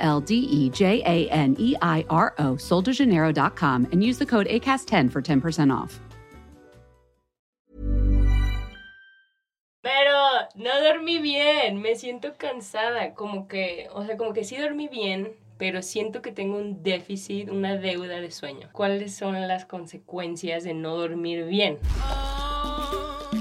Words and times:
L 0.00 0.20
D 0.20 0.34
E 0.34 0.70
J 0.70 1.02
A 1.04 1.28
N 1.30 1.54
E 1.58 1.76
I 1.80 2.04
R 2.10 2.34
O, 2.38 2.56
soldejaneiro.com, 2.56 3.88
and 3.92 4.02
use 4.02 4.18
the 4.18 4.26
code 4.26 4.46
ACAST10 4.48 5.10
for 5.10 5.22
10% 5.22 5.72
off. 5.72 6.00
Pero 9.82 10.12
no 10.56 10.82
dormí 10.82 11.18
bien, 11.20 11.80
me 11.80 11.94
siento 11.94 12.36
cansada, 12.36 13.14
como 13.14 13.48
que, 13.48 13.88
o 13.94 14.04
sea, 14.04 14.16
como 14.16 14.32
que 14.34 14.44
sí 14.44 14.56
dormí 14.56 14.88
bien, 14.88 15.32
pero 15.56 15.82
siento 15.82 16.22
que 16.22 16.32
tengo 16.32 16.56
un 16.56 16.82
déficit, 16.82 17.50
una 17.50 17.76
deuda 17.76 18.20
de 18.20 18.30
sueño. 18.30 18.68
¿Cuáles 18.72 19.14
son 19.14 19.46
las 19.46 19.64
consecuencias 19.64 20.64
de 20.64 20.74
no 20.74 20.96
dormir 20.96 21.44
bien? 21.44 21.78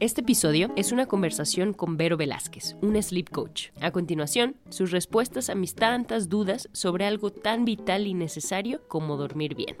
Este 0.00 0.22
episodio 0.22 0.72
es 0.76 0.92
una 0.92 1.04
conversación 1.04 1.74
con 1.74 1.98
Vero 1.98 2.16
Velázquez, 2.16 2.74
una 2.80 3.02
sleep 3.02 3.28
coach. 3.28 3.66
A 3.82 3.90
continuación, 3.90 4.56
sus 4.70 4.92
respuestas 4.92 5.50
a 5.50 5.54
mis 5.54 5.74
tantas 5.74 6.30
dudas 6.30 6.70
sobre 6.72 7.04
algo 7.04 7.30
tan 7.30 7.66
vital 7.66 8.06
y 8.06 8.14
necesario 8.14 8.80
como 8.88 9.18
dormir 9.18 9.54
bien. 9.54 9.76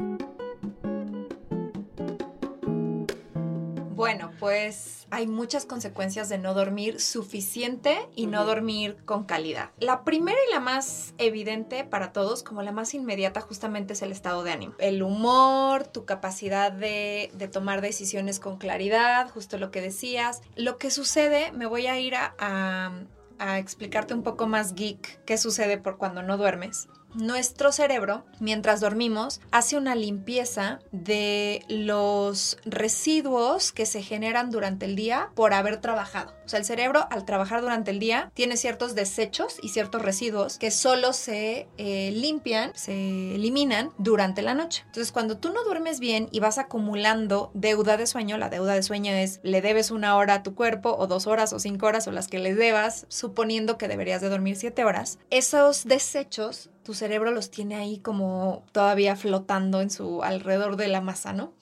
Bueno, 4.00 4.30
pues 4.40 5.06
hay 5.10 5.26
muchas 5.26 5.66
consecuencias 5.66 6.30
de 6.30 6.38
no 6.38 6.54
dormir 6.54 7.00
suficiente 7.00 8.08
y 8.16 8.28
no 8.28 8.46
dormir 8.46 8.96
con 9.04 9.24
calidad. 9.24 9.72
La 9.78 10.04
primera 10.04 10.38
y 10.48 10.52
la 10.54 10.58
más 10.58 11.12
evidente 11.18 11.84
para 11.84 12.10
todos, 12.10 12.42
como 12.42 12.62
la 12.62 12.72
más 12.72 12.94
inmediata, 12.94 13.42
justamente 13.42 13.92
es 13.92 14.00
el 14.00 14.10
estado 14.10 14.42
de 14.42 14.52
ánimo. 14.52 14.74
El 14.78 15.02
humor, 15.02 15.86
tu 15.86 16.06
capacidad 16.06 16.72
de, 16.72 17.30
de 17.34 17.48
tomar 17.48 17.82
decisiones 17.82 18.40
con 18.40 18.56
claridad, 18.56 19.28
justo 19.28 19.58
lo 19.58 19.70
que 19.70 19.82
decías. 19.82 20.40
Lo 20.56 20.78
que 20.78 20.90
sucede, 20.90 21.52
me 21.52 21.66
voy 21.66 21.86
a 21.86 22.00
ir 22.00 22.14
a, 22.14 22.34
a, 22.38 22.92
a 23.38 23.58
explicarte 23.58 24.14
un 24.14 24.22
poco 24.22 24.46
más 24.46 24.74
geek 24.74 25.22
qué 25.26 25.36
sucede 25.36 25.76
por 25.76 25.98
cuando 25.98 26.22
no 26.22 26.38
duermes. 26.38 26.88
Nuestro 27.14 27.72
cerebro, 27.72 28.24
mientras 28.38 28.80
dormimos, 28.80 29.40
hace 29.50 29.76
una 29.76 29.96
limpieza 29.96 30.78
de 30.92 31.64
los 31.68 32.56
residuos 32.64 33.72
que 33.72 33.84
se 33.84 34.02
generan 34.02 34.50
durante 34.50 34.86
el 34.86 34.94
día 34.94 35.30
por 35.34 35.52
haber 35.52 35.80
trabajado. 35.80 36.32
O 36.44 36.48
sea, 36.48 36.60
el 36.60 36.64
cerebro 36.64 37.06
al 37.10 37.24
trabajar 37.24 37.62
durante 37.62 37.90
el 37.90 37.98
día 37.98 38.30
tiene 38.34 38.56
ciertos 38.56 38.94
desechos 38.94 39.58
y 39.62 39.70
ciertos 39.70 40.02
residuos 40.02 40.58
que 40.58 40.70
solo 40.70 41.12
se 41.12 41.68
eh, 41.78 42.12
limpian, 42.12 42.72
se 42.74 43.34
eliminan 43.34 43.90
durante 43.98 44.42
la 44.42 44.54
noche. 44.54 44.82
Entonces, 44.86 45.12
cuando 45.12 45.36
tú 45.36 45.52
no 45.52 45.64
duermes 45.64 46.00
bien 46.00 46.28
y 46.30 46.40
vas 46.40 46.58
acumulando 46.58 47.50
deuda 47.54 47.96
de 47.96 48.06
sueño, 48.06 48.38
la 48.38 48.50
deuda 48.50 48.74
de 48.74 48.82
sueño 48.82 49.12
es 49.12 49.40
le 49.42 49.62
debes 49.62 49.90
una 49.90 50.16
hora 50.16 50.34
a 50.34 50.42
tu 50.42 50.54
cuerpo 50.54 50.94
o 50.96 51.06
dos 51.06 51.26
horas 51.26 51.52
o 51.52 51.58
cinco 51.58 51.86
horas 51.86 52.06
o 52.06 52.12
las 52.12 52.28
que 52.28 52.38
le 52.38 52.54
debas, 52.54 53.06
suponiendo 53.08 53.78
que 53.78 53.88
deberías 53.88 54.20
de 54.20 54.28
dormir 54.28 54.56
siete 54.56 54.84
horas, 54.84 55.18
esos 55.30 55.84
desechos 55.84 56.70
tu 56.82 56.94
cerebro 56.94 57.30
los 57.30 57.50
tiene 57.50 57.76
ahí 57.76 57.98
como 57.98 58.64
todavía 58.72 59.16
flotando 59.16 59.80
en 59.80 59.90
su 59.90 60.22
alrededor 60.22 60.76
de 60.76 60.88
la 60.88 61.00
masa, 61.00 61.32
¿no? 61.32 61.52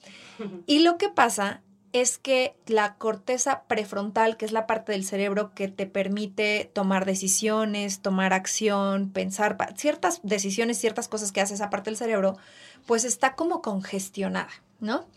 Y 0.65 0.79
lo 0.79 0.97
que 0.97 1.09
pasa 1.09 1.61
es 1.91 2.17
que 2.17 2.55
la 2.67 2.95
corteza 2.95 3.63
prefrontal, 3.67 4.37
que 4.37 4.45
es 4.45 4.51
la 4.51 4.67
parte 4.67 4.91
del 4.91 5.03
cerebro 5.03 5.53
que 5.53 5.67
te 5.67 5.85
permite 5.85 6.69
tomar 6.71 7.05
decisiones, 7.05 8.01
tomar 8.01 8.31
acción, 8.31 9.09
pensar 9.09 9.57
ciertas 9.75 10.21
decisiones, 10.23 10.77
ciertas 10.77 11.07
cosas 11.07 11.31
que 11.31 11.41
hace 11.41 11.55
esa 11.55 11.69
parte 11.69 11.89
del 11.89 11.97
cerebro, 11.97 12.37
pues 12.85 13.05
está 13.05 13.35
como 13.35 13.61
congestionada, 13.61 14.51
¿no? 14.79 15.07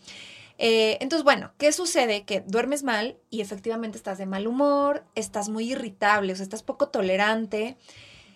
Eh, 0.57 0.97
entonces, 0.99 1.23
bueno, 1.23 1.51
¿qué 1.57 1.71
sucede? 1.71 2.25
Que 2.25 2.41
duermes 2.41 2.83
mal 2.83 3.17
y 3.29 3.41
efectivamente 3.41 3.97
estás 3.97 4.17
de 4.17 4.25
mal 4.25 4.47
humor, 4.47 5.05
estás 5.15 5.49
muy 5.49 5.71
irritable, 5.71 6.33
o 6.33 6.35
sea, 6.35 6.43
estás 6.43 6.63
poco 6.63 6.89
tolerante 6.89 7.77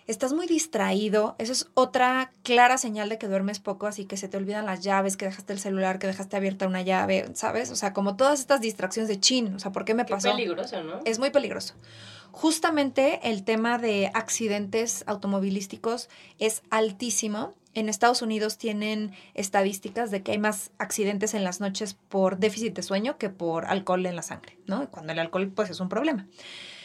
estás 0.08 0.34
muy 0.34 0.48
distraído, 0.48 1.36
eso 1.38 1.52
es 1.52 1.70
otra 1.74 2.32
clara 2.44 2.78
señal 2.78 3.10
de 3.10 3.18
que 3.18 3.28
duermes 3.28 3.60
poco, 3.60 3.88
así 3.88 4.06
que 4.06 4.18
se 4.18 4.30
te 4.30 4.38
olvidan 4.38 4.66
las 4.66 4.82
llaves, 4.82 5.18
que 5.18 5.26
dejaste 5.26 5.54
el 5.54 5.60
celular, 5.60 6.00
que 6.00 6.08
dejaste 6.08 6.38
abierta 6.38 6.66
una 6.66 6.82
llave, 6.82 7.30
¿sabes? 7.34 7.72
O 7.72 7.76
sea, 7.76 7.94
como 7.94 8.16
todas 8.16 8.40
estas 8.40 8.62
distracciones 8.62 9.10
de 9.10 9.20
chin, 9.20 9.54
o 9.56 9.60
sea, 9.60 9.72
¿por 9.72 9.86
qué 9.86 9.94
me 9.94 10.06
pasó? 10.06 10.30
Es 10.30 10.36
peligroso, 10.36 10.84
¿no? 10.84 11.02
Es 11.06 11.20
muy 11.20 11.30
peligroso. 11.30 11.76
Justamente 12.32 13.20
el 13.24 13.44
tema 13.44 13.78
de 13.78 14.10
accidentes 14.14 15.04
automovilísticos 15.08 16.10
es 16.40 16.62
altísimo. 16.70 17.54
En 17.74 17.90
Estados 17.90 18.22
Unidos 18.22 18.58
tienen 18.58 19.12
estadísticas 19.34 20.10
de 20.10 20.24
que 20.24 20.32
hay 20.32 20.38
más 20.38 20.72
accidentes 20.78 21.34
en 21.34 21.44
las 21.44 21.60
noches 21.60 21.96
por 21.96 22.38
déficit 22.38 22.76
de 22.76 22.82
sueño 22.82 23.18
que 23.18 23.30
por 23.30 23.66
alcohol 23.66 24.06
en 24.06 24.16
la 24.16 24.22
sangre, 24.22 24.58
¿no? 24.66 24.90
Cuando 24.90 25.14
el 25.14 25.20
alcohol 25.20 25.52
pues 25.54 25.70
es 25.70 25.80
un 25.80 25.90
problema. 25.90 26.28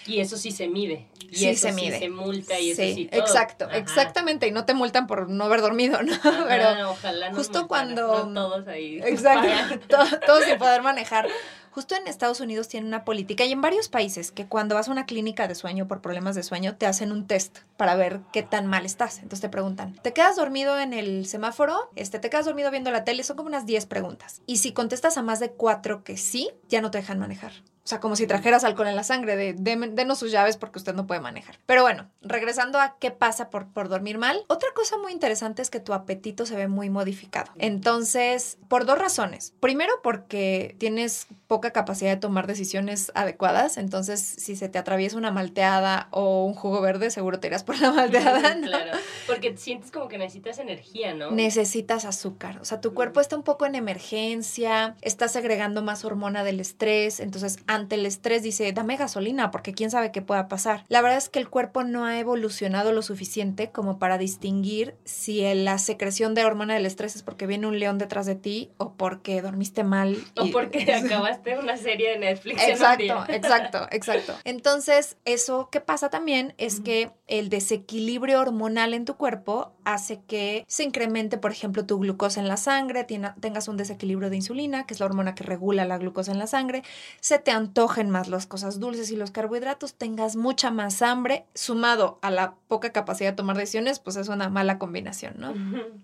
Y 0.07 0.21
eso 0.21 0.37
sí 0.37 0.51
se 0.51 0.69
mide. 0.69 1.09
Y 1.31 1.37
sí 1.37 1.49
eso 1.49 1.69
se 1.69 1.73
mide. 1.73 1.95
Sí 1.95 1.99
se 2.05 2.09
multa 2.11 2.59
y 2.61 2.71
eso 2.71 2.83
Sí, 2.83 2.95
sí 2.95 3.05
todo. 3.07 3.21
exacto, 3.21 3.65
Ajá. 3.67 3.77
exactamente. 3.77 4.47
Y 4.47 4.51
no 4.51 4.65
te 4.65 4.75
multan 4.75 5.07
por 5.07 5.29
no 5.31 5.45
haber 5.45 5.61
dormido, 5.61 6.03
¿no? 6.03 6.13
Ajá, 6.15 6.45
Pero 6.49 6.91
ojalá 6.91 7.29
nos 7.31 7.39
justo 7.39 7.69
cuando- 7.69 8.27
no 8.27 8.49
todos 8.49 8.69
ahí. 8.69 9.01
Exacto, 9.05 9.49
pagan. 9.49 9.81
todo- 9.89 10.21
todos 10.27 10.45
sin 10.45 10.59
poder 10.59 10.83
manejar. 10.83 11.29
Justo 11.71 11.95
en 11.97 12.07
Estados 12.07 12.41
Unidos 12.41 12.69
tienen 12.69 12.89
una 12.89 13.03
política 13.03 13.47
y 13.47 13.53
en 13.53 13.63
varios 13.63 13.89
países 13.89 14.31
que 14.31 14.47
cuando 14.47 14.75
vas 14.75 14.89
a 14.89 14.93
una 14.93 15.07
clínica 15.07 15.49
de 15.49 15.55
sueño 15.55 15.89
por 15.89 16.03
problemas 16.03 16.35
de 16.35 16.43
sueño 16.43 16.77
te 16.77 16.85
hacen 16.85 17.11
un 17.13 17.27
test 17.27 17.61
para 17.79 17.95
ver 17.95 18.21
qué 18.31 18.43
tan 18.43 18.67
mal 18.67 18.85
estás. 18.85 19.17
Entonces 19.17 19.41
te 19.41 19.49
preguntan, 19.49 19.95
¿te 20.03 20.13
quedas 20.13 20.37
dormido 20.37 20.79
en 20.79 20.93
el 20.93 21.25
semáforo? 21.25 21.89
Este, 21.97 22.19
¿Te 22.19 22.29
quedas 22.29 22.45
dormido 22.45 22.71
viendo 22.71 22.91
la 22.91 23.05
tele? 23.05 23.23
Son 23.25 23.37
como 23.39 23.49
unas 23.49 23.65
10 23.65 23.87
preguntas. 23.87 24.43
Y 24.45 24.59
si 24.59 24.73
contestas 24.73 25.17
a 25.17 25.23
más 25.23 25.41
de 25.41 25.51
cuatro 25.53 26.05
que 26.05 26.19
sí, 26.19 26.51
ya 26.69 26.83
no 26.83 26.91
te 26.91 26.99
dejan 26.99 27.19
manejar. 27.19 27.53
O 27.85 27.89
sea, 27.89 27.99
como 28.01 28.15
si 28.17 28.27
trajeras 28.29 28.63
alcohol 28.65 28.87
en 28.89 28.97
la 28.97 29.03
sangre, 29.03 29.37
de 29.37 29.57
"Deme- 29.57 29.91
denos 29.93 30.19
sus 30.19 30.31
llaves 30.31 30.57
porque 30.57 30.79
usted 30.79 30.95
no 30.95 31.07
puede 31.07 31.21
manejar. 31.21 31.59
Pero 31.67 31.83
bueno, 31.83 32.09
regresando 32.21 32.79
a 32.81 32.97
qué 33.01 33.11
pasa 33.11 33.51
por, 33.51 33.67
por 33.73 33.89
dormir 33.89 34.19
mal, 34.19 34.45
otra 34.49 34.69
cosa 34.75 34.99
muy 34.99 35.11
interesante 35.13 35.63
es 35.63 35.71
que 35.71 35.81
tu 35.81 35.93
apetito 35.93 36.47
se 36.47 36.55
ve 36.57 36.69
muy 36.69 36.91
modificado. 36.91 37.51
Entonces, 37.59 38.59
por 38.69 38.87
dos 38.87 38.99
razones. 38.99 39.53
Primero, 39.61 39.93
porque 40.03 40.77
tienes 40.79 41.27
poca 41.49 41.73
capacidad 41.73 42.11
de 42.13 42.17
tomar 42.17 42.47
decisiones 42.47 43.11
adecuadas. 43.15 43.77
Entonces, 43.77 44.21
si 44.21 44.55
se 44.57 44.69
te 44.69 44.79
atraviesa 44.79 45.17
una 45.17 45.33
malteada 45.33 46.07
o 46.13 46.45
un 46.47 46.55
jugo 46.55 46.81
verde, 46.81 47.11
seguro 47.11 47.41
te 47.41 47.49
irás 47.49 47.65
por 47.65 47.79
la 47.81 47.91
malteada. 47.93 48.55
¿no? 48.55 48.67
Claro, 48.69 48.93
porque 49.27 49.57
sientes 49.57 49.91
como 49.91 50.07
que 50.09 50.19
necesitas 50.19 50.59
energía, 50.59 51.15
¿no? 51.15 51.31
Necesitas 51.33 52.05
azúcar, 52.05 52.59
o 52.61 52.65
sea, 52.65 52.81
tu 52.81 52.95
cuerpo 52.95 53.21
está 53.21 53.37
un 53.37 53.43
poco 53.43 53.67
en 53.67 53.75
emergencia, 53.75 54.95
está 55.03 55.29
segregando 55.29 55.83
más 55.83 56.05
hormona 56.05 56.45
del 56.45 56.61
estrés, 56.61 57.21
entonces 57.21 57.59
ante 57.75 57.97
el 57.97 58.07
estrés 58.07 58.43
dice, 58.43 58.73
dame 58.73 58.97
gasolina, 58.97 59.51
porque 59.51 59.73
quién 59.73 59.91
sabe 59.91 60.13
qué 60.13 60.23
pueda 60.23 60.49
pasar. 60.49 60.85
La 60.89 61.03
verdad 61.03 61.19
es 61.19 61.29
que 61.29 61.39
el 61.39 61.49
cuerpo 61.49 61.85
no 61.85 62.05
ha 62.05 62.19
evolucionado 62.19 62.93
lo 62.93 63.03
suficiente 63.03 63.71
como 63.71 63.99
para 63.99 64.19
distinguir 64.19 64.95
si 65.05 65.43
la 65.55 65.79
secreción 65.79 66.35
de 66.35 66.45
hormona 66.45 66.75
del 66.75 66.87
estrés 66.87 67.17
es 67.17 67.23
porque 67.23 67.47
viene 67.47 67.67
un 67.67 67.79
león 67.79 67.99
detrás 67.99 68.27
de 68.27 68.35
ti 68.35 68.71
o 68.79 68.95
porque 68.95 69.41
dormiste 69.43 69.85
mal. 69.85 70.17
O 70.37 70.51
porque 70.51 70.93
acabaste 70.93 71.59
una 71.59 71.77
serie 71.77 72.11
de 72.11 72.19
Netflix 72.19 72.63
en 72.63 72.67
un 72.67 72.73
Exacto, 72.73 73.03
día. 73.03 73.27
exacto, 73.29 73.87
exacto. 73.91 74.35
Entonces, 74.45 75.17
eso 75.25 75.69
que 75.71 75.81
pasa 75.81 76.11
también 76.11 76.55
es 76.59 76.81
que 76.81 77.11
el 77.27 77.49
desequilibrio 77.49 78.41
hormonal 78.41 78.95
en 78.95 79.05
tu 79.05 79.17
cuerpo 79.17 79.73
hace 79.85 80.21
que 80.27 80.65
se 80.69 80.85
incremente, 80.85 81.39
por 81.39 81.51
ejemplo, 81.51 81.87
tu 81.87 81.99
glucosa 81.99 82.41
en 82.41 82.49
la 82.49 82.57
sangre, 82.57 83.05
tengas 83.05 83.69
un 83.69 83.77
desequilibrio 83.77 84.31
de 84.31 84.37
insulina, 84.37 84.87
que 84.87 84.95
es 84.95 85.01
la 85.01 85.07
hormona 85.07 85.35
que 85.35 85.45
regula 85.45 85.85
la 85.85 85.99
glucosa 85.99 86.33
en 86.33 86.39
la 86.39 86.47
sangre, 86.47 86.83
se 87.21 87.39
te 87.39 87.51
antojen 87.63 88.11
más 88.11 88.29
las 88.29 88.47
cosas 88.47 88.79
dulces 88.79 89.11
y 89.11 89.17
los 89.17 89.31
carbohidratos, 89.31 89.95
tengas 89.95 90.37
mucha 90.37 90.71
más 90.71 91.03
hambre, 91.03 91.47
sumado 91.55 92.19
a 92.23 92.31
la 92.31 92.55
poca 92.69 92.91
capacidad 92.91 93.31
de 93.31 93.37
tomar 93.37 93.57
decisiones, 93.57 93.99
pues 93.99 94.17
es 94.17 94.29
una 94.29 94.49
mala 94.49 94.79
combinación, 94.79 95.35
¿no? 95.39 95.53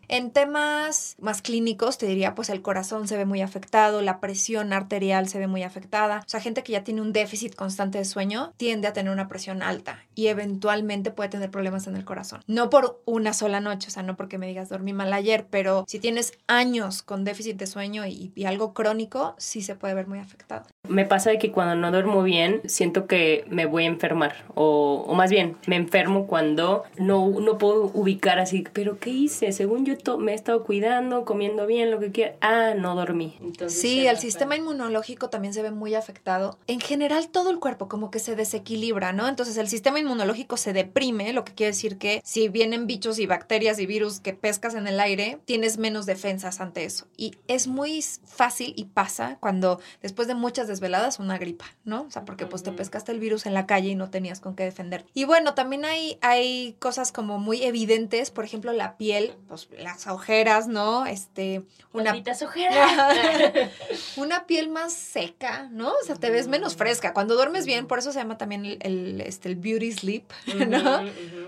En 0.08 0.32
temas 0.32 1.16
más 1.20 1.40
clínicos, 1.42 1.98
te 1.98 2.06
diría, 2.06 2.34
pues 2.34 2.50
el 2.50 2.62
corazón 2.62 3.06
se 3.06 3.16
ve 3.16 3.24
muy 3.24 3.42
afectado, 3.42 4.02
la 4.02 4.20
presión 4.20 4.72
arterial 4.72 4.88
arterial 4.88 5.28
se 5.28 5.38
ve 5.38 5.46
muy 5.46 5.62
afectada. 5.62 6.22
O 6.26 6.28
sea, 6.28 6.40
gente 6.40 6.62
que 6.62 6.72
ya 6.72 6.82
tiene 6.82 7.02
un 7.02 7.12
déficit 7.12 7.54
constante 7.54 7.98
de 7.98 8.04
sueño 8.04 8.54
tiende 8.56 8.88
a 8.88 8.92
tener 8.94 9.12
una 9.12 9.28
presión 9.28 9.62
alta 9.62 10.02
y 10.14 10.28
eventualmente 10.28 11.10
puede 11.10 11.28
tener 11.28 11.50
problemas 11.50 11.86
en 11.86 11.96
el 11.96 12.04
corazón. 12.04 12.40
No 12.46 12.70
por 12.70 13.02
una 13.04 13.34
sola 13.34 13.60
noche, 13.60 13.88
o 13.88 13.90
sea, 13.90 14.02
no 14.02 14.16
porque 14.16 14.38
me 14.38 14.46
digas 14.46 14.70
dormí 14.70 14.94
mal 14.94 15.12
ayer, 15.12 15.46
pero 15.50 15.84
si 15.86 15.98
tienes 15.98 16.32
años 16.46 17.02
con 17.02 17.24
déficit 17.24 17.58
de 17.58 17.66
sueño 17.66 18.06
y, 18.06 18.32
y 18.34 18.44
algo 18.46 18.72
crónico, 18.72 19.34
sí 19.38 19.60
se 19.62 19.74
puede 19.74 19.94
ver 19.94 20.06
muy 20.06 20.18
afectado. 20.18 20.64
Me 20.88 21.04
pasa 21.04 21.30
de 21.30 21.38
que 21.38 21.52
cuando 21.52 21.74
no 21.74 21.90
duermo 21.90 22.22
bien, 22.22 22.62
siento 22.66 23.06
que 23.06 23.44
me 23.48 23.66
voy 23.66 23.84
a 23.84 23.86
enfermar. 23.86 24.44
O, 24.54 25.04
o 25.06 25.14
más 25.14 25.30
bien, 25.30 25.56
me 25.66 25.76
enfermo 25.76 26.26
cuando 26.26 26.84
no, 26.96 27.28
no 27.28 27.58
puedo 27.58 27.90
ubicar 27.94 28.38
así, 28.38 28.64
pero 28.72 28.98
¿qué 28.98 29.10
hice? 29.10 29.52
Según 29.52 29.84
yo 29.84 29.94
me 30.18 30.32
he 30.32 30.34
estado 30.34 30.64
cuidando, 30.64 31.24
comiendo 31.24 31.66
bien, 31.66 31.90
lo 31.90 31.98
que 31.98 32.10
quiera. 32.10 32.34
Ah, 32.40 32.74
no 32.76 32.94
dormí. 32.94 33.36
Entonces, 33.40 33.80
Sí, 33.80 34.06
el 34.06 34.18
sistema 34.18 34.56
inmunológico 34.56 35.28
también 35.28 35.54
se 35.54 35.62
ve 35.62 35.70
muy 35.70 35.94
afectado. 35.94 36.58
En 36.66 36.80
general, 36.80 37.28
todo 37.28 37.50
el 37.50 37.58
cuerpo 37.58 37.88
como 37.88 38.10
que 38.10 38.18
se 38.18 38.36
desequilibra, 38.36 39.12
¿no? 39.12 39.28
Entonces, 39.28 39.56
el 39.56 39.68
sistema 39.68 40.00
inmunológico 40.00 40.56
se 40.56 40.72
deprime, 40.72 41.32
lo 41.32 41.44
que 41.44 41.54
quiere 41.54 41.72
decir 41.72 41.98
que 41.98 42.20
si 42.24 42.48
vienen 42.48 42.86
bichos 42.86 43.18
y 43.18 43.26
bacterias 43.26 43.78
y 43.78 43.86
virus 43.86 44.20
que 44.20 44.32
pescas 44.32 44.74
en 44.74 44.86
el 44.86 45.00
aire, 45.00 45.38
tienes 45.44 45.78
menos 45.78 46.06
defensas 46.06 46.60
ante 46.60 46.84
eso. 46.84 47.06
Y 47.16 47.36
es 47.48 47.66
muy 47.66 48.02
fácil 48.24 48.72
y 48.76 48.84
pasa 48.84 49.38
cuando 49.40 49.80
después 50.02 50.28
de 50.28 50.34
muchas 50.34 50.68
desveladas 50.78 51.18
una 51.18 51.38
gripa, 51.38 51.66
¿no? 51.84 52.02
O 52.02 52.10
sea, 52.10 52.24
porque 52.24 52.46
pues 52.46 52.62
te 52.62 52.70
pescaste 52.70 53.10
el 53.10 53.18
virus 53.18 53.46
en 53.46 53.54
la 53.54 53.66
calle 53.66 53.90
y 53.90 53.94
no 53.96 54.10
tenías 54.10 54.40
con 54.40 54.54
qué 54.54 54.62
defender. 54.64 55.04
Y 55.12 55.24
bueno, 55.24 55.54
también 55.54 55.84
hay, 55.84 56.18
hay 56.22 56.76
cosas 56.78 57.10
como 57.10 57.38
muy 57.38 57.64
evidentes, 57.64 58.30
por 58.30 58.44
ejemplo, 58.44 58.72
la 58.72 58.96
piel, 58.96 59.34
pues 59.48 59.68
las 59.78 60.06
ojeras, 60.06 60.68
¿no? 60.68 61.04
Este, 61.06 61.64
una 61.92 62.14
ojeras. 62.42 63.16
una 64.16 64.46
piel 64.46 64.68
más 64.68 64.92
seca, 64.92 65.68
¿no? 65.72 65.90
O 65.90 66.04
sea, 66.04 66.14
te 66.14 66.30
ves 66.30 66.46
menos 66.46 66.76
fresca. 66.76 67.12
Cuando 67.12 67.34
duermes 67.34 67.66
bien, 67.66 67.86
por 67.86 67.98
eso 67.98 68.12
se 68.12 68.20
llama 68.20 68.38
también 68.38 68.64
el, 68.64 68.78
el, 68.82 69.20
este, 69.20 69.48
el 69.48 69.56
beauty 69.56 69.92
sleep, 69.92 70.24
¿no? 70.68 71.02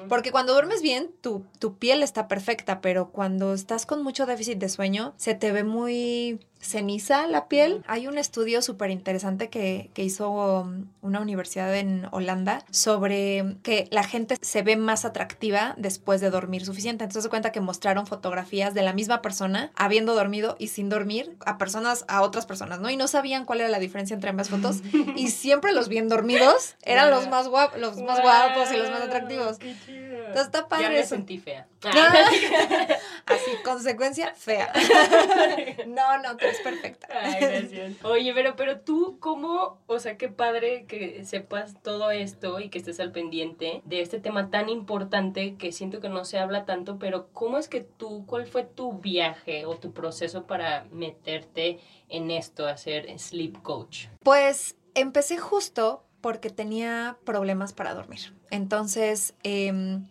Porque 0.09 0.33
cuando 0.33 0.53
duermes 0.53 0.83
bien, 0.83 1.11
tu, 1.21 1.45
tu 1.59 1.77
piel 1.77 2.03
está 2.03 2.27
perfecta, 2.27 2.81
pero 2.81 3.11
cuando 3.11 3.55
estás 3.55 3.87
con 3.87 4.03
mucho 4.03 4.27
déficit 4.27 4.59
de 4.59 4.69
sueño, 4.69 5.15
se 5.17 5.35
te 5.35 5.53
ve 5.53 5.63
muy 5.63 6.41
ceniza 6.61 7.27
la 7.27 7.49
piel. 7.49 7.83
Hay 7.87 8.07
un 8.07 8.19
estudio 8.19 8.63
súper 8.63 8.91
interesante 8.91 9.49
que, 9.49 9.91
que 9.95 10.03
hizo 10.03 10.31
um, 10.31 10.87
una 11.01 11.21
universidad 11.21 11.75
en 11.75 12.07
Holanda 12.13 12.65
sobre 12.71 13.57
que 13.63 13.89
la 13.91 14.05
gente 14.05 14.37
se 14.41 14.63
ve 14.63 14.77
más 14.77 15.05
atractiva 15.05 15.75
después 15.79 16.21
de 16.21 16.31
dormir 16.31 16.65
suficiente. 16.65 17.05
Entonces 17.05 17.25
se 17.25 17.31
cuenta 17.31 17.53
que 17.53 17.61
mostraron 17.61 18.07
fotografías 18.07 18.75
de 18.75 18.83
la 18.83 18.93
misma 18.93 19.23
persona 19.23 19.73
habiendo 19.75 20.15
dormido 20.15 20.57
y 20.59 20.69
sin 20.69 20.89
dormir 20.89 21.37
a 21.47 21.59
personas, 21.59 22.05
a 22.09 22.23
otras 22.23 22.47
personas, 22.47 22.81
¿no? 22.81 22.91
Y 22.91 22.97
no 22.97 23.09
sabían 23.09 23.45
cuál 23.45 23.61
era 23.61 23.69
la 23.69 23.79
diferencia 23.79 24.15
entre 24.15 24.31
ambas 24.31 24.51
fotos. 24.51 24.83
y 25.17 25.29
siempre 25.29 25.73
los 25.73 25.89
bien 25.89 26.09
dormidos 26.09 26.77
eran 26.83 27.11
los 27.11 27.29
más 27.29 27.49
guapos, 27.49 27.81
los 27.81 27.97
más 28.03 28.21
guapos 28.21 28.71
y 28.73 28.77
los 28.77 28.91
más 28.91 29.03
atractivos. 29.03 29.59
Qué 29.59 29.75
chido. 29.87 30.17
Entonces 30.19 30.47
está 30.47 30.69
padre 30.69 30.85
Ya 30.85 30.91
me 30.91 31.03
sentí 31.05 31.39
fea. 31.39 31.67
Así, 33.27 33.51
consecuencia 33.65 34.35
fea. 34.37 34.73
No, 35.87 36.19
no, 36.19 36.37
eres 36.51 36.61
perfecta. 36.61 37.09
Ay, 37.11 37.41
gracias. 37.41 38.05
Oye, 38.05 38.33
pero, 38.35 38.57
pero 38.57 38.81
tú, 38.81 39.19
¿cómo? 39.21 39.81
O 39.87 39.99
sea, 39.99 40.17
qué 40.17 40.29
padre 40.29 40.85
que 40.87 41.25
sepas 41.25 41.81
todo 41.83 42.11
esto 42.11 42.61
y 42.61 42.69
que 42.69 42.79
estés 42.79 43.01
al 43.01 43.13
pendiente 43.13 43.83
de 43.85 44.01
este 44.01 44.21
tema 44.21 44.51
tan 44.51 44.69
importante 44.69 45.57
que 45.57 45.73
siento 45.73 46.01
que 46.01 46.09
no 46.09 46.25
se 46.25 46.39
habla 46.39 46.65
tanto, 46.65 46.99
pero 46.99 47.29
¿cómo 47.33 47.59
es 47.59 47.69
que 47.69 47.81
tú, 47.81 48.25
cuál 48.27 48.47
fue 48.47 48.65
tu 48.65 48.99
viaje 48.99 49.67
o 49.67 49.77
tu 49.77 49.93
proceso 49.93 50.47
para 50.47 50.85
meterte 50.91 51.79
en 52.09 52.31
esto, 52.31 52.67
a 52.67 52.77
ser 52.77 53.19
sleep 53.19 53.63
coach? 53.63 54.07
Pues 54.23 54.77
empecé 54.95 55.39
justo 55.39 56.05
porque 56.21 56.51
tenía 56.51 57.17
problemas 57.25 57.73
para 57.73 57.95
dormir. 57.95 58.35
Entonces, 58.51 59.35
em, 59.43 60.07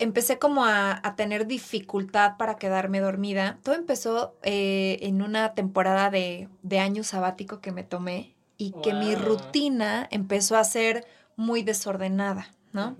empecé 0.00 0.38
como 0.38 0.64
a, 0.64 1.00
a 1.06 1.14
tener 1.14 1.46
dificultad 1.46 2.36
para 2.36 2.56
quedarme 2.56 3.00
dormida. 3.00 3.58
Todo 3.62 3.74
empezó 3.76 4.34
eh, 4.42 4.98
en 5.02 5.22
una 5.22 5.54
temporada 5.54 6.10
de, 6.10 6.48
de 6.62 6.78
año 6.80 7.04
sabático 7.04 7.60
que 7.60 7.70
me 7.72 7.84
tomé 7.84 8.34
y 8.58 8.72
que 8.82 8.92
mi 8.94 9.14
rutina 9.14 10.08
empezó 10.10 10.56
a 10.56 10.64
ser 10.64 11.06
muy 11.36 11.62
desordenada, 11.62 12.48
¿no? 12.72 12.96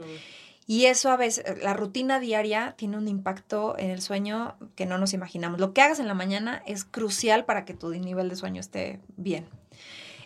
Y 0.66 0.86
eso 0.86 1.10
a 1.10 1.16
veces, 1.16 1.44
la 1.62 1.74
rutina 1.74 2.20
diaria 2.20 2.74
tiene 2.78 2.96
un 2.96 3.08
impacto 3.08 3.76
en 3.76 3.90
el 3.90 4.00
sueño 4.00 4.56
que 4.76 4.86
no 4.86 4.98
nos 4.98 5.12
imaginamos. 5.12 5.58
Lo 5.58 5.72
que 5.74 5.82
hagas 5.82 5.98
en 5.98 6.06
la 6.06 6.14
mañana 6.14 6.62
es 6.64 6.84
crucial 6.84 7.44
para 7.44 7.64
que 7.64 7.74
tu 7.74 7.90
nivel 7.90 8.28
de 8.28 8.36
sueño 8.36 8.60
esté 8.60 9.00
bien. 9.16 9.48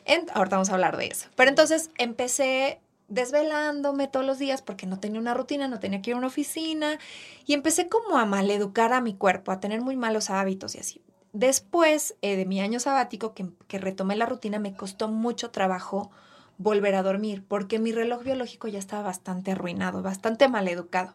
En- 0.05 0.27
ahorita 0.35 0.57
vamos 0.57 0.69
a 0.69 0.75
hablar 0.75 0.99
de 0.99 1.07
eso. 1.07 1.29
Pero 1.35 1.49
entonces 1.49 1.91
empecé 1.97 2.81
desvelándome 3.09 4.09
todos 4.09 4.25
los 4.25 4.39
días 4.39 4.63
porque 4.63 4.87
no 4.87 4.99
tenía 4.99 5.21
una 5.21 5.35
rutina, 5.35 5.69
no 5.69 5.81
tenía 5.81 6.03
que 6.03 6.11
ir 6.11 6.15
a 6.15 6.19
una 6.19 6.29
oficina 6.29 6.99
y 7.47 7.55
empecé 7.55 7.89
como 7.89 8.19
a 8.19 8.27
maleducar 8.27 8.93
a 8.93 9.01
mi 9.01 9.15
cuerpo, 9.15 9.53
a 9.53 9.61
tener 9.61 9.81
muy 9.81 9.97
malos 9.97 10.31
hábitos 10.31 10.75
y 10.75 10.79
así. 10.79 11.03
Después 11.33 12.17
eh, 12.23 12.37
de 12.37 12.47
mi 12.47 12.61
año 12.61 12.81
sabático 12.81 13.35
que, 13.35 13.47
que 13.67 13.79
retomé 13.79 14.17
la 14.17 14.27
rutina, 14.27 14.59
me 14.59 14.75
costó 14.75 15.09
mucho 15.09 15.51
trabajo 15.51 16.11
volver 16.59 16.95
a 16.95 17.03
dormir, 17.03 17.45
porque 17.47 17.79
mi 17.79 17.93
reloj 17.93 18.23
biológico 18.23 18.69
ya 18.69 18.79
estaba 18.79 19.03
bastante 19.03 19.53
arruinado, 19.53 20.03
bastante 20.03 20.49
mal 20.49 20.69
educado. 20.69 21.15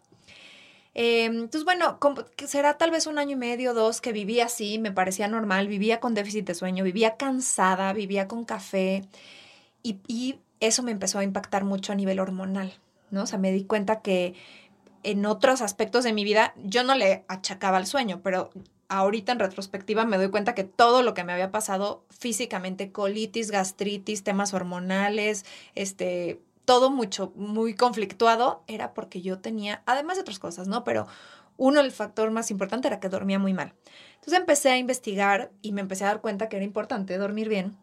Eh, 0.96 1.26
entonces, 1.26 1.64
bueno, 1.64 1.98
será 2.46 2.78
tal 2.78 2.92
vez 2.92 3.08
un 3.08 3.20
año 3.20 3.34
y 3.34 3.40
medio, 3.40 3.74
dos, 3.74 4.02
que 4.02 4.12
vivía 4.12 4.46
así, 4.46 4.80
me 4.80 4.92
parecía 4.92 5.28
normal, 5.28 5.68
vivía 5.68 6.00
con 6.00 6.14
déficit 6.14 6.46
de 6.46 6.56
sueño, 6.56 6.84
vivía 6.84 7.16
cansada, 7.16 7.94
vivía 7.94 8.28
con 8.28 8.44
café, 8.44 9.08
y 9.82 10.40
eso 10.60 10.84
me 10.84 10.92
empezó 10.92 11.20
a 11.20 11.24
impactar 11.24 11.64
mucho 11.64 11.92
a 11.92 11.96
nivel 11.96 12.20
hormonal, 12.20 12.74
¿no? 13.12 13.24
O 13.24 13.26
sea, 13.26 13.40
me 13.40 13.52
di 13.52 13.64
cuenta 13.64 14.02
que 14.02 14.36
en 15.04 15.26
otros 15.26 15.62
aspectos 15.62 16.04
de 16.04 16.14
mi 16.14 16.24
vida 16.24 16.54
yo 16.58 16.84
no 16.84 16.96
le 16.96 17.24
achacaba 17.28 17.78
al 17.78 17.88
sueño, 17.88 18.22
pero 18.22 18.52
ahorita 18.90 19.32
en 19.32 19.40
retrospectiva 19.40 20.06
me 20.06 20.18
doy 20.18 20.30
cuenta 20.30 20.56
que 20.56 20.64
todo 20.64 21.04
lo 21.04 21.14
que 21.14 21.24
me 21.24 21.32
había 21.32 21.52
pasado 21.52 22.04
físicamente, 22.10 22.92
colitis, 22.92 23.52
gastritis, 23.52 24.24
temas 24.24 24.54
hormonales, 24.54 25.46
este, 25.76 26.42
todo 26.66 26.90
mucho, 26.92 27.32
muy 27.36 27.76
conflictuado, 27.76 28.64
era 28.68 28.94
porque 28.94 29.22
yo 29.22 29.40
tenía, 29.40 29.84
además 29.86 30.18
de 30.18 30.22
otras 30.22 30.40
cosas, 30.40 30.68
¿no? 30.68 30.84
Pero 30.84 31.08
uno, 31.58 31.82
el 31.82 31.92
factor 31.92 32.32
más 32.32 32.52
importante 32.52 32.88
era 32.88 33.00
que 33.00 33.10
dormía 33.10 33.38
muy 33.38 33.54
mal. 33.54 33.74
Entonces 34.16 34.40
empecé 34.40 34.70
a 34.70 34.78
investigar 34.78 35.52
y 35.62 35.72
me 35.72 35.82
empecé 35.82 36.06
a 36.06 36.08
dar 36.08 36.22
cuenta 36.22 36.50
que 36.50 36.56
era 36.56 36.66
importante 36.66 37.18
dormir 37.18 37.50
bien. 37.50 37.78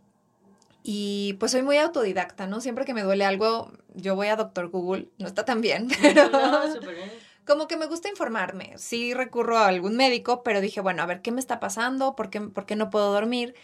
Y 0.89 1.33
pues 1.41 1.51
soy 1.51 1.63
muy 1.63 1.79
autodidacta, 1.79 2.47
¿no? 2.47 2.61
Siempre 2.61 2.85
que 2.85 2.95
me 2.95 3.03
duele 3.03 3.25
algo, 3.25 3.73
yo 3.95 4.15
voy 4.15 4.29
a 4.29 4.37
Doctor 4.37 4.69
Google. 4.69 5.09
No 5.19 5.27
está 5.27 5.45
tan 5.45 5.61
bien, 5.61 5.89
pero 6.01 6.31
No, 6.31 6.73
súper 6.73 6.95
bien. 6.95 7.11
como 7.45 7.67
que 7.67 7.77
me 7.77 7.87
gusta 7.87 8.09
informarme. 8.09 8.73
Sí 8.77 9.13
recurro 9.13 9.59
a 9.59 9.67
algún 9.67 9.97
médico, 9.97 10.45
pero 10.45 10.61
dije, 10.61 10.81
bueno, 10.81 11.03
a 11.03 11.07
ver, 11.07 11.23
¿qué 11.23 11.33
me 11.33 11.41
está 11.41 11.59
pasando? 11.59 12.15
¿Por 12.15 12.31
qué, 12.31 12.41
por 12.41 12.67
qué 12.67 12.77
no 12.77 12.89
puedo 12.91 13.13
dormir? 13.13 13.57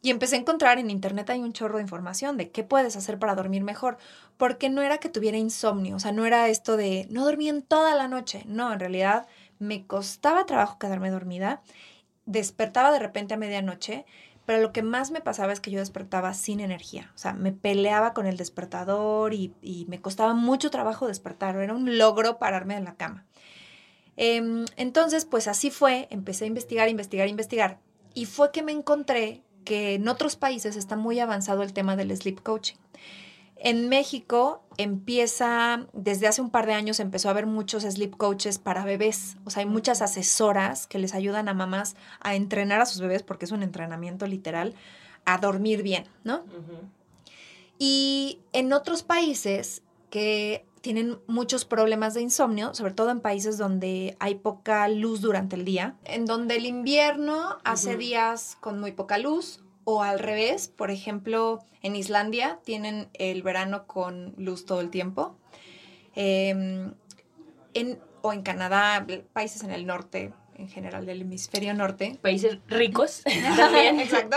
Y 0.00 0.10
empecé 0.10 0.36
a 0.36 0.38
encontrar 0.38 0.78
en 0.78 0.90
internet 0.90 1.28
hay 1.30 1.40
un 1.40 1.52
chorro 1.52 1.78
de 1.78 1.82
información 1.82 2.36
de 2.36 2.50
qué 2.52 2.62
puedes 2.62 2.94
hacer 2.94 3.18
para 3.18 3.34
dormir 3.34 3.64
mejor, 3.64 3.98
porque 4.36 4.70
no 4.70 4.80
era 4.80 4.98
que 4.98 5.08
tuviera 5.08 5.38
insomnio, 5.38 5.96
o 5.96 5.98
sea, 5.98 6.12
no 6.12 6.24
era 6.24 6.48
esto 6.48 6.76
de 6.76 7.08
no 7.10 7.24
dormí 7.24 7.48
en 7.48 7.62
toda 7.62 7.96
la 7.96 8.06
noche, 8.06 8.44
no, 8.46 8.72
en 8.72 8.78
realidad 8.78 9.26
me 9.58 9.86
costaba 9.88 10.46
trabajo 10.46 10.78
quedarme 10.78 11.10
dormida, 11.10 11.62
despertaba 12.26 12.92
de 12.92 13.00
repente 13.00 13.34
a 13.34 13.36
medianoche, 13.36 14.06
pero 14.46 14.60
lo 14.60 14.72
que 14.72 14.82
más 14.82 15.10
me 15.10 15.20
pasaba 15.20 15.52
es 15.52 15.60
que 15.60 15.70
yo 15.70 15.78
despertaba 15.78 16.34
sin 16.34 16.60
energía, 16.60 17.12
o 17.14 17.18
sea, 17.18 17.32
me 17.32 17.52
peleaba 17.52 18.14
con 18.14 18.26
el 18.26 18.36
despertador 18.36 19.34
y, 19.34 19.54
y 19.62 19.86
me 19.88 20.00
costaba 20.00 20.34
mucho 20.34 20.70
trabajo 20.70 21.06
despertar, 21.06 21.56
era 21.56 21.74
un 21.74 21.98
logro 21.98 22.38
pararme 22.38 22.74
de 22.74 22.82
la 22.82 22.94
cama. 22.94 23.26
Em, 24.16 24.66
entonces, 24.76 25.24
pues 25.24 25.48
así 25.48 25.70
fue, 25.70 26.06
empecé 26.10 26.44
a 26.44 26.48
investigar, 26.48 26.88
investigar, 26.88 27.28
investigar, 27.28 27.78
y 28.12 28.26
fue 28.26 28.52
que 28.52 28.62
me 28.62 28.72
encontré 28.72 29.42
que 29.64 29.94
en 29.94 30.08
otros 30.08 30.36
países 30.36 30.76
está 30.76 30.96
muy 30.96 31.20
avanzado 31.20 31.62
el 31.62 31.72
tema 31.72 31.96
del 31.96 32.14
sleep 32.16 32.42
coaching. 32.42 32.76
En 33.56 33.88
México 33.88 34.62
empieza, 34.82 35.86
desde 35.92 36.26
hace 36.26 36.40
un 36.40 36.50
par 36.50 36.66
de 36.66 36.72
años 36.72 37.00
empezó 37.00 37.28
a 37.28 37.32
haber 37.32 37.46
muchos 37.46 37.82
sleep 37.84 38.16
coaches 38.16 38.58
para 38.58 38.84
bebés. 38.84 39.36
O 39.44 39.50
sea, 39.50 39.62
hay 39.62 39.68
muchas 39.68 40.02
asesoras 40.02 40.86
que 40.86 40.98
les 40.98 41.14
ayudan 41.14 41.48
a 41.48 41.54
mamás 41.54 41.96
a 42.20 42.34
entrenar 42.34 42.80
a 42.80 42.86
sus 42.86 43.00
bebés, 43.00 43.22
porque 43.22 43.44
es 43.44 43.52
un 43.52 43.62
entrenamiento 43.62 44.26
literal, 44.26 44.74
a 45.24 45.38
dormir 45.38 45.82
bien, 45.82 46.04
¿no? 46.24 46.44
Y 47.78 48.40
en 48.52 48.72
otros 48.72 49.02
países 49.02 49.82
que 50.10 50.66
tienen 50.80 51.18
muchos 51.26 51.64
problemas 51.64 52.14
de 52.14 52.22
insomnio, 52.22 52.74
sobre 52.74 52.94
todo 52.94 53.10
en 53.10 53.20
países 53.20 53.58
donde 53.58 54.16
hay 54.18 54.36
poca 54.36 54.88
luz 54.88 55.20
durante 55.20 55.56
el 55.56 55.64
día, 55.64 55.96
en 56.04 56.24
donde 56.24 56.56
el 56.56 56.66
invierno 56.66 57.58
hace 57.64 57.96
días 57.96 58.56
con 58.60 58.80
muy 58.80 58.92
poca 58.92 59.18
luz, 59.18 59.60
o 59.92 60.02
al 60.04 60.20
revés, 60.20 60.68
por 60.68 60.92
ejemplo, 60.92 61.64
en 61.82 61.96
Islandia 61.96 62.60
tienen 62.64 63.08
el 63.14 63.42
verano 63.42 63.88
con 63.88 64.34
luz 64.36 64.64
todo 64.64 64.80
el 64.80 64.88
tiempo. 64.90 65.36
Em, 66.14 66.94
en- 67.74 67.98
o 68.22 68.32
en 68.32 68.42
Canadá, 68.42 69.04
países 69.32 69.64
en 69.64 69.72
el 69.72 69.86
norte, 69.86 70.32
en 70.60 70.68
general 70.68 71.06
del 71.06 71.22
hemisferio 71.22 71.74
norte. 71.74 72.18
Países 72.20 72.58
ricos 72.68 73.22
también. 73.56 74.00
Exacto. 74.00 74.36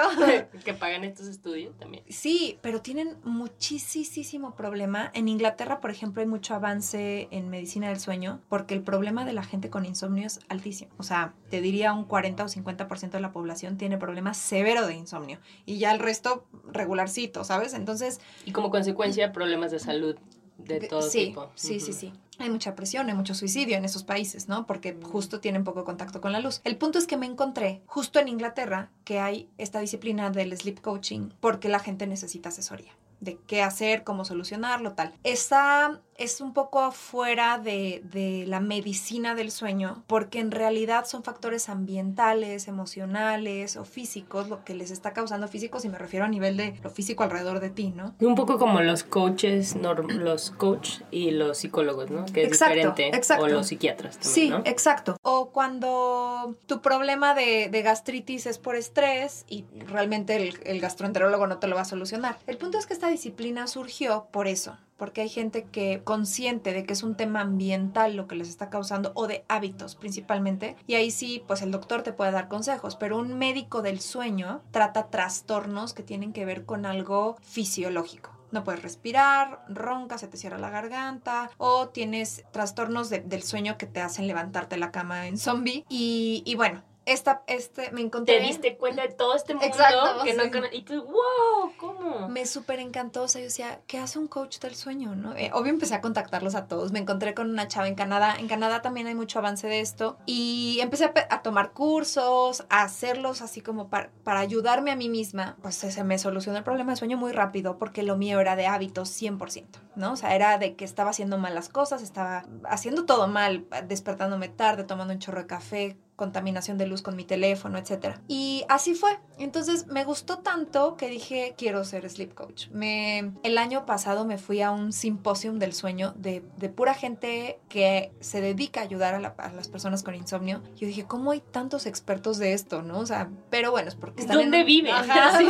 que 0.63 0.73
pagan 0.73 1.03
estos 1.03 1.27
estudios 1.27 1.77
también. 1.77 2.03
Sí, 2.09 2.57
pero 2.61 2.81
tienen 2.81 3.17
muchísimo 3.23 4.55
problema. 4.55 5.11
En 5.13 5.27
Inglaterra, 5.27 5.79
por 5.79 5.91
ejemplo, 5.91 6.21
hay 6.21 6.27
mucho 6.27 6.55
avance 6.55 7.27
en 7.31 7.49
medicina 7.49 7.89
del 7.89 7.99
sueño 7.99 8.41
porque 8.49 8.73
el 8.73 8.81
problema 8.81 9.25
de 9.25 9.33
la 9.33 9.43
gente 9.43 9.69
con 9.69 9.85
insomnio 9.85 10.25
es 10.25 10.39
altísimo. 10.49 10.91
O 10.97 11.03
sea, 11.03 11.33
te 11.49 11.61
diría 11.61 11.93
un 11.93 12.05
40 12.05 12.43
o 12.43 12.47
50% 12.47 13.11
de 13.11 13.19
la 13.19 13.31
población 13.31 13.77
tiene 13.77 13.97
problemas 13.97 14.37
severo 14.37 14.87
de 14.87 14.95
insomnio 14.95 15.39
y 15.65 15.77
ya 15.77 15.91
el 15.91 15.99
resto 15.99 16.45
regularcito, 16.67 17.43
¿sabes? 17.43 17.73
Entonces... 17.73 18.21
Y 18.45 18.51
como 18.51 18.69
consecuencia, 18.69 19.31
problemas 19.31 19.71
de 19.71 19.79
salud 19.79 20.15
de 20.57 20.79
todo 20.81 21.01
sí, 21.01 21.25
tipo. 21.27 21.51
Sí, 21.55 21.79
sí, 21.79 21.93
sí. 21.93 22.13
Hay 22.43 22.49
mucha 22.49 22.75
presión, 22.75 23.07
hay 23.07 23.15
mucho 23.15 23.33
suicidio 23.35 23.77
en 23.77 23.85
esos 23.85 24.03
países, 24.03 24.49
¿no? 24.49 24.65
Porque 24.65 24.97
justo 25.01 25.39
tienen 25.39 25.63
poco 25.63 25.85
contacto 25.85 26.19
con 26.19 26.33
la 26.33 26.41
luz. 26.41 26.59
El 26.65 26.75
punto 26.75 26.99
es 26.99 27.07
que 27.07 27.15
me 27.15 27.25
encontré 27.25 27.81
justo 27.85 28.19
en 28.19 28.27
Inglaterra 28.27 28.89
que 29.05 29.19
hay 29.19 29.49
esta 29.57 29.79
disciplina 29.79 30.29
del 30.29 30.57
sleep 30.57 30.81
coaching 30.81 31.29
porque 31.39 31.69
la 31.69 31.79
gente 31.79 32.05
necesita 32.05 32.49
asesoría 32.49 32.91
de 33.21 33.37
qué 33.47 33.63
hacer, 33.63 34.03
cómo 34.03 34.25
solucionarlo, 34.25 34.91
tal. 34.91 35.13
Esa 35.23 36.01
es 36.17 36.41
un 36.41 36.53
poco 36.53 36.79
afuera 36.81 37.57
de, 37.57 38.01
de, 38.11 38.45
la 38.47 38.59
medicina 38.59 39.35
del 39.35 39.51
sueño, 39.51 40.03
porque 40.07 40.39
en 40.39 40.51
realidad 40.51 41.05
son 41.05 41.23
factores 41.23 41.69
ambientales, 41.69 42.67
emocionales 42.67 43.77
o 43.77 43.85
físicos 43.85 44.49
lo 44.49 44.63
que 44.63 44.75
les 44.75 44.91
está 44.91 45.13
causando 45.13 45.47
físicos, 45.47 45.85
y 45.85 45.89
me 45.89 45.97
refiero 45.97 46.25
a 46.25 46.27
nivel 46.27 46.57
de 46.57 46.79
lo 46.83 46.89
físico 46.89 47.23
alrededor 47.23 47.59
de 47.59 47.69
ti, 47.69 47.93
¿no? 47.95 48.15
Un 48.19 48.35
poco 48.35 48.57
como 48.57 48.81
los 48.81 49.03
coaches, 49.03 49.75
los 49.75 50.51
coach 50.51 51.01
y 51.11 51.31
los 51.31 51.57
psicólogos, 51.57 52.09
¿no? 52.09 52.25
Que 52.25 52.43
es 52.43 52.47
exacto, 52.47 52.75
diferente. 52.75 53.15
Exacto. 53.15 53.45
O 53.45 53.47
los 53.47 53.67
psiquiatras 53.67 54.17
también, 54.17 54.33
Sí, 54.33 54.49
¿no? 54.49 54.61
exacto. 54.65 55.17
O 55.21 55.49
cuando 55.49 56.55
tu 56.65 56.81
problema 56.81 57.33
de, 57.33 57.69
de, 57.69 57.81
gastritis 57.81 58.45
es 58.45 58.57
por 58.57 58.75
estrés 58.75 59.45
y 59.47 59.65
realmente 59.87 60.35
el, 60.35 60.59
el 60.63 60.79
gastroenterólogo 60.79 61.47
no 61.47 61.57
te 61.57 61.67
lo 61.67 61.75
va 61.75 61.81
a 61.81 61.85
solucionar. 61.85 62.37
El 62.47 62.57
punto 62.57 62.77
es 62.77 62.85
que 62.85 62.93
esta 62.93 63.07
disciplina 63.09 63.67
surgió 63.67 64.27
por 64.31 64.47
eso, 64.47 64.77
porque 64.97 65.21
hay 65.21 65.29
gente 65.29 65.65
que 65.65 66.01
consciente 66.03 66.73
de 66.73 66.85
que 66.85 66.93
es 66.93 67.03
un 67.03 67.15
tema 67.15 67.41
ambiental 67.41 68.15
lo 68.15 68.27
que 68.27 68.35
les 68.35 68.49
está 68.49 68.69
causando 68.69 69.11
o 69.15 69.27
de 69.27 69.45
hábitos 69.47 69.95
principalmente 69.95 70.75
y 70.87 70.95
ahí 70.95 71.11
sí 71.11 71.43
pues 71.47 71.61
el 71.61 71.71
doctor 71.71 72.03
te 72.03 72.13
puede 72.13 72.31
dar 72.31 72.47
consejos 72.47 72.95
pero 72.95 73.17
un 73.17 73.37
médico 73.37 73.81
del 73.81 73.99
sueño 73.99 74.61
trata 74.71 75.09
trastornos 75.09 75.93
que 75.93 76.03
tienen 76.03 76.33
que 76.33 76.45
ver 76.45 76.65
con 76.65 76.85
algo 76.85 77.37
fisiológico. 77.41 78.31
No 78.51 78.63
puedes 78.63 78.83
respirar, 78.83 79.65
ronca, 79.67 80.19
se 80.19 80.27
te 80.27 80.37
cierra 80.37 80.59
la 80.59 80.69
garganta 80.69 81.49
o 81.57 81.89
tienes 81.89 82.45
trastornos 82.51 83.09
de, 83.09 83.19
del 83.19 83.41
sueño 83.41 83.79
que 83.79 83.87
te 83.87 83.99
hacen 83.99 84.27
levantarte 84.27 84.77
la 84.77 84.91
cama 84.91 85.27
en 85.27 85.37
zombie 85.37 85.85
y, 85.89 86.43
y 86.45 86.55
bueno 86.55 86.83
esta, 87.05 87.43
este, 87.47 87.91
me 87.91 88.01
encontré... 88.01 88.39
Te 88.39 88.45
diste 88.45 88.77
cuenta 88.77 89.01
de 89.01 89.09
todo 89.09 89.35
este 89.35 89.53
mundo 89.53 89.67
Exacto, 89.67 90.23
que 90.23 90.31
sí. 90.31 90.37
no 90.37 90.67
Y 90.71 90.83
tú, 90.83 91.03
wow, 91.03 91.73
¿cómo? 91.77 92.29
Me 92.29 92.45
súper 92.45 92.79
encantó, 92.79 93.23
o 93.23 93.27
sea, 93.27 93.41
yo 93.41 93.45
decía, 93.45 93.81
¿qué 93.87 93.97
hace 93.97 94.19
un 94.19 94.27
coach 94.27 94.59
del 94.59 94.75
sueño? 94.75 95.15
¿no? 95.15 95.35
Eh, 95.35 95.51
obvio 95.53 95.71
empecé 95.71 95.95
a 95.95 96.01
contactarlos 96.01 96.55
a 96.55 96.67
todos, 96.67 96.91
me 96.91 96.99
encontré 96.99 97.33
con 97.33 97.49
una 97.49 97.67
chava 97.67 97.87
en 97.87 97.95
Canadá, 97.95 98.35
en 98.37 98.47
Canadá 98.47 98.81
también 98.81 99.07
hay 99.07 99.15
mucho 99.15 99.39
avance 99.39 99.67
de 99.67 99.81
esto, 99.81 100.17
y 100.25 100.79
empecé 100.81 101.11
a, 101.29 101.41
tomar 101.41 101.71
cursos, 101.71 102.65
a 102.69 102.83
hacerlos 102.83 103.41
así 103.41 103.61
como 103.61 103.89
para, 103.89 104.09
para 104.23 104.39
ayudarme 104.39 104.91
a 104.91 104.95
mí 104.95 105.09
misma, 105.09 105.57
pues 105.61 105.75
se, 105.75 106.03
me 106.03 106.17
solucionó 106.17 106.57
el 106.57 106.63
problema 106.63 106.93
de 106.93 106.97
sueño 106.97 107.17
muy 107.17 107.31
rápido, 107.31 107.77
porque 107.77 108.03
lo 108.03 108.17
mío 108.17 108.39
era 108.39 108.55
de 108.55 108.67
hábitos 108.67 109.09
100%, 109.21 109.65
¿no? 109.95 110.13
O 110.13 110.15
sea, 110.15 110.35
era 110.35 110.57
de 110.57 110.75
que 110.75 110.85
estaba 110.85 111.09
haciendo 111.09 111.37
mal 111.37 111.53
las 111.53 111.69
cosas, 111.69 112.01
estaba 112.01 112.45
haciendo 112.65 113.05
todo 113.05 113.27
mal, 113.27 113.65
despertándome 113.87 114.49
tarde, 114.49 114.83
tomando 114.83 115.13
un 115.13 115.19
chorro 115.19 115.41
de 115.41 115.47
café, 115.47 115.97
contaminación 116.15 116.77
de 116.77 116.85
luz 116.85 117.01
con 117.01 117.15
mi 117.15 117.23
teléfono, 117.25 117.77
etc. 117.77 118.17
Y 118.27 118.63
así 118.69 118.93
fue. 118.93 119.19
Entonces 119.39 119.87
me 119.87 120.03
gustó 120.05 120.39
tanto 120.39 120.95
que 120.95 121.09
dije, 121.09 121.55
quiero 121.57 121.83
ser 121.83 122.07
sleep 122.09 122.33
coach. 122.33 122.67
Me, 122.69 123.31
el 123.43 123.57
año 123.57 123.85
pasado 123.85 124.23
me 124.25 124.37
fui 124.37 124.61
a 124.61 124.71
un 124.71 124.93
simposium 124.93 125.57
del 125.59 125.73
sueño 125.73 126.13
de, 126.15 126.43
de 126.57 126.69
pura 126.69 126.93
gente 126.93 127.59
que 127.67 128.11
se 128.19 128.41
dedica 128.41 128.81
a 128.81 128.83
ayudar 128.83 129.15
a, 129.15 129.19
la- 129.19 129.35
a 129.37 129.51
las 129.53 129.67
personas 129.67 130.03
con 130.03 130.13
insomnio. 130.15 130.61
Yo 130.75 130.85
dije, 130.87 131.05
¿cómo 131.05 131.31
hay 131.31 131.41
tantos 131.41 131.85
expertos 131.87 132.37
de 132.37 132.53
esto, 132.53 132.83
no? 132.83 132.99
O 132.99 133.05
sea, 133.05 133.29
pero 133.49 133.71
bueno, 133.71 133.89
es 133.89 133.95
porque 133.95 134.21
están 134.21 134.37
¿Dónde 134.37 134.59
en- 134.59 134.65
viven? 134.67 134.93
Ajá, 134.93 135.37
Sí. 135.39 135.45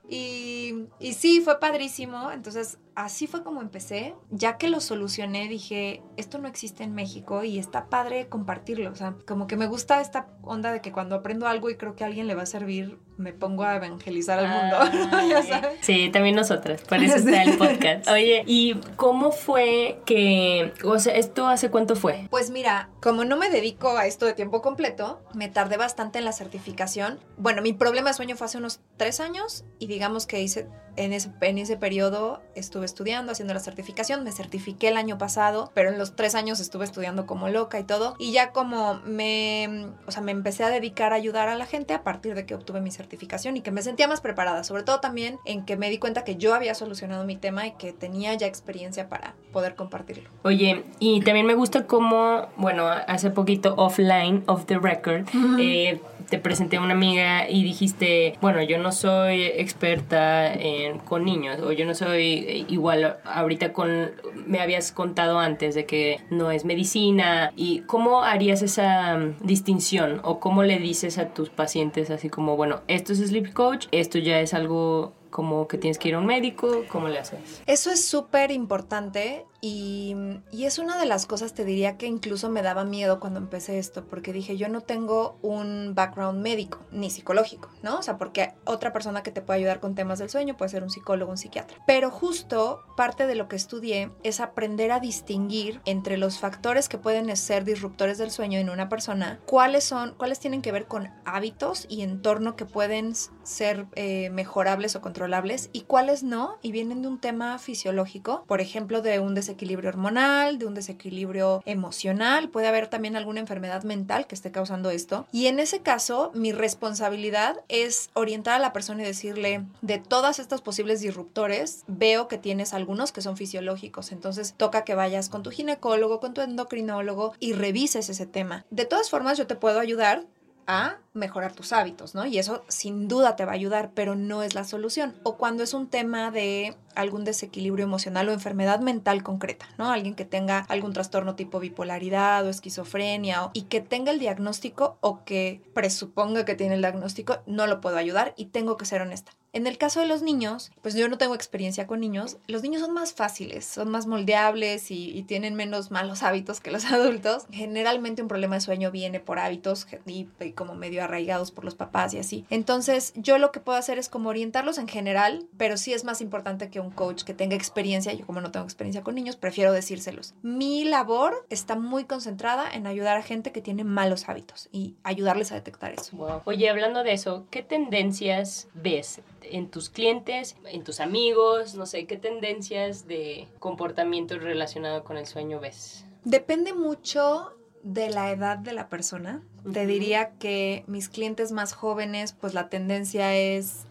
Y, 0.09 0.87
y 0.99 1.13
sí, 1.13 1.39
fue 1.41 1.59
padrísimo. 1.59 2.31
Entonces, 2.31 2.77
así 2.95 3.27
fue 3.27 3.43
como 3.43 3.61
empecé. 3.61 4.15
Ya 4.29 4.57
que 4.57 4.69
lo 4.69 4.79
solucioné, 4.79 5.47
dije, 5.47 6.01
esto 6.17 6.37
no 6.37 6.47
existe 6.47 6.83
en 6.83 6.93
México 6.93 7.43
y 7.43 7.59
está 7.59 7.85
padre 7.85 8.27
compartirlo. 8.27 8.91
O 8.91 8.95
sea, 8.95 9.15
como 9.25 9.47
que 9.47 9.57
me 9.57 9.67
gusta 9.67 10.01
esta 10.01 10.27
onda 10.43 10.71
de 10.71 10.81
que 10.81 10.91
cuando 10.91 11.15
aprendo 11.15 11.47
algo 11.47 11.69
y 11.69 11.75
creo 11.75 11.95
que 11.95 12.03
a 12.03 12.07
alguien 12.07 12.27
le 12.27 12.35
va 12.35 12.43
a 12.43 12.47
servir, 12.47 12.97
me 13.17 13.33
pongo 13.33 13.63
a 13.63 13.75
evangelizar 13.75 14.39
al 14.39 14.47
mundo. 14.49 14.77
Ya 15.31 15.43
sabes. 15.43 15.79
Sí, 15.81 16.09
también 16.11 16.35
nosotras, 16.35 16.81
por 16.81 16.97
eso 17.01 17.15
está 17.17 17.43
el 17.43 17.57
podcast. 17.57 18.07
Oye, 18.09 18.43
¿y 18.45 18.75
cómo 18.95 19.31
fue 19.31 20.01
que, 20.05 20.73
o 20.83 20.99
sea, 20.99 21.15
esto 21.15 21.47
hace 21.47 21.69
cuánto 21.69 21.95
fue? 21.95 22.27
Pues 22.29 22.49
mira, 22.49 22.89
como 23.01 23.23
no 23.23 23.37
me 23.37 23.49
dedico 23.49 23.97
a 23.97 24.07
esto 24.07 24.25
de 24.25 24.33
tiempo 24.33 24.61
completo, 24.61 25.21
me 25.33 25.47
tardé 25.47 25.77
bastante 25.77 26.19
en 26.19 26.25
la 26.25 26.33
certificación. 26.33 27.19
Bueno, 27.37 27.61
mi 27.61 27.73
problema 27.73 28.09
de 28.09 28.15
sueño 28.15 28.35
fue 28.35 28.45
hace 28.45 28.57
unos 28.57 28.81
tres 28.97 29.19
años 29.19 29.63
y 29.79 29.87
digamos 29.87 30.25
que 30.25 30.41
hice 30.41 30.67
en 30.95 31.13
ese, 31.13 31.29
en 31.41 31.57
ese 31.57 31.77
periodo 31.77 32.41
estuve 32.55 32.85
estudiando, 32.85 33.31
haciendo 33.31 33.53
la 33.53 33.59
certificación, 33.59 34.23
me 34.23 34.31
certifiqué 34.31 34.89
el 34.89 34.97
año 34.97 35.17
pasado, 35.17 35.71
pero 35.73 35.89
en 35.89 35.97
los 35.97 36.15
tres 36.15 36.35
años 36.35 36.59
estuve 36.59 36.85
estudiando 36.85 37.25
como 37.25 37.49
loca 37.49 37.79
y 37.79 37.83
todo. 37.83 38.15
Y 38.19 38.31
ya 38.31 38.51
como 38.51 38.95
me, 39.05 39.87
o 40.07 40.11
sea, 40.11 40.21
me 40.21 40.31
empecé 40.31 40.63
a 40.63 40.69
dedicar 40.69 41.13
a 41.13 41.15
ayudar 41.15 41.49
a 41.49 41.55
la 41.55 41.65
gente 41.65 41.93
a 41.93 42.03
partir 42.03 42.35
de 42.35 42.45
que 42.45 42.55
obtuve 42.55 42.81
mi 42.81 42.91
certificación 42.91 43.57
y 43.57 43.61
que 43.61 43.71
me 43.71 43.81
sentía 43.81 44.07
más 44.07 44.21
preparada, 44.21 44.63
sobre 44.63 44.83
todo 44.83 44.99
también 44.99 45.37
en 45.45 45.65
que 45.65 45.77
me 45.77 45.89
di 45.89 45.97
cuenta 45.97 46.23
que 46.23 46.35
yo 46.35 46.53
había 46.53 46.75
solucionado 46.75 47.25
mi 47.25 47.35
tema 47.37 47.67
y 47.67 47.71
que 47.73 47.93
tenía 47.93 48.33
ya 48.33 48.47
experiencia 48.47 49.07
para 49.09 49.33
poder 49.53 49.75
compartirlo. 49.75 50.29
Oye, 50.43 50.83
y 50.99 51.21
también 51.21 51.45
me 51.45 51.53
gusta 51.55 51.85
cómo, 51.87 52.47
bueno, 52.57 52.87
hace 52.87 53.29
poquito 53.29 53.75
offline, 53.77 54.43
off 54.47 54.65
the 54.65 54.77
record, 54.77 55.25
eh, 55.59 55.99
te 56.29 56.37
presenté 56.39 56.77
a 56.77 56.81
una 56.81 56.93
amiga 56.93 57.49
y 57.49 57.63
dijiste, 57.63 58.37
bueno, 58.41 58.61
yo 58.61 58.77
no 58.77 58.91
soy 58.91 59.43
experta 59.43 60.53
en- 60.53 60.80
con 61.05 61.25
niños, 61.25 61.59
o 61.61 61.71
yo 61.71 61.85
no 61.85 61.93
soy 61.93 62.45
eh, 62.47 62.65
igual 62.67 63.17
ahorita 63.23 63.73
con, 63.73 64.11
me 64.45 64.59
habías 64.59 64.91
contado 64.91 65.39
antes 65.39 65.75
de 65.75 65.85
que 65.85 66.19
no 66.29 66.51
es 66.51 66.65
medicina, 66.65 67.51
y 67.55 67.81
cómo 67.81 68.23
harías 68.23 68.61
esa 68.61 69.17
mm, 69.17 69.37
distinción, 69.41 70.21
o 70.23 70.39
cómo 70.39 70.63
le 70.63 70.79
dices 70.79 71.17
a 71.17 71.29
tus 71.33 71.49
pacientes 71.49 72.09
así 72.09 72.29
como, 72.29 72.55
bueno, 72.55 72.81
esto 72.87 73.13
es 73.13 73.19
sleep 73.19 73.53
coach, 73.53 73.87
esto 73.91 74.19
ya 74.19 74.39
es 74.39 74.53
algo 74.53 75.13
como 75.29 75.67
que 75.67 75.77
tienes 75.77 75.97
que 75.97 76.09
ir 76.09 76.15
a 76.15 76.19
un 76.19 76.25
médico, 76.25 76.83
¿cómo 76.89 77.07
le 77.07 77.17
haces? 77.17 77.63
Eso 77.65 77.89
es 77.89 78.03
súper 78.03 78.51
importante 78.51 79.45
y, 79.63 80.15
es 80.51 80.79
una 80.79 80.97
de 80.97 81.05
las 81.05 81.27
cosas, 81.27 81.53
te 81.53 81.65
diría 81.65 81.97
que 81.97 82.07
incluso 82.07 82.49
me 82.49 82.63
daba 82.63 82.83
miedo 82.83 83.19
cuando 83.19 83.39
empecé 83.39 83.77
esto, 83.77 84.05
porque 84.05 84.33
dije, 84.33 84.57
yo 84.57 84.69
no 84.69 84.81
tengo 84.81 85.37
un 85.41 85.93
background 85.93 86.41
médico 86.41 86.79
ni 86.91 87.09
psicológico, 87.11 87.69
¿no? 87.83 87.99
O 87.99 88.01
sea, 88.01 88.17
porque 88.17 88.53
otra 88.65 88.91
persona 88.93 89.21
que 89.21 89.31
te 89.31 89.41
puede 89.41 89.59
ayudar 89.59 89.79
con 89.79 89.93
temas 89.93 90.19
del 90.19 90.29
sueño 90.29 90.57
puede 90.57 90.69
ser 90.69 90.83
un 90.83 90.89
psicólogo, 90.89 91.31
un 91.31 91.37
psiquiatra. 91.37 91.77
Pero 91.85 92.09
justo 92.09 92.83
parte 92.95 93.27
de 93.27 93.35
lo 93.35 93.47
que 93.47 93.55
estudié 93.55 94.11
es 94.23 94.39
aprender 94.39 94.91
a 94.91 94.99
distinguir 94.99 95.81
entre 95.85 96.17
los 96.17 96.39
factores 96.39 96.89
que 96.89 96.97
pueden 96.97 97.35
ser 97.35 97.63
disruptores 97.63 98.17
del 98.17 98.31
sueño 98.31 98.59
en 98.59 98.69
una 98.69 98.89
persona, 98.89 99.39
cuáles 99.45 99.83
son, 99.83 100.15
cuáles 100.17 100.39
tienen 100.39 100.61
que 100.61 100.71
ver 100.71 100.87
con 100.87 101.09
hábitos 101.25 101.85
y 101.89 102.01
entorno 102.01 102.55
que 102.55 102.65
pueden 102.65 103.13
ser 103.43 103.85
eh, 103.95 104.29
mejorables 104.31 104.95
o 104.95 105.01
controlables 105.01 105.69
y 105.73 105.81
cuáles 105.81 106.23
no, 106.23 106.57
y 106.61 106.71
vienen 106.71 107.01
de 107.01 107.09
un 107.09 107.19
tema 107.19 107.57
fisiológico, 107.59 108.43
por 108.47 108.61
ejemplo, 108.61 109.01
de 109.01 109.19
un 109.19 109.35
desequilibrio 109.51 109.89
hormonal, 109.89 110.57
de 110.57 110.65
un 110.65 110.73
desequilibrio 110.73 111.61
emocional, 111.65 112.49
puede 112.49 112.67
haber 112.67 112.87
también 112.87 113.15
alguna 113.15 113.41
enfermedad 113.41 113.83
mental 113.83 114.27
que 114.27 114.35
esté 114.35 114.51
causando 114.51 114.89
esto. 114.89 115.27
Y 115.31 115.47
en 115.47 115.59
ese 115.59 115.81
caso, 115.81 116.31
mi 116.33 116.51
responsabilidad 116.51 117.61
es 117.67 118.09
orientar 118.13 118.55
a 118.55 118.59
la 118.59 118.73
persona 118.73 119.03
y 119.03 119.05
decirle, 119.05 119.65
de 119.81 119.99
todas 119.99 120.39
estas 120.39 120.61
posibles 120.61 121.01
disruptores, 121.01 121.83
veo 121.87 122.27
que 122.27 122.37
tienes 122.37 122.73
algunos 122.73 123.11
que 123.11 123.21
son 123.21 123.37
fisiológicos, 123.37 124.11
entonces 124.11 124.53
toca 124.55 124.83
que 124.83 124.95
vayas 124.95 125.29
con 125.29 125.43
tu 125.43 125.51
ginecólogo, 125.51 126.19
con 126.19 126.33
tu 126.33 126.41
endocrinólogo 126.41 127.33
y 127.39 127.53
revises 127.53 128.09
ese 128.09 128.25
tema. 128.25 128.65
De 128.69 128.85
todas 128.85 129.09
formas, 129.09 129.37
yo 129.37 129.47
te 129.47 129.55
puedo 129.55 129.79
ayudar 129.79 130.25
a 130.67 130.97
mejorar 131.13 131.53
tus 131.53 131.73
hábitos, 131.73 132.15
¿no? 132.15 132.25
Y 132.25 132.37
eso 132.37 132.63
sin 132.67 133.07
duda 133.07 133.35
te 133.35 133.45
va 133.45 133.51
a 133.51 133.55
ayudar, 133.55 133.91
pero 133.93 134.15
no 134.15 134.43
es 134.43 134.55
la 134.55 134.63
solución. 134.63 135.13
O 135.23 135.37
cuando 135.37 135.63
es 135.63 135.73
un 135.73 135.87
tema 135.87 136.31
de 136.31 136.75
algún 136.95 137.23
desequilibrio 137.23 137.85
emocional 137.85 138.29
o 138.29 138.33
enfermedad 138.33 138.79
mental 138.79 139.23
concreta, 139.23 139.67
¿no? 139.77 139.91
Alguien 139.91 140.15
que 140.15 140.25
tenga 140.25 140.59
algún 140.69 140.93
trastorno 140.93 141.35
tipo 141.35 141.59
bipolaridad 141.59 142.45
o 142.45 142.49
esquizofrenia 142.49 143.49
y 143.53 143.63
que 143.63 143.81
tenga 143.81 144.11
el 144.11 144.19
diagnóstico 144.19 144.97
o 145.01 145.23
que 145.23 145.61
presuponga 145.73 146.45
que 146.45 146.55
tiene 146.55 146.75
el 146.75 146.81
diagnóstico, 146.81 147.39
no 147.45 147.67
lo 147.67 147.81
puedo 147.81 147.97
ayudar 147.97 148.33
y 148.37 148.45
tengo 148.45 148.77
que 148.77 148.85
ser 148.85 149.01
honesta. 149.01 149.31
En 149.53 149.67
el 149.67 149.77
caso 149.77 149.99
de 149.99 150.07
los 150.07 150.21
niños, 150.21 150.71
pues 150.81 150.95
yo 150.95 151.09
no 151.09 151.17
tengo 151.17 151.35
experiencia 151.35 151.85
con 151.85 151.99
niños, 151.99 152.37
los 152.47 152.63
niños 152.63 152.81
son 152.81 152.93
más 152.93 153.13
fáciles, 153.13 153.65
son 153.65 153.89
más 153.89 154.07
moldeables 154.07 154.91
y, 154.91 155.21
tienen 155.27 155.55
menos 155.55 155.91
malos 155.91 156.23
hábitos 156.23 156.61
que 156.61 156.71
los 156.71 156.85
adultos. 156.91 157.45
Generalmente 157.51 158.21
un 158.21 158.27
problema 158.29 158.55
de 158.55 158.61
sueño 158.61 158.91
viene 158.91 159.19
por 159.19 159.39
hábitos 159.39 159.87
y, 160.05 160.27
como 160.55 160.73
medio 160.73 161.00
arraigados 161.01 161.51
por 161.51 161.65
los 161.65 161.75
papás 161.75 162.13
y 162.13 162.19
así. 162.19 162.45
Entonces 162.49 163.13
yo 163.15 163.37
lo 163.37 163.51
que 163.51 163.59
puedo 163.59 163.77
hacer 163.77 163.97
es 163.97 164.09
como 164.09 164.29
orientarlos 164.29 164.77
en 164.77 164.87
general, 164.87 165.47
pero 165.57 165.77
sí 165.77 165.93
es 165.93 166.03
más 166.03 166.21
importante 166.21 166.69
que 166.69 166.79
un 166.79 166.91
coach 166.91 167.23
que 167.23 167.33
tenga 167.33 167.55
experiencia. 167.55 168.13
Yo 168.13 168.25
como 168.25 168.41
no 168.41 168.51
tengo 168.51 168.65
experiencia 168.65 169.03
con 169.03 169.15
niños, 169.15 169.35
prefiero 169.35 169.73
decírselos. 169.73 170.33
Mi 170.41 170.83
labor 170.85 171.45
está 171.49 171.75
muy 171.75 172.05
concentrada 172.05 172.69
en 172.71 172.87
ayudar 172.87 173.17
a 173.17 173.23
gente 173.23 173.51
que 173.51 173.61
tiene 173.61 173.83
malos 173.83 174.29
hábitos 174.29 174.69
y 174.71 174.95
ayudarles 175.03 175.51
a 175.51 175.55
detectar 175.55 175.93
eso. 175.93 176.41
Oye, 176.45 176.69
hablando 176.69 177.03
de 177.03 177.13
eso, 177.13 177.45
¿qué 177.49 177.63
tendencias 177.63 178.67
ves? 178.73 179.21
en 179.43 179.69
tus 179.69 179.89
clientes, 179.89 180.55
en 180.65 180.83
tus 180.83 180.99
amigos, 180.99 181.75
no 181.75 181.85
sé, 181.85 182.05
qué 182.05 182.17
tendencias 182.17 183.07
de 183.07 183.47
comportamiento 183.59 184.37
relacionado 184.37 185.03
con 185.03 185.17
el 185.17 185.25
sueño 185.25 185.59
ves. 185.59 186.05
Depende 186.23 186.73
mucho 186.73 187.53
de 187.83 188.09
la 188.09 188.31
edad 188.31 188.57
de 188.57 188.73
la 188.73 188.89
persona. 188.89 189.41
Te 189.71 189.85
diría 189.85 190.31
que 190.39 190.83
mis 190.87 191.09
clientes 191.09 191.51
más 191.51 191.73
jóvenes, 191.73 192.33
pues 192.33 192.53
la 192.53 192.69
tendencia 192.69 193.35
es, 193.35 193.85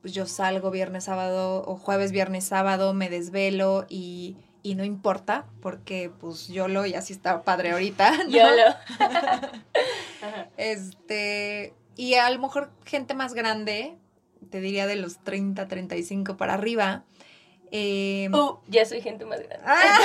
pues 0.00 0.12
yo 0.14 0.26
salgo 0.26 0.70
viernes, 0.70 1.04
sábado 1.04 1.64
o 1.66 1.76
jueves, 1.76 2.12
viernes, 2.12 2.44
sábado, 2.44 2.94
me 2.94 3.08
desvelo 3.08 3.86
y, 3.88 4.36
y 4.62 4.74
no 4.74 4.84
importa, 4.84 5.46
porque 5.60 6.10
pues 6.20 6.48
yo 6.48 6.68
lo 6.68 6.86
y 6.86 6.94
así 6.94 7.12
está 7.12 7.42
padre 7.42 7.72
ahorita. 7.72 8.12
Yo 8.28 8.44
lo. 8.44 9.06
este, 10.56 11.74
y 11.96 12.14
a 12.14 12.30
lo 12.30 12.40
mejor 12.40 12.70
gente 12.84 13.14
más 13.14 13.34
grande, 13.34 13.96
te 14.50 14.60
diría 14.60 14.86
de 14.86 14.96
los 14.96 15.18
30, 15.18 15.68
35 15.68 16.36
para 16.36 16.54
arriba. 16.54 17.04
Eh, 17.74 18.28
uh, 18.30 18.58
ya 18.68 18.84
soy 18.84 19.00
gente 19.00 19.24
más 19.24 19.40
grande. 19.40 19.64
Ah, 19.64 19.98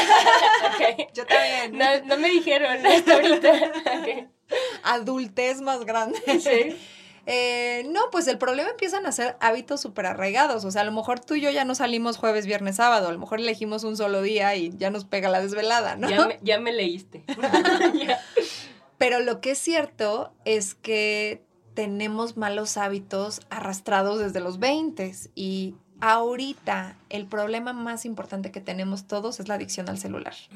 Yo 1.13 1.25
también. 1.25 1.77
No, 1.77 1.85
no, 2.05 2.17
me 2.17 2.29
dijeron 2.29 2.85
hasta 2.85 3.13
ahorita. 3.15 3.51
Adultez 4.83 5.59
más 5.59 5.83
grande. 5.83 6.17
Sí. 6.39 6.77
Eh, 7.25 7.85
no, 7.89 8.09
pues 8.09 8.27
el 8.29 8.37
problema 8.37 8.69
empiezan 8.69 9.05
a 9.05 9.11
ser 9.11 9.35
hábitos 9.41 9.81
súper 9.81 10.05
arraigados. 10.05 10.63
O 10.63 10.71
sea, 10.71 10.83
a 10.83 10.85
lo 10.85 10.93
mejor 10.93 11.19
tú 11.19 11.35
y 11.35 11.41
yo 11.41 11.49
ya 11.49 11.65
no 11.65 11.75
salimos 11.75 12.15
jueves, 12.15 12.45
viernes, 12.45 12.77
sábado. 12.77 13.09
A 13.09 13.11
lo 13.11 13.19
mejor 13.19 13.41
elegimos 13.41 13.83
un 13.83 13.97
solo 13.97 14.21
día 14.21 14.55
y 14.55 14.71
ya 14.77 14.89
nos 14.89 15.03
pega 15.03 15.27
la 15.27 15.41
desvelada, 15.41 15.97
¿no? 15.97 16.09
Ya 16.09 16.25
me, 16.25 16.39
ya 16.41 16.59
me 16.61 16.71
leíste. 16.71 17.25
Pero 18.97 19.19
lo 19.19 19.41
que 19.41 19.51
es 19.51 19.57
cierto 19.57 20.31
es 20.45 20.73
que 20.73 21.43
tenemos 21.73 22.37
malos 22.37 22.77
hábitos 22.77 23.41
arrastrados 23.49 24.19
desde 24.19 24.39
los 24.39 24.57
20 24.57 25.13
y 25.35 25.75
ahorita 25.99 26.95
el 27.09 27.25
problema 27.25 27.73
más 27.73 28.05
importante 28.05 28.51
que 28.51 28.61
tenemos 28.61 29.07
todos 29.07 29.39
es 29.39 29.47
la 29.47 29.55
adicción 29.55 29.89
al 29.89 29.97
celular. 29.97 30.33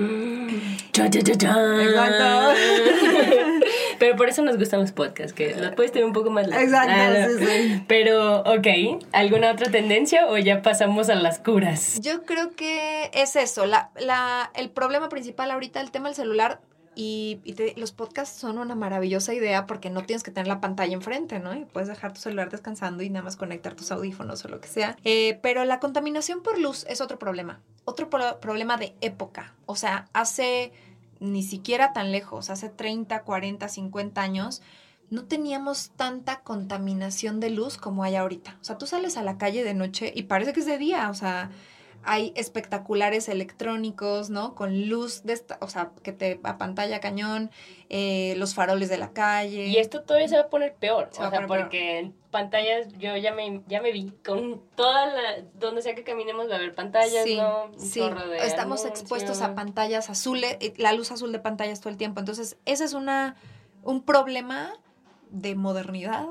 Exacto. 0.94 2.54
Pero 4.00 4.16
por 4.16 4.30
eso 4.30 4.42
nos 4.42 4.58
gustan 4.58 4.82
los 4.82 4.92
podcasts, 4.92 5.34
que 5.34 5.56
los 5.56 5.74
puedes 5.74 5.92
tener 5.92 6.06
un 6.06 6.14
poco 6.14 6.30
más 6.30 6.48
largos. 6.48 6.70
Exacto, 6.70 6.94
ah, 6.96 7.28
sí, 7.38 7.46
sí. 7.46 7.84
Pero, 7.88 8.42
ok, 8.42 9.04
¿alguna 9.12 9.52
otra 9.52 9.70
tendencia 9.70 10.28
o 10.28 10.38
ya 10.38 10.62
pasamos 10.62 11.10
a 11.10 11.16
las 11.16 11.40
curas? 11.40 12.00
Yo 12.02 12.24
creo 12.24 12.52
que 12.56 13.12
es 13.14 13.36
eso. 13.36 13.66
La, 13.66 13.92
la, 14.00 14.52
el 14.56 14.70
problema 14.70 15.10
principal 15.10 15.52
ahorita, 15.52 15.82
el 15.82 15.92
tema 15.92 16.08
del 16.08 16.16
celular, 16.16 16.60
y, 16.96 17.40
los 17.78 17.92
podcasts 17.92 18.40
son 18.40 18.58
una 18.58 18.76
maravillosa 18.76 19.34
idea 19.34 19.66
porque 19.66 19.90
no 19.90 20.04
tienes 20.04 20.24
que 20.24 20.32
tener 20.32 20.48
la 20.48 20.60
pantalla 20.60 20.94
enfrente, 20.94 21.40
¿no? 21.40 21.56
Y 21.56 21.66
puedes 21.66 21.88
dejar 21.88 22.14
tu 22.14 22.20
celular 22.20 22.50
descansando 22.50 23.04
y 23.04 23.10
nada 23.10 23.24
más 23.24 23.38
conectar 23.38 23.76
tus 23.76 23.92
audífonos 23.92 24.44
o 24.46 24.50
lo 24.50 24.60
que 24.60 24.68
sea. 24.68 24.98
Eh, 25.04 25.40
pero 25.42 25.64
la 25.64 25.80
contaminación 25.80 26.42
por 26.42 26.60
luz 26.60 26.86
es 26.90 27.00
otro 27.00 27.18
problema. 27.18 27.62
Otro 27.86 28.10
problema 28.10 28.78
de 28.78 28.96
época. 29.02 29.54
O 29.66 29.76
sea, 29.76 30.08
hace 30.14 30.74
ni 31.20 31.44
siquiera 31.44 31.94
tan 31.94 32.12
lejos, 32.12 32.50
hace 32.50 32.70
30, 32.70 33.22
40, 33.24 33.68
50 33.68 34.22
años, 34.22 34.62
no 35.12 35.26
teníamos 35.26 35.92
tanta 35.92 36.40
contaminación 36.42 37.40
de 37.40 37.52
luz 37.52 37.78
como 37.78 38.04
hay 38.04 38.16
ahorita. 38.16 38.58
O 38.62 38.64
sea, 38.64 38.78
tú 38.78 38.88
sales 38.88 39.18
a 39.18 39.24
la 39.24 39.38
calle 39.38 39.64
de 39.64 39.74
noche 39.74 40.12
y 40.16 40.24
parece 40.24 40.54
que 40.54 40.62
es 40.62 40.66
de 40.66 40.78
día. 40.78 41.10
O 41.10 41.14
sea, 41.14 41.52
hay 42.04 42.34
espectaculares 42.36 43.30
electrónicos, 43.30 44.30
¿no? 44.30 44.56
Con 44.56 44.90
luz, 44.90 45.24
de 45.24 45.34
esta, 45.34 45.58
o 45.62 45.68
sea, 45.68 45.92
que 46.04 46.12
te 46.12 46.36
pantalla 46.36 47.00
cañón, 47.00 47.52
eh, 47.90 48.36
los 48.38 48.56
faroles 48.56 48.90
de 48.90 48.98
la 48.98 49.12
calle. 49.12 49.68
Y 49.68 49.78
esto 49.78 50.04
todavía 50.04 50.28
se 50.28 50.36
va 50.36 50.44
a 50.44 50.50
poner 50.50 50.76
peor, 50.76 51.10
o 51.12 51.16
sea, 51.16 51.48
porque 51.48 52.00
en 52.00 52.14
pantallas 52.32 52.88
yo 52.98 53.16
ya 53.18 53.34
me, 53.34 53.62
ya 53.68 53.82
me 53.82 53.92
vi, 53.92 54.12
con 54.26 54.62
toda 54.76 55.08
la, 55.08 55.22
donde 55.54 55.82
sea 55.82 55.96
que 55.96 56.04
caminemos 56.04 56.50
va 56.50 56.54
a 56.54 56.56
haber 56.58 56.74
pantallas, 56.74 57.28
¿no? 57.28 57.72
sí, 57.78 58.02
estamos 58.42 58.86
expuestos 58.86 59.42
a 59.42 59.54
pantallas 59.54 60.10
azules, 60.10 60.58
eh, 60.60 60.74
la 60.78 60.94
luz 60.94 61.12
azul 61.12 61.32
de 61.32 61.40
pantallas 61.40 61.80
todo 61.80 61.90
el 61.90 61.98
tiempo, 61.98 62.20
entonces 62.20 62.58
ese 62.66 62.86
es 62.86 62.94
una, 62.94 63.36
un 63.84 64.04
problema 64.04 64.74
de 65.30 65.56
modernidad 65.56 66.28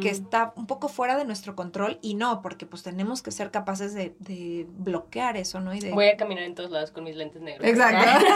que 0.00 0.08
está 0.08 0.52
un 0.56 0.66
poco 0.66 0.88
fuera 0.88 1.16
de 1.16 1.24
nuestro 1.24 1.54
control 1.54 1.98
y 2.02 2.14
no, 2.14 2.42
porque 2.42 2.66
pues 2.66 2.82
tenemos 2.82 3.22
que 3.22 3.30
ser 3.30 3.50
capaces 3.50 3.94
de, 3.94 4.14
de 4.18 4.66
bloquear 4.68 5.36
eso, 5.36 5.60
¿no? 5.60 5.72
Y 5.74 5.80
de... 5.80 5.92
Voy 5.92 6.06
a 6.06 6.16
caminar 6.16 6.44
en 6.44 6.54
todos 6.54 6.70
lados 6.70 6.90
con 6.90 7.04
mis 7.04 7.14
lentes 7.14 7.40
negros. 7.40 7.66
Exacto. 7.66 8.26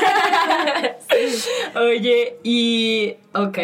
Oye, 1.80 2.38
y 2.44 3.16
ok, 3.34 3.58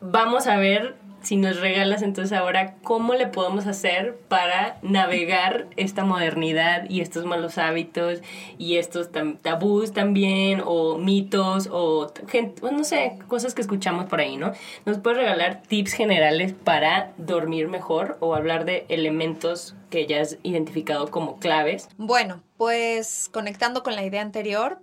vamos 0.00 0.46
a 0.46 0.56
ver 0.56 0.96
si 1.22 1.36
nos 1.36 1.60
regalas 1.60 2.02
entonces 2.02 2.36
ahora 2.36 2.74
cómo 2.82 3.14
le 3.14 3.26
podemos 3.26 3.66
hacer 3.66 4.18
para 4.28 4.78
navegar 4.82 5.66
esta 5.76 6.04
modernidad 6.04 6.88
y 6.88 7.00
estos 7.00 7.24
malos 7.24 7.58
hábitos 7.58 8.20
y 8.58 8.76
estos 8.76 9.10
tabús 9.42 9.92
también 9.92 10.62
o 10.64 10.98
mitos 10.98 11.68
o 11.70 12.12
gente, 12.28 12.62
no 12.70 12.84
sé, 12.84 13.18
cosas 13.28 13.54
que 13.54 13.62
escuchamos 13.62 14.06
por 14.06 14.20
ahí, 14.20 14.36
¿no? 14.36 14.52
¿Nos 14.86 14.98
puedes 14.98 15.18
regalar 15.18 15.62
tips 15.62 15.92
generales 15.92 16.52
para 16.52 17.12
dormir 17.16 17.68
mejor 17.68 18.16
o 18.20 18.34
hablar 18.34 18.64
de 18.64 18.86
elementos 18.88 19.74
que 19.90 20.06
ya 20.06 20.20
has 20.20 20.38
identificado 20.42 21.10
como 21.10 21.38
claves? 21.38 21.88
Bueno, 21.98 22.42
pues 22.56 23.28
conectando 23.32 23.82
con 23.82 23.94
la 23.96 24.04
idea 24.04 24.22
anterior, 24.22 24.78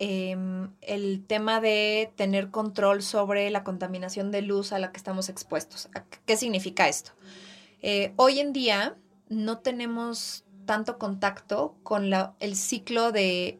Em, 0.00 0.70
el 0.80 1.24
tema 1.26 1.60
de 1.60 2.12
tener 2.14 2.50
control 2.50 3.02
sobre 3.02 3.50
la 3.50 3.64
contaminación 3.64 4.30
de 4.30 4.42
luz 4.42 4.72
a 4.72 4.78
la 4.78 4.92
que 4.92 4.96
estamos 4.96 5.28
expuestos. 5.28 5.88
¿Qué 6.24 6.36
significa 6.36 6.86
esto? 6.86 7.10
Eh, 7.82 8.12
hoy 8.14 8.38
en 8.38 8.52
día 8.52 8.96
no 9.28 9.58
tenemos 9.58 10.44
tanto 10.66 10.98
contacto 10.98 11.74
con 11.82 12.10
la, 12.10 12.34
el 12.38 12.54
ciclo 12.54 13.10
de, 13.10 13.58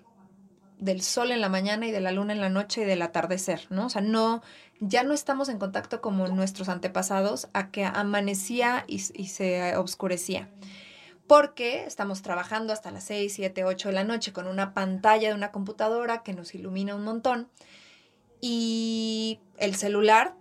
del 0.78 1.02
sol 1.02 1.32
en 1.32 1.40
la 1.40 1.48
mañana 1.48 1.88
y 1.88 1.90
de 1.90 2.00
la 2.00 2.12
luna 2.12 2.34
en 2.34 2.40
la 2.40 2.50
noche 2.50 2.82
y 2.82 2.84
del 2.84 3.02
atardecer, 3.02 3.66
¿no? 3.70 3.86
O 3.86 3.90
sea, 3.90 4.02
no, 4.02 4.40
ya 4.78 5.02
no 5.02 5.14
estamos 5.14 5.48
en 5.48 5.58
contacto 5.58 6.00
como 6.00 6.28
nuestros 6.28 6.68
antepasados 6.68 7.48
a 7.52 7.72
que 7.72 7.84
amanecía 7.84 8.84
y, 8.86 9.02
y 9.14 9.26
se 9.26 9.76
oscurecía 9.76 10.48
porque 11.28 11.84
estamos 11.84 12.22
trabajando 12.22 12.72
hasta 12.72 12.90
las 12.90 13.04
6, 13.04 13.32
7, 13.32 13.64
8 13.64 13.88
de 13.90 13.94
la 13.94 14.02
noche 14.02 14.32
con 14.32 14.48
una 14.48 14.74
pantalla 14.74 15.28
de 15.28 15.34
una 15.34 15.52
computadora 15.52 16.22
que 16.22 16.32
nos 16.32 16.54
ilumina 16.54 16.96
un 16.96 17.04
montón 17.04 17.48
y 18.40 19.38
el 19.58 19.76
celular 19.76 20.34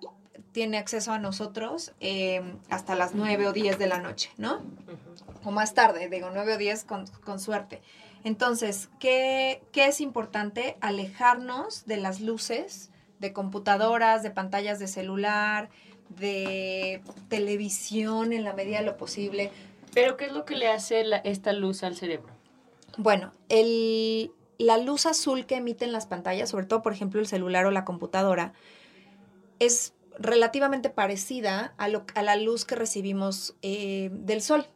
tiene 0.53 0.77
acceso 0.77 1.11
a 1.11 1.19
nosotros 1.19 1.93
em, 1.99 2.57
hasta 2.69 2.95
las 2.95 3.13
9 3.13 3.47
o 3.47 3.53
10 3.53 3.77
de 3.77 3.87
la 3.87 3.99
noche, 3.99 4.31
¿no? 4.37 4.61
O 5.43 5.51
más 5.51 5.73
tarde, 5.73 6.09
digo 6.09 6.29
9 6.33 6.53
o 6.53 6.57
10 6.57 6.85
con, 6.85 7.05
con 7.23 7.39
suerte. 7.39 7.81
Entonces, 8.23 8.89
¿qué, 8.99 9.61
¿qué 9.71 9.87
es 9.87 9.99
importante? 9.99 10.77
Alejarnos 10.79 11.85
de 11.85 11.97
las 11.97 12.21
luces 12.21 12.91
de 13.19 13.33
computadoras, 13.33 14.23
de 14.23 14.31
pantallas 14.31 14.79
de 14.79 14.87
celular, 14.87 15.69
de 16.09 17.01
televisión 17.27 18.31
en 18.31 18.43
la 18.43 18.53
medida 18.53 18.79
de 18.79 18.85
lo 18.85 18.97
posible 18.97 19.51
pero 19.97 20.15
¿qué 20.15 20.25
es 20.25 20.31
lo 20.31 20.45
que 20.45 20.55
le 20.55 20.67
hace 20.67 21.03
esta 21.23 21.53
luz 21.53 21.81
al 21.81 21.95
cerebro? 21.95 22.31
Bueno, 22.97 23.33
la 24.59 24.77
luz 24.77 25.07
azul 25.07 25.47
que 25.47 25.55
emiten 25.55 25.91
las 25.91 26.05
pantallas, 26.05 26.51
sobre 26.51 26.67
todo 26.67 26.83
por 26.83 26.93
ejemplo 26.93 27.19
el 27.19 27.25
celular 27.25 27.65
o 27.65 27.71
la 27.71 27.83
computadora, 27.83 28.53
es 29.57 29.95
relativamente 30.19 30.91
parecida 30.91 31.73
a, 31.79 31.87
la 32.21 32.35
luz 32.35 32.63
que 32.63 32.75
recibimos 32.75 33.55
eh, 33.63 34.11
del 34.11 34.43
sol, 34.43 34.67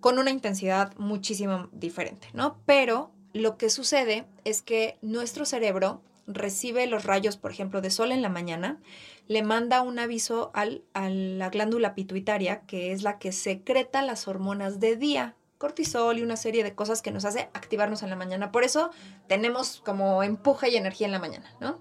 con 0.00 0.18
una 0.18 0.30
intensidad 0.30 0.94
muchísimo 0.98 1.70
diferente, 1.72 2.28
¿no? 2.34 2.58
Pero 2.66 3.10
lo 3.32 3.56
que 3.56 3.70
sucede 3.70 4.26
es 4.44 4.60
que 4.60 4.98
nuestro 5.00 5.46
cerebro 5.46 6.02
recibe 6.28 6.86
los 6.86 7.04
rayos, 7.04 7.36
por 7.36 7.50
ejemplo, 7.50 7.80
de 7.80 7.90
sol 7.90 8.12
en 8.12 8.22
la 8.22 8.28
mañana, 8.28 8.78
le 9.26 9.42
manda 9.42 9.82
un 9.82 9.98
aviso 9.98 10.50
al, 10.54 10.84
a 10.92 11.08
la 11.08 11.48
glándula 11.48 11.94
pituitaria, 11.94 12.60
que 12.60 12.92
es 12.92 13.02
la 13.02 13.18
que 13.18 13.32
secreta 13.32 14.02
las 14.02 14.28
hormonas 14.28 14.78
de 14.78 14.96
día, 14.96 15.34
cortisol 15.56 16.18
y 16.18 16.22
una 16.22 16.36
serie 16.36 16.62
de 16.62 16.74
cosas 16.74 17.02
que 17.02 17.10
nos 17.10 17.24
hace 17.24 17.50
activarnos 17.52 18.02
en 18.02 18.10
la 18.10 18.16
mañana. 18.16 18.52
Por 18.52 18.62
eso 18.62 18.90
tenemos 19.26 19.82
como 19.84 20.22
empuje 20.22 20.70
y 20.70 20.76
energía 20.76 21.06
en 21.06 21.12
la 21.12 21.18
mañana, 21.18 21.50
¿no? 21.60 21.80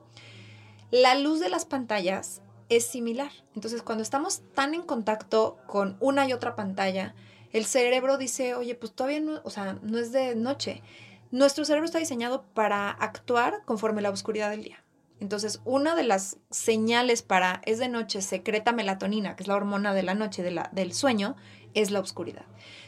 La 0.89 1.15
luz 1.15 1.39
de 1.39 1.49
las 1.49 1.65
pantallas 1.65 2.41
es 2.69 2.85
similar. 2.85 3.31
Entonces, 3.55 3.81
cuando 3.81 4.01
estamos 4.01 4.41
tan 4.55 4.73
en 4.73 4.81
contacto 4.81 5.57
con 5.67 5.97
una 5.99 6.27
y 6.27 6.33
otra 6.33 6.55
pantalla, 6.55 7.13
el 7.53 7.65
cerebro 7.65 8.17
dice, 8.17 8.55
oye, 8.55 8.75
pues 8.75 8.93
todavía 8.93 9.19
no, 9.19 9.41
o 9.43 9.49
sea, 9.49 9.77
no 9.81 9.97
es 9.97 10.11
de 10.11 10.35
noche. 10.35 10.81
Nuestro 11.31 11.65
cerebro 11.65 11.85
está 11.85 11.99
diseñado 11.99 12.43
para 12.53 12.89
actuar 12.89 13.61
conforme 13.65 14.01
la 14.01 14.09
oscuridad 14.09 14.49
del 14.49 14.63
día. 14.63 14.83
Entonces, 15.19 15.61
una 15.65 15.95
de 15.95 16.03
las 16.03 16.37
señales 16.51 17.23
para 17.23 17.61
es 17.65 17.79
de 17.79 17.89
noche 17.89 18.21
secreta 18.21 18.71
melatonina, 18.71 19.35
que 19.35 19.43
es 19.43 19.47
la 19.47 19.55
hormona 19.55 19.93
de 19.93 20.03
la 20.03 20.13
noche, 20.13 20.43
de 20.43 20.51
la, 20.51 20.69
del 20.73 20.93
sueño, 20.93 21.35
es 21.73 21.91
la 21.91 21.99
oscuridad. 21.99 22.45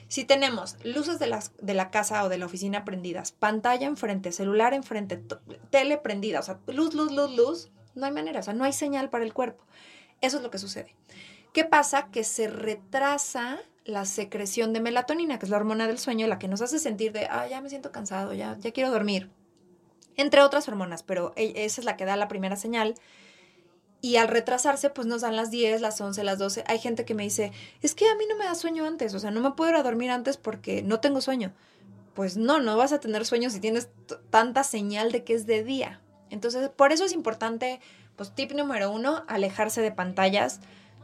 Si 0.07 0.25
tenemos 0.25 0.77
luces 0.83 1.19
de, 1.19 1.27
las, 1.27 1.51
de 1.57 1.73
la 1.73 1.91
casa 1.91 2.23
o 2.23 2.29
de 2.29 2.37
la 2.37 2.45
oficina 2.45 2.85
prendidas, 2.85 3.31
pantalla 3.31 3.87
enfrente, 3.87 4.31
celular 4.31 4.73
enfrente, 4.73 5.21
tele 5.69 5.97
prendida, 5.97 6.39
o 6.39 6.43
sea, 6.43 6.59
luz, 6.67 6.93
luz, 6.93 7.11
luz, 7.11 7.35
luz, 7.35 7.71
no 7.95 8.05
hay 8.05 8.11
manera, 8.11 8.39
o 8.39 8.43
sea, 8.43 8.53
no 8.53 8.63
hay 8.63 8.73
señal 8.73 9.09
para 9.09 9.23
el 9.23 9.33
cuerpo. 9.33 9.63
Eso 10.21 10.37
es 10.37 10.43
lo 10.43 10.51
que 10.51 10.57
sucede. 10.57 10.95
¿Qué 11.53 11.65
pasa? 11.65 12.09
Que 12.11 12.23
se 12.23 12.47
retrasa 12.47 13.59
la 13.89 14.05
secreción 14.05 14.73
de 14.73 14.81
melatonina, 14.81 15.39
que 15.39 15.45
es 15.45 15.49
la 15.49 15.57
hormona 15.57 15.87
del 15.87 15.99
sueño, 15.99 16.27
la 16.27 16.39
que 16.39 16.47
nos 16.47 16.61
hace 16.61 16.79
sentir 16.79 17.11
de, 17.11 17.27
ah, 17.29 17.47
ya 17.47 17.61
me 17.61 17.69
siento 17.69 17.91
cansado, 17.91 18.33
ya, 18.33 18.57
ya 18.59 18.71
quiero 18.71 18.91
dormir. 18.91 19.29
Entre 20.15 20.41
otras 20.41 20.67
hormonas, 20.67 21.03
pero 21.03 21.33
e, 21.35 21.65
esa 21.65 21.81
es 21.81 21.85
la 21.85 21.97
que 21.97 22.05
da 22.05 22.15
la 22.15 22.27
primera 22.27 22.55
señal. 22.55 22.95
Y 24.01 24.15
al 24.15 24.29
retrasarse, 24.29 24.89
pues 24.89 25.07
nos 25.07 25.21
dan 25.21 25.35
las 25.35 25.51
10, 25.51 25.81
las 25.81 25.99
11, 25.99 26.23
las 26.23 26.39
12. 26.39 26.63
Hay 26.67 26.79
gente 26.79 27.05
que 27.05 27.13
me 27.13 27.23
dice, 27.23 27.51
es 27.81 27.95
que 27.95 28.07
a 28.07 28.15
mí 28.15 28.23
no 28.29 28.37
me 28.37 28.45
da 28.45 28.55
sueño 28.55 28.85
antes, 28.85 29.13
o 29.13 29.19
sea, 29.19 29.31
no 29.31 29.41
me 29.41 29.51
puedo 29.51 29.71
ir 29.71 29.75
a 29.75 29.83
dormir 29.83 30.11
antes 30.11 30.37
porque 30.37 30.81
no 30.83 30.99
tengo 30.99 31.21
sueño. 31.21 31.53
Pues 32.13 32.37
no, 32.37 32.59
no 32.59 32.77
vas 32.77 32.93
a 32.93 32.99
tener 32.99 33.25
sueño 33.25 33.49
si 33.49 33.59
tienes 33.59 33.89
tanta 34.29 34.63
señal 34.63 35.11
de 35.11 35.23
que 35.23 35.33
es 35.33 35.45
de 35.45 35.63
día. 35.63 36.01
Entonces, 36.29 36.69
por 36.69 36.91
eso 36.91 37.05
es 37.05 37.13
importante, 37.13 37.79
pues 38.15 38.33
tip 38.33 38.51
número 38.51 38.91
uno, 38.91 39.23
alejarse 39.27 39.81
de 39.81 39.91
pantallas. 39.91 40.59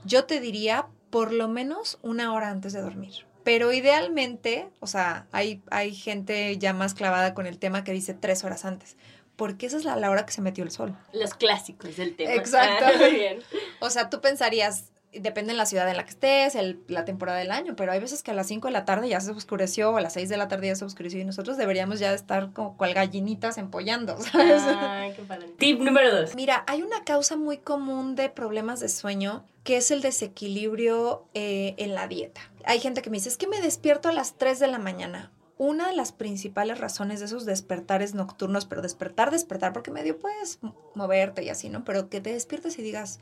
Yo 0.06 0.26
te 0.26 0.40
diría 0.40 0.88
por 1.10 1.32
lo 1.32 1.48
menos 1.48 2.00
una 2.02 2.34
hora 2.34 2.50
antes 2.50 2.74
de 2.74 2.82
dormir. 2.82 3.26
Pero 3.44 3.72
idealmente, 3.72 4.68
o 4.80 4.88
sea, 4.88 5.28
hay, 5.32 5.62
hay 5.70 5.94
gente 5.94 6.58
ya 6.58 6.74
más 6.74 6.96
clavada 6.96 7.34
con 7.34 7.46
el 7.46 7.60
tema 7.60 7.84
que 7.84 7.92
dice 7.92 8.16
tres 8.16 8.44
horas 8.44 8.66
antes. 8.66 8.98
Porque 9.36 9.66
esa 9.66 9.78
es 9.78 9.84
la, 9.84 9.96
la 9.98 10.10
hora 10.10 10.26
que 10.26 10.32
se 10.32 10.42
metió 10.42 10.64
el 10.64 10.72
sol. 10.72 10.98
Los 11.14 11.34
clásicos 11.34 11.96
del 11.98 12.16
tema. 12.16 12.34
Exacto. 12.34 12.86
Ah, 12.88 13.08
bien. 13.12 13.40
O 13.82 13.90
sea, 13.90 14.10
tú 14.10 14.22
pensarías, 14.22 14.86
depende 15.20 15.54
de 15.54 15.58
la 15.58 15.66
ciudad 15.66 15.90
en 15.90 15.98
la 15.98 16.04
que 16.04 16.12
estés, 16.12 16.56
el, 16.56 16.80
la 16.88 17.06
temporada 17.06 17.38
del 17.40 17.52
año, 17.52 17.76
pero 17.76 17.92
hay 17.92 18.00
veces 18.00 18.24
que 18.24 18.32
a 18.32 18.34
las 18.34 18.48
5 18.48 18.68
de 18.68 18.72
la 18.72 18.86
tarde 18.86 19.10
ya 19.10 19.20
se 19.20 19.32
oscureció, 19.32 19.92
o 19.92 19.98
a 19.98 20.02
las 20.02 20.14
6 20.14 20.30
de 20.30 20.38
la 20.38 20.48
tarde 20.48 20.68
ya 20.68 20.76
se 20.76 20.86
oscureció, 20.86 21.20
y 21.20 21.26
nosotros 21.26 21.58
deberíamos 21.58 22.00
ya 22.00 22.14
estar 22.14 22.52
como 22.52 22.78
cual 22.78 22.94
gallinitas 22.94 23.58
empollando, 23.58 24.18
¿sabes? 24.22 24.64
Ay, 24.66 25.14
qué 25.16 25.24
padre. 25.24 25.48
Tip 25.58 25.80
número 25.80 26.16
dos. 26.16 26.36
Mira, 26.36 26.64
hay 26.68 26.82
una 26.82 27.04
causa 27.04 27.36
muy 27.36 27.58
común 27.58 28.16
de 28.16 28.30
problemas 28.30 28.80
de 28.80 28.90
sueño 28.90 29.46
que 29.66 29.78
es 29.78 29.90
el 29.90 30.02
desequilibrio 30.02 31.26
eh, 31.34 31.74
en 31.78 31.96
la 31.96 32.08
dieta. 32.08 32.40
Hay 32.66 32.80
gente 32.80 33.02
que 33.02 33.10
me 33.10 33.18
dice, 33.18 33.30
es 33.30 33.38
que 33.38 33.48
me 33.48 33.62
despierto 33.62 34.08
a 34.08 34.14
las 34.14 34.38
3 34.38 34.60
de 34.60 34.68
la 34.68 34.78
mañana. 34.78 35.32
Una 35.58 35.88
de 35.88 35.96
las 35.96 36.12
principales 36.12 36.80
razones 36.80 37.20
de 37.20 37.26
esos 37.26 37.46
despertares 37.46 38.14
nocturnos, 38.14 38.66
pero 38.66 38.84
despertar, 38.84 39.32
despertar, 39.32 39.74
porque 39.74 39.90
medio 39.90 40.20
puedes 40.20 40.60
moverte 40.94 41.44
y 41.44 41.50
así, 41.50 41.70
¿no? 41.70 41.84
Pero 41.84 42.10
que 42.10 42.22
te 42.22 42.32
despiertes 42.34 42.78
y 42.78 42.84
digas, 42.84 43.20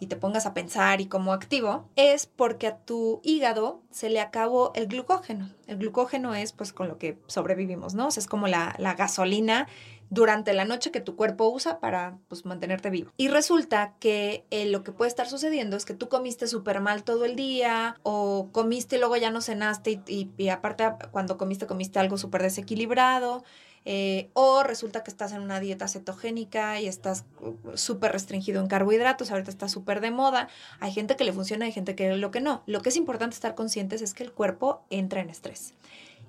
y 0.00 0.06
te 0.06 0.16
pongas 0.16 0.46
a 0.46 0.54
pensar 0.54 1.00
y 1.00 1.06
como 1.06 1.32
activo, 1.32 1.88
es 1.96 2.26
porque 2.26 2.66
a 2.66 2.76
tu 2.78 3.20
hígado 3.22 3.80
se 3.90 4.10
le 4.10 4.20
acabó 4.20 4.72
el 4.74 4.86
glucógeno. 4.86 5.50
El 5.66 5.78
glucógeno 5.78 6.34
es 6.34 6.52
pues 6.52 6.72
con 6.72 6.88
lo 6.88 6.98
que 6.98 7.18
sobrevivimos, 7.26 7.94
¿no? 7.94 8.08
O 8.08 8.10
sea, 8.10 8.20
es 8.20 8.26
como 8.26 8.48
la, 8.48 8.74
la 8.78 8.94
gasolina 8.94 9.66
durante 10.10 10.52
la 10.52 10.64
noche 10.64 10.90
que 10.90 11.00
tu 11.00 11.16
cuerpo 11.16 11.48
usa 11.48 11.80
para 11.80 12.18
pues, 12.28 12.44
mantenerte 12.44 12.90
vivo. 12.90 13.12
Y 13.16 13.28
resulta 13.28 13.94
que 14.00 14.44
eh, 14.50 14.66
lo 14.66 14.82
que 14.82 14.92
puede 14.92 15.08
estar 15.08 15.28
sucediendo 15.28 15.76
es 15.76 15.84
que 15.84 15.94
tú 15.94 16.08
comiste 16.08 16.46
súper 16.46 16.80
mal 16.80 17.04
todo 17.04 17.24
el 17.24 17.36
día 17.36 17.96
o 18.02 18.48
comiste 18.52 18.96
y 18.96 18.98
luego 18.98 19.16
ya 19.16 19.30
no 19.30 19.40
cenaste 19.40 20.00
y, 20.06 20.30
y, 20.36 20.48
aparte 20.48 20.88
cuando 21.10 21.36
comiste 21.36 21.66
comiste 21.66 21.98
algo 21.98 22.18
súper 22.18 22.42
desequilibrado. 22.42 23.44
Eh, 23.84 24.28
o 24.34 24.62
resulta 24.62 25.02
que 25.02 25.10
estás 25.10 25.32
en 25.32 25.40
una 25.40 25.60
dieta 25.60 25.88
cetogénica 25.88 26.80
y 26.80 26.88
estás 26.88 27.24
uh, 27.40 27.76
súper 27.76 28.12
restringido 28.12 28.60
en 28.60 28.66
carbohidratos, 28.66 29.30
ahorita 29.30 29.50
está 29.50 29.68
súper 29.68 30.00
de 30.00 30.10
moda. 30.10 30.48
Hay 30.80 30.92
gente 30.92 31.16
que 31.16 31.24
le 31.24 31.32
funciona, 31.32 31.64
hay 31.64 31.72
gente 31.72 31.94
que 31.94 32.14
lo 32.14 32.30
que 32.30 32.40
no. 32.40 32.62
Lo 32.66 32.82
que 32.82 32.90
es 32.90 32.96
importante 32.96 33.34
estar 33.34 33.54
conscientes 33.54 34.02
es 34.02 34.14
que 34.14 34.24
el 34.24 34.32
cuerpo 34.32 34.82
entra 34.90 35.20
en 35.20 35.30
estrés. 35.30 35.74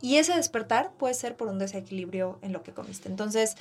Y 0.01 0.17
ese 0.17 0.35
despertar 0.35 0.91
puede 0.93 1.13
ser 1.13 1.35
por 1.35 1.49
un 1.49 1.59
desequilibrio 1.59 2.39
en 2.41 2.53
lo 2.53 2.63
que 2.63 2.71
comiste. 2.71 3.09
Entonces, 3.09 3.57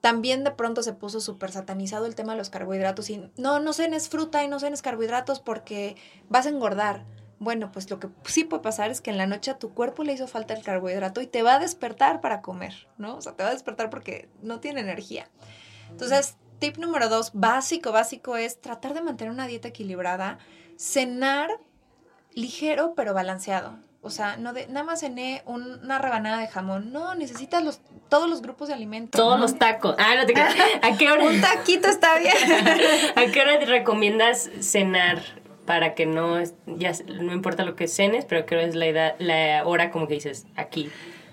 también 0.00 0.44
de 0.44 0.50
pronto 0.50 0.82
se 0.82 0.92
puso 0.92 1.20
súper 1.20 1.50
satanizado 1.50 2.06
el 2.06 2.14
tema 2.14 2.32
de 2.32 2.38
los 2.38 2.50
carbohidratos 2.50 3.10
y 3.10 3.30
no, 3.36 3.60
no 3.60 3.72
cenes 3.72 4.08
fruta 4.08 4.44
y 4.44 4.48
no 4.48 4.60
cenes 4.60 4.82
carbohidratos 4.82 5.40
porque 5.40 5.96
vas 6.28 6.46
a 6.46 6.50
engordar. 6.50 7.04
Bueno, 7.40 7.70
pues 7.70 7.88
lo 7.88 8.00
que 8.00 8.08
sí 8.24 8.44
puede 8.44 8.62
pasar 8.62 8.90
es 8.90 9.00
que 9.00 9.10
en 9.10 9.18
la 9.18 9.26
noche 9.26 9.52
a 9.52 9.58
tu 9.58 9.72
cuerpo 9.72 10.02
le 10.02 10.12
hizo 10.12 10.26
falta 10.26 10.54
el 10.54 10.64
carbohidrato 10.64 11.20
y 11.20 11.26
te 11.26 11.42
va 11.42 11.54
a 11.54 11.58
despertar 11.60 12.20
para 12.20 12.42
comer, 12.42 12.88
¿no? 12.96 13.16
O 13.16 13.22
sea, 13.22 13.32
te 13.34 13.44
va 13.44 13.50
a 13.50 13.52
despertar 13.52 13.90
porque 13.90 14.28
no 14.42 14.58
tiene 14.58 14.80
energía. 14.80 15.28
Entonces, 15.90 16.36
tip 16.58 16.78
número 16.78 17.08
dos, 17.08 17.30
básico, 17.34 17.92
básico, 17.92 18.36
es 18.36 18.60
tratar 18.60 18.94
de 18.94 19.02
mantener 19.02 19.32
una 19.32 19.46
dieta 19.46 19.68
equilibrada, 19.68 20.38
cenar 20.76 21.48
ligero 22.32 22.94
pero 22.96 23.14
balanceado. 23.14 23.78
O 24.00 24.10
sea, 24.10 24.36
no 24.36 24.52
de, 24.52 24.66
nada 24.68 24.84
más 24.84 25.00
cené 25.00 25.42
un, 25.44 25.80
una 25.82 25.98
rebanada 25.98 26.38
de 26.38 26.48
jamón. 26.48 26.92
No, 26.92 27.14
necesitas 27.14 27.64
los, 27.64 27.80
todos 28.08 28.28
los 28.30 28.42
grupos 28.42 28.68
de 28.68 28.74
alimentos. 28.74 29.20
Todos 29.20 29.36
¿no? 29.36 29.42
los 29.42 29.58
tacos. 29.58 29.96
Ah, 29.98 30.14
no 30.16 30.26
te. 30.26 30.34
¿A 30.82 30.96
qué 30.96 31.10
hora? 31.10 31.24
un 31.24 31.40
taquito 31.40 31.88
está 31.88 32.18
bien. 32.18 32.34
¿A 33.16 33.26
qué 33.30 33.40
hora 33.40 33.58
te 33.58 33.66
recomiendas 33.66 34.50
cenar 34.60 35.20
para 35.68 35.94
que 35.94 36.06
no, 36.06 36.42
ya 36.64 36.92
no 37.20 37.30
importa 37.30 37.62
lo 37.62 37.76
que 37.76 37.88
cenes, 37.88 38.24
pero 38.24 38.46
creo 38.46 38.62
es 38.62 38.74
la, 38.74 38.86
edad, 38.86 39.16
la 39.18 39.66
hora 39.66 39.90
como 39.90 40.08
que 40.08 40.14
dices 40.14 40.46
aquí? 40.56 40.88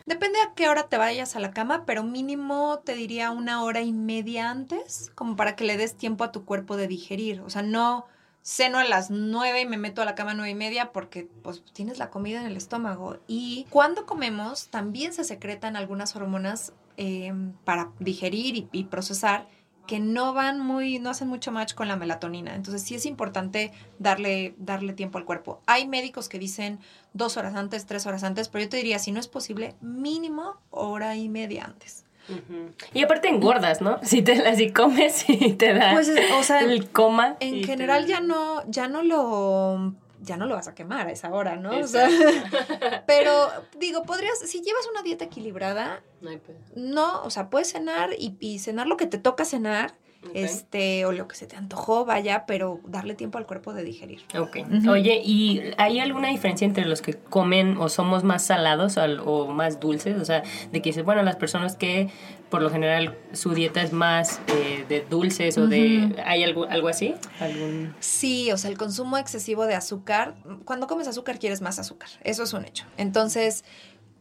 Depende 0.05 0.39
a 0.41 0.53
qué 0.55 0.67
hora 0.67 0.89
te 0.89 0.97
vayas 0.97 1.37
a 1.37 1.39
la 1.39 1.51
cama, 1.51 1.85
pero 1.85 2.03
mínimo 2.03 2.81
te 2.83 2.95
diría 2.95 3.31
una 3.31 3.63
hora 3.63 3.79
y 3.79 3.93
media 3.93 4.51
antes, 4.51 5.09
como 5.15 5.37
para 5.37 5.55
que 5.55 5.63
le 5.63 5.77
des 5.77 5.95
tiempo 5.95 6.25
a 6.25 6.33
tu 6.33 6.43
cuerpo 6.43 6.75
de 6.75 6.89
digerir. 6.89 7.39
O 7.45 7.49
sea, 7.49 7.61
no 7.61 8.07
ceno 8.41 8.77
a 8.77 8.83
las 8.83 9.09
nueve 9.09 9.61
y 9.61 9.65
me 9.65 9.77
meto 9.77 10.01
a 10.01 10.05
la 10.05 10.15
cama 10.15 10.31
a 10.31 10.33
nueve 10.33 10.49
y 10.49 10.55
media 10.55 10.91
porque 10.91 11.29
pues 11.41 11.63
tienes 11.71 11.97
la 11.97 12.09
comida 12.09 12.41
en 12.41 12.47
el 12.47 12.57
estómago. 12.57 13.19
Y 13.27 13.65
cuando 13.69 14.05
comemos 14.05 14.67
también 14.67 15.13
se 15.13 15.23
secretan 15.23 15.77
algunas 15.77 16.13
hormonas 16.17 16.73
eh, 16.97 17.31
para 17.63 17.91
digerir 17.99 18.67
y 18.73 18.83
procesar 18.83 19.47
que 19.87 19.99
no 19.99 20.33
van 20.33 20.59
muy, 20.59 20.99
no 20.99 21.09
hacen 21.09 21.27
mucho 21.27 21.51
match 21.51 21.73
con 21.73 21.87
la 21.87 21.95
melatonina. 21.95 22.55
Entonces 22.55 22.81
sí 22.81 22.95
es 22.95 23.05
importante 23.05 23.71
darle, 23.99 24.55
darle 24.57 24.93
tiempo 24.93 25.17
al 25.17 25.25
cuerpo. 25.25 25.61
Hay 25.65 25.87
médicos 25.87 26.29
que 26.29 26.39
dicen 26.39 26.79
dos 27.13 27.37
horas 27.37 27.55
antes, 27.55 27.85
tres 27.85 28.05
horas 28.05 28.23
antes, 28.23 28.49
pero 28.49 28.63
yo 28.63 28.69
te 28.69 28.77
diría, 28.77 28.99
si 28.99 29.11
no 29.11 29.19
es 29.19 29.27
posible, 29.27 29.75
mínimo 29.81 30.57
hora 30.71 31.15
y 31.15 31.29
media 31.29 31.65
antes. 31.65 32.05
Uh 32.27 32.33
-huh. 32.33 32.73
Y 32.93 33.03
aparte 33.03 33.29
engordas, 33.29 33.81
¿no? 33.81 33.99
Si 34.01 34.23
te 34.23 34.55
si 34.55 34.71
comes 34.71 35.29
y 35.29 35.53
te 35.53 35.73
da 35.73 35.93
pues, 35.93 36.11
o 36.39 36.43
sea, 36.43 36.61
el 36.61 36.89
coma. 36.89 37.37
En 37.39 37.63
general 37.63 38.05
te... 38.05 38.11
ya 38.11 38.19
no, 38.19 38.63
ya 38.67 38.87
no 38.87 39.03
lo 39.03 39.93
ya 40.25 40.37
no 40.37 40.45
lo 40.47 40.55
vas 40.55 40.67
a 40.67 40.75
quemar 40.75 41.07
a 41.07 41.11
esa 41.11 41.31
hora, 41.31 41.55
¿no? 41.55 41.77
O 41.77 41.87
sea, 41.87 42.09
pero 43.07 43.47
digo, 43.77 44.03
podrías, 44.03 44.39
si 44.39 44.61
llevas 44.61 44.87
una 44.91 45.03
dieta 45.03 45.25
equilibrada, 45.25 46.01
no, 46.25 46.39
no 46.75 47.23
o 47.23 47.29
sea, 47.29 47.49
puedes 47.49 47.71
cenar 47.71 48.09
y, 48.17 48.35
y, 48.39 48.59
cenar 48.59 48.87
lo 48.87 48.97
que 48.97 49.07
te 49.07 49.17
toca 49.17 49.45
cenar, 49.45 49.95
okay. 50.27 50.43
este, 50.43 51.05
o 51.05 51.11
lo 51.11 51.27
que 51.27 51.35
se 51.35 51.47
te 51.47 51.55
antojó, 51.55 52.05
vaya, 52.05 52.45
pero 52.45 52.79
darle 52.87 53.15
tiempo 53.15 53.37
al 53.37 53.45
cuerpo 53.45 53.73
de 53.73 53.83
digerir. 53.83 54.21
Ok. 54.37 54.57
Uh 54.57 54.59
-huh. 54.59 54.91
Oye, 54.91 55.21
¿y 55.23 55.61
hay 55.77 55.99
alguna 55.99 56.29
diferencia 56.29 56.65
entre 56.65 56.85
los 56.85 57.01
que 57.01 57.13
comen 57.13 57.77
o 57.77 57.89
somos 57.89 58.23
más 58.23 58.43
salados 58.43 58.97
o, 58.97 59.03
o 59.23 59.47
más 59.51 59.79
dulces? 59.79 60.19
O 60.19 60.25
sea, 60.25 60.43
de 60.71 60.81
que 60.81 60.89
dices, 60.89 61.05
bueno, 61.05 61.21
las 61.23 61.35
personas 61.35 61.75
que 61.75 62.09
por 62.49 62.61
lo 62.61 62.69
general 62.69 63.17
su 63.33 63.53
dieta 63.53 63.81
es 63.81 63.91
más 63.91 64.39
eh, 64.47 64.85
de 64.87 65.01
dulces 65.01 65.57
o 65.57 65.63
uh 65.63 65.65
-huh. 65.65 66.13
de... 66.15 66.21
¿Hay 66.23 66.43
algo, 66.43 66.65
algo 66.65 66.87
así? 66.87 67.15
¿Algún... 67.39 67.93
Sí, 67.99 68.51
o 68.51 68.57
sea, 68.57 68.69
el 68.69 68.77
consumo 68.77 69.17
excesivo 69.17 69.65
de 69.65 69.75
azúcar, 69.75 70.35
cuando 70.63 70.87
comes 70.87 71.07
azúcar 71.07 71.39
quieres 71.39 71.61
más 71.61 71.79
azúcar, 71.79 72.09
eso 72.23 72.43
es 72.43 72.53
un 72.53 72.63
hecho. 72.65 72.85
Entonces, 72.97 73.65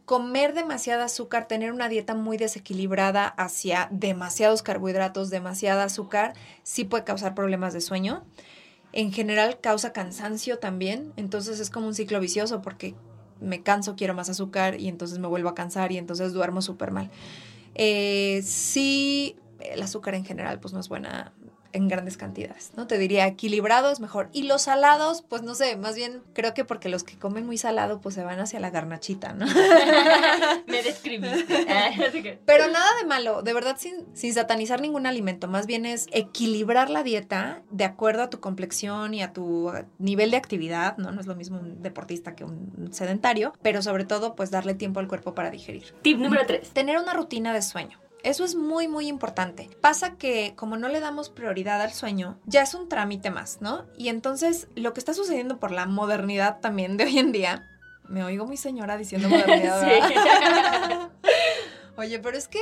comer 0.05 0.53
demasiada 0.53 1.05
azúcar, 1.05 1.47
tener 1.47 1.71
una 1.71 1.89
dieta 1.89 2.13
muy 2.13 2.37
desequilibrada 2.37 3.27
hacia 3.27 3.89
demasiados 3.91 4.61
carbohidratos, 4.61 5.29
demasiada 5.29 5.83
azúcar, 5.83 6.33
sí 6.63 6.85
puede 6.85 7.03
causar 7.03 7.33
problemas 7.33 7.73
de 7.73 7.81
sueño. 7.81 8.23
En 8.93 9.11
general 9.11 9.59
causa 9.59 9.93
cansancio 9.93 10.59
también, 10.59 11.11
entonces 11.17 11.59
es 11.59 11.69
como 11.69 11.87
un 11.87 11.95
ciclo 11.95 12.19
vicioso 12.19 12.61
porque 12.61 12.95
me 13.41 13.61
canso, 13.61 13.95
quiero 13.95 14.13
más 14.13 14.29
azúcar 14.29 14.79
y 14.79 14.87
entonces 14.87 15.19
me 15.19 15.27
vuelvo 15.27 15.49
a 15.49 15.55
cansar 15.55 15.91
y 15.91 15.97
entonces 15.97 16.33
duermo 16.33 16.61
súper 16.61 16.91
mal. 16.91 17.09
Eh, 17.73 18.41
sí 18.45 19.35
el 19.59 19.81
azúcar 19.81 20.15
en 20.15 20.25
general 20.25 20.59
pues 20.59 20.73
no 20.73 20.79
es 20.79 20.87
buena 20.87 21.33
en 21.75 21.87
grandes 21.87 22.17
cantidades, 22.17 22.71
¿no? 22.75 22.87
Te 22.87 22.97
diría 22.97 23.27
equilibrado 23.27 23.91
es 23.91 23.99
mejor. 23.99 24.29
Y 24.31 24.43
los 24.43 24.63
salados, 24.63 25.21
pues 25.21 25.41
no 25.43 25.55
sé, 25.55 25.75
más 25.75 25.95
bien 25.95 26.21
creo 26.33 26.53
que 26.53 26.63
porque 26.63 26.89
los 26.89 27.03
que 27.03 27.17
comen 27.17 27.45
muy 27.45 27.57
salado 27.57 27.99
pues 27.99 28.15
se 28.15 28.23
van 28.23 28.39
hacia 28.39 28.59
la 28.59 28.69
garnachita, 28.69 29.33
¿no? 29.33 29.45
Me 30.67 30.81
describiste. 30.81 32.39
Pero 32.45 32.67
nada 32.69 32.87
de 33.01 33.07
malo, 33.07 33.41
de 33.41 33.53
verdad 33.53 33.75
sin, 33.77 34.05
sin 34.13 34.33
satanizar 34.33 34.79
ningún 34.81 35.05
alimento, 35.05 35.47
más 35.47 35.67
bien 35.67 35.85
es 35.85 36.07
equilibrar 36.11 36.89
la 36.89 37.03
dieta 37.03 37.61
de 37.71 37.83
acuerdo 37.83 38.23
a 38.23 38.29
tu 38.29 38.39
complexión 38.39 39.13
y 39.13 39.21
a 39.21 39.33
tu 39.33 39.71
nivel 39.99 40.31
de 40.31 40.37
actividad, 40.37 40.97
¿no? 40.97 41.11
No 41.11 41.19
es 41.19 41.27
lo 41.27 41.35
mismo 41.35 41.59
un 41.59 41.81
deportista 41.81 42.35
que 42.35 42.45
un 42.45 42.89
sedentario, 42.91 43.53
pero 43.61 43.81
sobre 43.81 44.05
todo 44.05 44.35
pues 44.35 44.49
darle 44.49 44.73
tiempo 44.73 45.01
al 45.01 45.07
cuerpo 45.07 45.35
para 45.35 45.51
digerir. 45.51 45.93
Tip 46.01 46.19
número 46.19 46.45
3. 46.45 46.69
Tener 46.69 46.97
una 46.97 47.13
rutina 47.13 47.53
de 47.53 47.61
sueño. 47.61 47.99
Eso 48.25 48.43
es 48.43 48.55
muy, 48.55 48.87
muy 48.87 49.07
importante. 49.07 49.69
Pasa 49.81 50.17
que 50.17 50.53
como 50.55 50.77
no 50.77 50.89
le 50.89 50.99
damos 50.99 51.29
prioridad 51.29 51.79
al 51.79 51.93
sueño, 51.93 52.39
ya 52.47 52.63
es 52.63 52.73
un 52.73 52.89
trámite 52.89 53.29
más, 53.29 53.61
¿no? 53.61 53.85
Y 53.97 54.09
entonces 54.09 54.67
lo 54.75 54.93
que 54.93 54.99
está 54.99 55.13
sucediendo 55.13 55.59
por 55.59 55.69
la 55.69 55.85
modernidad 55.85 56.59
también 56.59 56.97
de 56.97 57.03
hoy 57.03 57.19
en 57.19 57.31
día, 57.31 57.69
me 58.07 58.23
oigo 58.23 58.47
muy 58.47 58.57
señora 58.57 58.97
diciendo 58.97 59.29
modernidad. 59.29 59.79
¿verdad? 59.85 61.09
Oye, 61.97 62.17
pero 62.17 62.35
es 62.35 62.47
que 62.47 62.61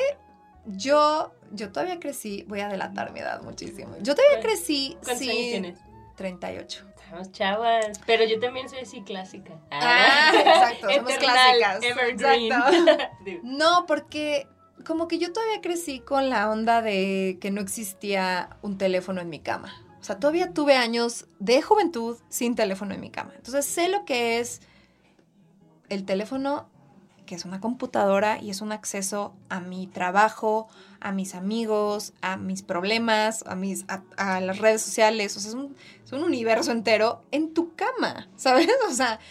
yo, 0.66 1.34
yo 1.52 1.72
todavía 1.72 1.98
crecí, 1.98 2.44
voy 2.50 2.60
a 2.60 2.68
delatar 2.68 3.14
mi 3.14 3.22
edad 3.22 3.42
muchísimo. 3.42 3.96
Yo 4.02 4.16
todavía 4.16 4.42
crecí 4.42 4.98
¿Cuántos 5.02 5.20
sin 5.20 5.30
años 5.30 5.44
tienes? 5.44 5.80
38. 6.18 6.86
Estamos 6.98 7.32
chavas, 7.32 8.02
pero 8.06 8.26
yo 8.26 8.38
también 8.40 8.68
soy 8.70 8.80
así 8.80 9.02
clásica. 9.02 9.54
Ah, 9.72 10.32
exacto, 10.36 10.90
somos 10.90 11.14
clásicas. 11.14 11.84
Evergreen. 11.84 12.52
Exacto. 12.52 13.40
No, 13.44 13.86
porque 13.86 14.48
como 14.86 15.08
que 15.08 15.18
yo 15.18 15.32
todavía 15.32 15.62
crecí 15.62 16.00
con 16.00 16.30
la 16.30 16.50
onda 16.50 16.82
de 16.82 17.38
que 17.40 17.52
no 17.52 17.62
existía 17.62 18.58
un 18.62 18.78
teléfono 18.78 19.22
en 19.22 19.30
mi 19.30 19.40
cama. 19.40 19.74
O 20.02 20.04
sea, 20.04 20.20
todavía 20.20 20.54
tuve 20.54 20.76
años 20.76 21.28
de 21.40 21.62
juventud 21.62 22.18
sin 22.28 22.56
teléfono 22.56 22.94
en 22.94 23.00
mi 23.00 23.10
cama. 23.10 23.32
Entonces 23.38 23.66
sé 23.66 23.88
lo 23.88 24.04
que 24.04 24.40
es 24.40 24.62
el 25.88 26.04
teléfono, 26.04 26.68
que 27.26 27.36
es 27.36 27.46
una 27.46 27.62
computadora 27.62 28.38
y 28.42 28.50
es 28.50 28.60
un 28.60 28.74
acceso 28.74 29.34
a 29.48 29.62
mi 29.62 29.88
trabajo, 29.88 30.68
a 31.00 31.14
mis 31.14 31.36
amigos, 31.36 32.12
a 32.22 32.36
mis 32.36 32.64
problemas, 32.64 33.46
a, 33.48 33.56
mis, 33.56 33.86
a, 33.88 34.42
las 34.42 34.60
redes 34.60 34.82
sociales. 34.82 35.38
O 35.38 35.40
sea, 35.40 35.52
es 36.04 36.12
un 36.12 36.24
universo 36.24 36.72
entero 36.72 37.24
en 37.32 37.54
tu 37.54 37.74
cama, 37.76 38.28
¿sabes? 38.36 38.68
O 38.90 38.94
sea, 38.94 39.22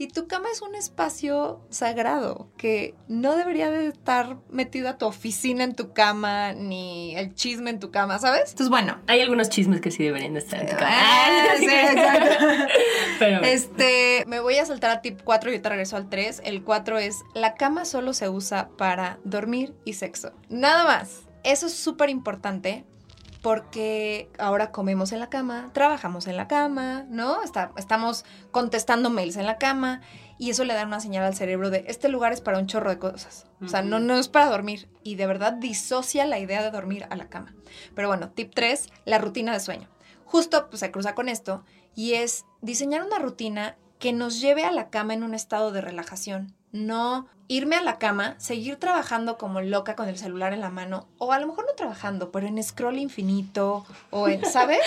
y 0.00 0.08
tu 0.08 0.26
cama 0.26 0.48
es 0.50 0.62
un 0.62 0.74
espacio 0.74 1.60
sagrado 1.68 2.48
que 2.56 2.94
no 3.06 3.36
debería 3.36 3.70
de 3.70 3.88
estar 3.88 4.38
metido 4.48 4.88
a 4.88 4.96
tu 4.96 5.04
oficina 5.04 5.62
en 5.62 5.74
tu 5.74 5.92
cama, 5.92 6.54
ni 6.54 7.14
el 7.16 7.34
chisme 7.34 7.68
en 7.68 7.80
tu 7.80 7.90
cama, 7.90 8.18
¿sabes? 8.18 8.52
Entonces, 8.52 8.70
bueno. 8.70 8.98
Hay 9.08 9.20
algunos 9.20 9.50
chismes 9.50 9.82
que 9.82 9.90
sí 9.90 10.02
deberían 10.02 10.32
de 10.32 10.38
estar 10.38 10.58
en 10.58 10.68
tu 10.68 10.76
cama. 10.76 10.90
Ah, 10.90 11.48
sí, 11.58 11.66
exacto. 11.66 12.46
Pero 13.18 13.42
Este, 13.42 14.24
me 14.26 14.40
voy 14.40 14.56
a 14.56 14.64
saltar 14.64 14.90
a 14.90 15.02
tip 15.02 15.20
4 15.22 15.50
y 15.50 15.56
yo 15.56 15.60
te 15.60 15.68
regreso 15.68 15.98
al 15.98 16.08
3. 16.08 16.40
El 16.46 16.62
4 16.62 16.96
es, 16.96 17.18
la 17.34 17.52
cama 17.52 17.84
solo 17.84 18.14
se 18.14 18.30
usa 18.30 18.70
para 18.78 19.18
dormir 19.24 19.74
y 19.84 19.92
sexo. 19.92 20.32
Nada 20.48 20.84
más. 20.84 21.24
Eso 21.42 21.66
es 21.66 21.74
súper 21.74 22.08
importante 22.08 22.86
porque 23.42 24.30
ahora 24.38 24.70
comemos 24.70 25.12
en 25.12 25.20
la 25.20 25.30
cama, 25.30 25.70
trabajamos 25.72 26.26
en 26.26 26.36
la 26.36 26.46
cama, 26.48 27.04
¿no? 27.08 27.42
Está- 27.42 27.72
estamos 27.76 28.24
contestando 28.50 29.08
mails 29.10 29.36
en 29.36 29.46
la 29.46 29.58
cama 29.58 30.02
y 30.38 30.50
eso 30.50 30.64
le 30.64 30.74
da 30.74 30.84
una 30.84 31.00
señal 31.00 31.24
al 31.24 31.34
cerebro 31.34 31.70
de 31.70 31.84
este 31.88 32.08
lugar 32.08 32.32
es 32.32 32.40
para 32.40 32.58
un 32.58 32.66
chorro 32.66 32.90
de 32.90 32.98
cosas. 32.98 33.46
O 33.62 33.68
sea, 33.68 33.82
no, 33.82 33.98
no 33.98 34.16
es 34.18 34.28
para 34.28 34.50
dormir 34.50 34.88
y 35.02 35.14
de 35.16 35.26
verdad 35.26 35.52
disocia 35.54 36.24
la 36.26 36.38
idea 36.38 36.62
de 36.62 36.70
dormir 36.70 37.06
a 37.10 37.16
la 37.16 37.28
cama. 37.28 37.54
Pero 37.94 38.08
bueno, 38.08 38.30
tip 38.30 38.52
3, 38.54 38.88
la 39.04 39.18
rutina 39.18 39.52
de 39.52 39.60
sueño. 39.60 39.88
Justo 40.24 40.68
pues, 40.68 40.80
se 40.80 40.90
cruza 40.90 41.14
con 41.14 41.28
esto 41.28 41.64
y 41.94 42.14
es 42.14 42.44
diseñar 42.60 43.02
una 43.02 43.18
rutina 43.18 43.76
que 43.98 44.12
nos 44.12 44.40
lleve 44.40 44.64
a 44.64 44.70
la 44.72 44.88
cama 44.90 45.12
en 45.14 45.22
un 45.22 45.34
estado 45.34 45.72
de 45.72 45.80
relajación. 45.80 46.54
No 46.72 47.26
irme 47.48 47.76
a 47.76 47.82
la 47.82 47.98
cama, 47.98 48.36
seguir 48.38 48.76
trabajando 48.76 49.36
como 49.36 49.60
loca 49.60 49.96
con 49.96 50.08
el 50.08 50.16
celular 50.16 50.52
en 50.52 50.60
la 50.60 50.70
mano, 50.70 51.08
o 51.18 51.32
a 51.32 51.40
lo 51.40 51.48
mejor 51.48 51.66
no 51.66 51.74
trabajando, 51.74 52.30
pero 52.30 52.46
en 52.46 52.62
scroll 52.62 52.98
infinito, 52.98 53.84
o 54.10 54.28
en, 54.28 54.44
¿sabes? 54.44 54.78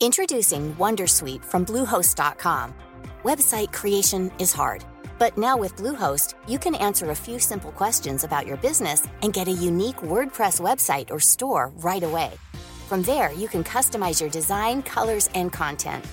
Introducing 0.00 0.74
Wondersuite 0.78 1.44
from 1.44 1.64
Bluehost.com. 1.64 2.74
Website 3.22 3.70
creation 3.70 4.32
is 4.38 4.52
hard, 4.52 4.82
but 5.18 5.36
now 5.36 5.56
with 5.56 5.76
Bluehost, 5.76 6.34
you 6.48 6.58
can 6.58 6.74
answer 6.74 7.10
a 7.10 7.14
few 7.14 7.38
simple 7.38 7.70
questions 7.70 8.24
about 8.24 8.46
your 8.46 8.56
business 8.56 9.06
and 9.22 9.32
get 9.32 9.46
a 9.46 9.52
unique 9.52 9.98
WordPress 10.02 10.58
website 10.60 11.10
or 11.10 11.20
store 11.20 11.70
right 11.84 12.02
away. 12.02 12.30
From 12.88 13.02
there, 13.02 13.30
you 13.34 13.46
can 13.46 13.62
customize 13.62 14.20
your 14.20 14.30
design, 14.30 14.82
colors, 14.82 15.28
and 15.34 15.52
content. 15.52 16.04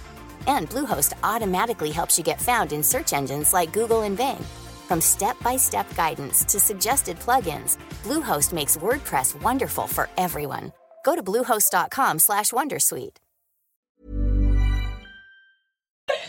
And 0.46 0.70
Bluehost 0.70 1.14
automatically 1.24 1.92
helps 1.92 2.18
you 2.18 2.24
get 2.24 2.42
found 2.42 2.72
in 2.74 2.84
search 2.84 3.14
engines 3.14 3.54
like 3.54 3.74
Google 3.74 4.04
and 4.04 4.16
Bing. 4.16 4.46
From 4.88 5.02
step-by-step 5.02 5.96
guidance 5.96 6.44
to 6.46 6.60
suggested 6.60 7.18
plugins, 7.20 7.78
Bluehost 8.04 8.54
makes 8.54 8.78
WordPress 8.78 9.42
wonderful 9.42 9.88
for 9.88 10.10
everyone. 10.18 10.72
Go 11.04 11.16
to 11.16 11.24
bluehost.com/wondersuite. 11.24 13.18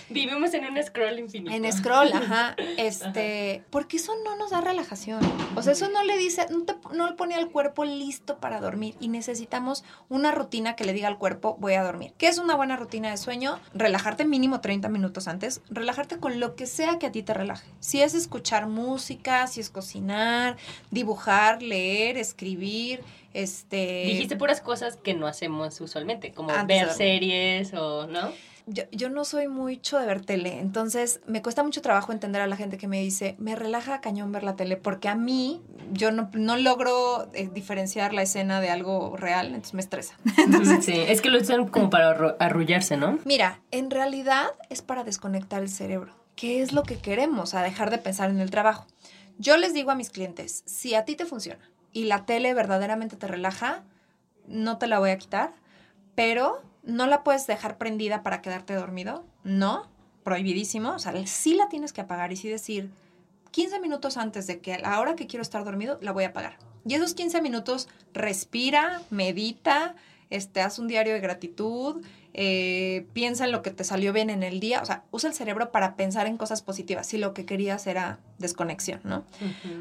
vivimos 0.11 0.55
en 0.55 0.67
un 0.67 0.83
scroll 0.83 1.19
infinito. 1.19 1.55
En 1.55 1.71
scroll, 1.73 2.13
ajá. 2.15 2.57
Este, 2.77 3.65
porque 3.71 3.97
eso 3.97 4.13
no 4.25 4.37
nos 4.37 4.51
da 4.51 4.61
relajación. 4.61 5.21
O 5.55 5.63
sea, 5.63 5.73
eso 5.73 5.89
no 5.89 6.05
le 6.05 6.17
dice, 6.17 6.47
no, 6.51 6.65
te, 6.65 6.75
no 6.95 7.09
le 7.09 7.15
pone 7.15 7.35
al 7.35 7.51
cuerpo 7.51 7.85
listo 7.85 8.39
para 8.39 8.61
dormir. 8.61 8.95
Y 9.01 9.09
necesitamos 9.09 9.85
una 10.09 10.33
rutina 10.33 10.77
que 10.77 10.85
le 10.85 10.93
diga 10.93 11.09
al 11.09 11.19
cuerpo, 11.19 11.57
voy 11.59 11.75
a 11.75 11.83
dormir. 11.83 12.13
¿Qué 12.19 12.29
es 12.29 12.39
una 12.39 12.57
buena 12.57 12.77
rutina 12.77 13.11
de 13.11 13.17
sueño? 13.17 13.59
Relajarte 13.75 14.25
mínimo 14.25 14.61
30 14.61 14.89
minutos 14.89 15.29
antes. 15.29 15.61
Relajarte 15.71 16.19
con 16.19 16.41
lo 16.41 16.55
que 16.55 16.67
sea 16.67 16.99
que 16.99 17.07
a 17.07 17.13
ti 17.13 17.23
te 17.23 17.35
relaje. 17.35 17.69
Si 17.81 18.01
es 18.03 18.15
escuchar 18.15 18.67
música, 18.67 19.47
si 19.47 19.61
es 19.61 19.71
cocinar, 19.71 20.57
dibujar, 20.91 21.63
leer, 21.63 22.17
escribir, 22.19 23.03
este... 23.35 24.05
Dijiste 24.07 24.37
puras 24.37 24.61
cosas 24.61 24.97
que 24.97 25.15
no 25.15 25.27
hacemos 25.27 25.81
usualmente, 25.81 26.33
como 26.33 26.53
ver 26.67 26.91
series 26.91 27.73
o, 27.75 28.07
¿no? 28.07 28.33
Yo, 28.69 28.85
yo 28.93 29.09
no 29.11 29.25
soy 29.25 29.49
mucho 29.49 29.99
de 29.99 30.07
ver 30.07 30.25
tele, 30.25 30.59
entonces 30.61 31.21
me 31.27 31.43
cuesta 31.43 31.63
mucho 31.63 31.83
trabajo 31.83 32.13
entender 32.13 32.41
a 32.43 32.47
la 32.47 32.57
gente 32.57 32.77
que 32.79 32.87
me 32.89 33.01
dice, 33.01 33.35
me 33.39 33.57
relaja 33.57 34.01
cañón 34.01 34.31
ver 34.33 34.43
la 34.45 34.57
tele, 34.57 34.77
porque 34.77 35.09
a 35.09 35.15
mí 35.15 35.63
yo 35.93 36.13
no, 36.13 36.31
no 36.35 36.57
logro 36.57 37.29
eh, 37.35 37.49
diferenciar 37.53 38.13
la 38.15 38.23
escena 38.23 38.61
de 38.61 38.71
algo 38.71 39.17
real, 39.17 39.47
entonces 39.49 39.75
me 39.75 39.81
estresa. 39.81 40.17
sí, 40.81 40.93
es 40.97 41.21
que 41.21 41.31
lo 41.31 41.39
usan 41.41 41.67
como 41.69 41.91
para 41.91 42.17
arru- 42.17 42.37
arrullarse, 42.39 42.97
¿no? 42.97 43.19
Mira, 43.25 43.61
en 43.71 43.91
realidad 43.91 44.47
es 44.71 44.83
para 44.83 45.05
desconectar 45.05 45.63
el 45.63 45.69
cerebro. 45.69 46.15
¿Qué 46.37 46.63
es 46.63 46.73
lo 46.73 46.85
que 46.85 46.99
queremos? 46.99 47.55
A 47.55 47.63
dejar 47.63 47.91
de 47.91 47.99
pensar 47.99 48.31
en 48.31 48.39
el 48.39 48.51
trabajo. 48.51 48.87
Yo 49.39 49.57
les 49.57 49.75
digo 49.75 49.91
a 49.91 49.95
mis 49.95 50.11
clientes, 50.11 50.63
si 50.67 50.95
a 50.95 51.05
ti 51.05 51.17
te 51.17 51.25
funciona 51.27 51.69
y 51.93 52.05
la 52.05 52.25
tele 52.27 52.55
verdaderamente 52.55 53.17
te 53.17 53.27
relaja, 53.27 53.83
no 54.47 54.79
te 54.79 54.87
la 54.87 54.99
voy 54.99 55.11
a 55.11 55.19
quitar, 55.19 55.53
pero 56.15 56.63
no 56.89 57.07
la 57.07 57.23
puedes 57.23 57.47
dejar 57.47 57.77
prendida 57.77 58.23
para 58.23 58.41
quedarte 58.41 58.75
dormido. 58.75 59.25
No, 59.45 59.87
prohibidísimo. 60.25 60.95
O 60.95 60.99
sea, 60.99 61.15
sí 61.27 61.55
la 61.55 61.69
tienes 61.69 61.93
que 61.93 62.01
apagar 62.01 62.33
y 62.33 62.37
sí 62.37 62.49
decir, 62.49 62.91
15 63.51 63.79
minutos 63.81 64.17
antes 64.17 64.47
de 64.47 64.61
que 64.61 64.75
a 64.75 64.79
la 64.79 64.99
hora 64.99 65.15
que 65.15 65.27
quiero 65.27 65.43
estar 65.43 65.65
dormido, 65.65 65.99
la 66.01 66.13
voy 66.13 66.25
a 66.25 66.29
apagar. 66.29 66.57
Y 66.87 66.95
esos 66.95 67.13
15 67.13 67.43
minutos 67.43 67.89
respira, 68.15 69.03
medita, 69.11 69.97
este, 70.31 70.63
haz 70.63 70.79
un 70.79 70.89
diario 70.89 71.13
de 71.13 71.21
gratitud, 71.21 72.03
eh, 72.35 73.07
piensa 73.13 73.45
en 73.47 73.53
lo 73.53 73.63
que 73.63 73.71
te 73.71 73.85
salió 73.85 74.13
bien 74.13 74.31
en 74.31 74.43
el 74.43 74.61
día, 74.61 74.81
o 74.83 74.85
sea, 74.85 75.03
usa 75.11 75.29
el 75.31 75.35
cerebro 75.35 75.71
para 75.73 75.97
pensar 75.97 76.27
en 76.27 76.37
cosas 76.37 76.63
positivas, 76.63 77.07
si 77.07 77.19
lo 77.19 77.35
que 77.35 77.45
querías 77.47 77.87
era 77.87 78.19
desconexión, 78.39 79.01
¿no? 79.03 79.25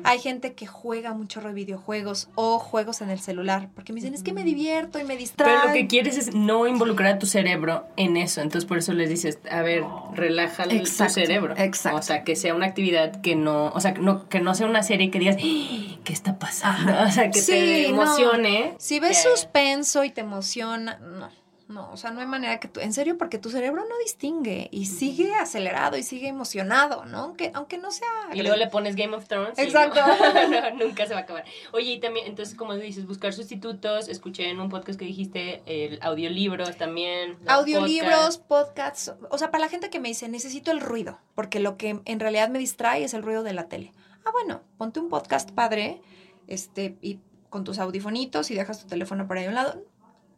Hay 0.04 0.18
gente 0.20 0.54
que 0.54 0.66
juega 0.66 1.14
mucho 1.14 1.40
de 1.42 1.54
videojuegos 1.54 2.30
o 2.36 2.58
juegos 2.58 3.02
en 3.02 3.10
el 3.12 3.20
celular, 3.20 3.70
porque 3.76 3.94
me 3.94 4.00
dicen, 4.00 4.14
es 4.16 4.24
que 4.24 4.34
me 4.34 4.44
divierto 4.44 5.00
y 5.00 5.04
me 5.04 5.16
distraigo. 5.18 5.56
Pero 5.62 5.68
lo 5.68 5.74
que 5.74 5.88
quieres 5.88 6.18
es 6.18 6.34
no 6.34 6.66
involucrar 6.68 7.16
a 7.16 7.20
tu 7.20 7.28
cerebro 7.28 7.86
en 7.98 8.18
eso. 8.18 8.42
Entonces, 8.42 8.68
por 8.68 8.78
eso 8.80 8.94
les 8.94 9.10
dices, 9.10 9.40
a 9.52 9.62
ver, 9.62 9.84
relaja 10.14 10.64
el- 10.64 10.80
tu 10.84 11.10
cerebro. 11.10 11.54
exacto. 11.58 12.00
O 12.00 12.02
sea, 12.02 12.24
que 12.24 12.36
sea 12.36 12.56
una 12.56 12.66
actividad 12.66 13.22
que 13.22 13.36
no, 13.36 13.68
o 13.68 13.80
sea, 13.80 13.94
que 13.94 14.02
no, 14.02 14.28
que 14.30 14.40
no 14.40 14.56
sea 14.56 14.66
una 14.68 14.82
serie 14.84 15.12
que 15.12 15.20
digas, 15.20 15.36
"¡Ah! 15.38 15.98
¿qué 16.04 16.14
está 16.14 16.40
pasando? 16.40 16.94
O 17.08 17.12
sea, 17.12 17.30
que 17.30 17.40
Sí, 17.40 17.52
te 17.52 17.92
no. 17.92 18.02
emocione. 18.02 18.74
Si 18.80 19.00
ves 19.00 19.22
suspenso 19.22 20.04
y 20.04 20.10
te 20.10 20.22
emociona, 20.22 20.98
no. 20.98 21.30
No, 21.67 21.91
o 21.91 21.97
sea, 21.97 22.12
no 22.12 22.21
hay 22.21 22.27
manera 22.27 22.62
que 22.62 22.69
tú, 22.69 22.80
en 22.80 22.93
serio, 22.93 23.17
porque 23.17 23.39
tu 23.39 23.49
cerebro 23.49 23.84
no 23.84 23.97
distingue 24.03 24.69
y 24.71 24.86
sigue 24.86 25.36
acelerado 25.36 25.97
y 25.97 26.03
sigue 26.03 26.30
emocionado, 26.30 27.03
¿no? 27.06 27.19
Aunque, 27.19 27.51
aunque 27.53 27.77
no 27.77 27.91
sea... 27.91 28.08
Y 28.34 28.41
luego 28.41 28.56
le 28.56 28.67
pones 28.67 28.95
Game 28.95 29.13
of 29.15 29.27
Thrones. 29.27 29.60
y 29.60 29.63
Exacto. 29.63 29.99
no, 29.99 30.47
no, 30.62 30.86
nunca 30.86 31.06
se 31.06 31.13
va 31.13 31.19
a 31.19 31.23
acabar. 31.23 31.43
Oye, 31.73 31.93
y 31.93 31.99
también, 31.99 32.25
entonces, 32.27 32.56
como 32.56 32.73
dices, 32.75 33.06
buscar 33.06 33.34
sustitutos. 33.34 34.08
Escuché 34.08 34.49
en 34.49 34.62
un 34.62 34.69
podcast 34.69 34.97
que 34.97 35.03
dijiste 35.03 35.62
el 35.65 35.99
audiolibros 36.01 36.77
también. 36.77 37.38
Audiolibros, 37.47 38.38
podcasts, 38.38 39.13
o 39.30 39.38
sea, 39.38 39.51
para 39.51 39.65
la 39.65 39.69
gente 39.69 39.89
que 39.89 39.99
me 39.99 40.08
dice, 40.08 40.30
necesito 40.30 40.71
el 40.71 40.80
ruido, 40.80 41.19
porque 41.36 41.60
lo 41.60 41.75
que 41.75 41.99
en 42.06 42.19
realidad 42.19 42.47
me 42.47 42.60
distrae 42.60 43.03
es 43.03 43.13
el 43.13 43.23
ruido 43.23 43.43
de 43.43 43.53
la 43.53 43.67
tele. 43.67 43.91
Ah, 44.25 44.32
bueno, 44.32 44.62
ponte 44.77 45.01
un 45.01 45.10
podcast 45.10 45.51
padre, 45.51 46.01
este, 46.47 46.97
y 47.01 47.19
con 47.49 47.63
tus 47.63 47.80
audifonitos 47.80 48.51
y 48.51 48.56
dejas 48.56 48.82
tu 48.82 48.88
teléfono 48.88 49.27
por 49.27 49.38
ahí 49.38 49.45
a 49.45 49.49
un 49.49 49.56
lado. 49.56 49.84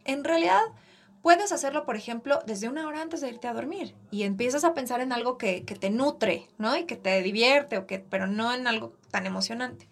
En 0.06 0.24
realidad, 0.24 0.62
puedes 1.22 1.52
hacerlo, 1.52 1.86
por 1.86 1.96
ejemplo, 1.96 2.40
desde 2.46 2.70
una 2.70 2.88
hora 2.88 3.02
antes 3.02 3.22
de 3.22 3.30
irte 3.30 3.48
a 3.48 3.54
dormir 3.54 3.96
y 4.12 4.24
empiezas 4.24 4.64
a 4.64 4.74
pensar 4.74 5.02
en 5.02 5.12
algo 5.12 5.38
que, 5.38 5.64
que 5.66 5.76
te 5.76 5.90
nutre, 5.90 6.48
¿no? 6.58 6.76
Y 6.78 6.86
que 6.86 6.96
te 6.96 7.22
divierte, 7.22 7.78
o 7.78 7.86
que, 7.88 8.00
pero 8.00 8.28
no 8.28 8.54
en 8.54 8.68
algo 8.68 8.94
tan 9.12 9.26
emocionante. 9.26 9.88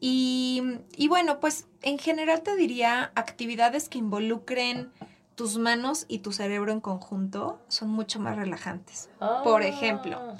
Y, 0.00 0.62
y 0.96 1.08
bueno, 1.08 1.40
pues 1.40 1.66
en 1.82 1.98
general 1.98 2.42
te 2.42 2.56
diría 2.56 3.12
actividades 3.14 3.88
que 3.88 3.98
involucren 3.98 4.90
tus 5.34 5.58
manos 5.58 6.04
y 6.08 6.18
tu 6.18 6.32
cerebro 6.32 6.72
en 6.72 6.80
conjunto 6.80 7.60
son 7.68 7.90
mucho 7.90 8.18
más 8.20 8.36
relajantes. 8.36 9.08
Por 9.44 9.62
ejemplo, 9.62 10.18
Ah. 10.18 10.36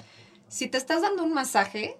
si 0.47 0.67
te 0.67 0.77
estás 0.77 1.01
dando 1.01 1.23
un 1.23 1.33
masaje, 1.33 1.97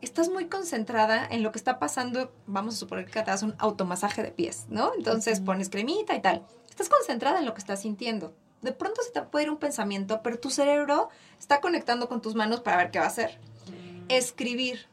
estás 0.00 0.28
muy 0.28 0.46
concentrada 0.46 1.26
en 1.30 1.42
lo 1.42 1.52
que 1.52 1.58
está 1.58 1.78
pasando, 1.78 2.32
vamos 2.46 2.74
a 2.74 2.78
suponer 2.78 3.06
que 3.06 3.12
te 3.12 3.30
das 3.30 3.42
un 3.42 3.54
automasaje 3.58 4.22
de 4.22 4.30
pies, 4.32 4.66
¿no? 4.68 4.92
Entonces 4.96 5.40
pones 5.40 5.68
cremita 5.70 6.14
y 6.16 6.20
tal. 6.22 6.44
Estás 6.72 6.88
concentrada 6.88 7.38
en 7.38 7.44
lo 7.44 7.52
que 7.52 7.60
estás 7.60 7.82
sintiendo. 7.82 8.32
De 8.62 8.72
pronto 8.72 9.02
se 9.02 9.10
te 9.10 9.20
puede 9.20 9.44
ir 9.44 9.50
un 9.50 9.58
pensamiento, 9.58 10.22
pero 10.22 10.40
tu 10.40 10.48
cerebro 10.48 11.10
está 11.38 11.60
conectando 11.60 12.08
con 12.08 12.22
tus 12.22 12.34
manos 12.34 12.62
para 12.62 12.78
ver 12.78 12.90
qué 12.90 12.98
va 12.98 13.04
a 13.04 13.08
hacer. 13.08 13.38
Escribir. 14.08 14.86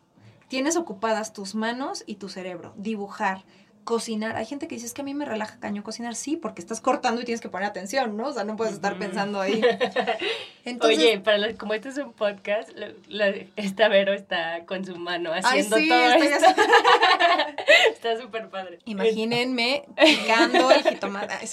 Tienes 0.50 0.76
ocupadas 0.76 1.32
tus 1.32 1.56
manos 1.56 2.04
y 2.06 2.15
tu 2.15 2.28
cerebro. 2.28 2.74
Dibujar. 2.76 3.46
Cocinar. 3.89 4.36
Hay 4.36 4.45
gente 4.45 4.67
que 4.67 4.75
dice, 4.75 4.86
es 4.86 4.93
que 4.93 5.02
a 5.02 5.04
mí 5.04 5.15
me 5.15 5.25
relaja 5.25 5.60
caño 5.60 5.84
cocinar. 5.84 6.13
Sí, 6.13 6.38
porque 6.38 6.62
estás 6.62 6.80
cortando 6.80 7.21
y 7.21 7.25
tienes 7.25 7.41
que 7.41 7.49
poner 7.49 7.67
atención, 7.67 8.15
¿no? 8.15 8.28
O 8.28 8.32
sea, 8.32 8.43
no 8.43 8.56
puedes 8.56 8.75
estar 8.75 8.99
pensando 8.99 9.41
ahí. 9.41 9.60
Entonces, 10.63 10.99
Oye, 10.99 11.19
para 11.19 11.39
los- 11.39 11.56
como 11.56 11.73
este 11.73 11.89
es 11.89 11.97
un 11.97 12.13
podcast, 12.13 12.69
lo- 13.08 13.25
esta 13.56 13.88
Vero 13.88 14.13
está 14.13 14.63
con 14.67 14.86
su 14.86 14.95
mano 14.95 15.32
Ay, 15.34 15.41
haciendo 15.43 15.78
sí, 15.78 15.89
todo 15.89 16.04
esto. 16.04 16.36
haciendo- 16.45 16.63
está 17.93 18.21
súper 18.21 18.49
padre. 18.49 18.78
Imagínense 18.86 19.86
picando 19.99 20.69
el 20.69 20.84
jitomate. 20.84 21.34
Ay, 21.41 21.47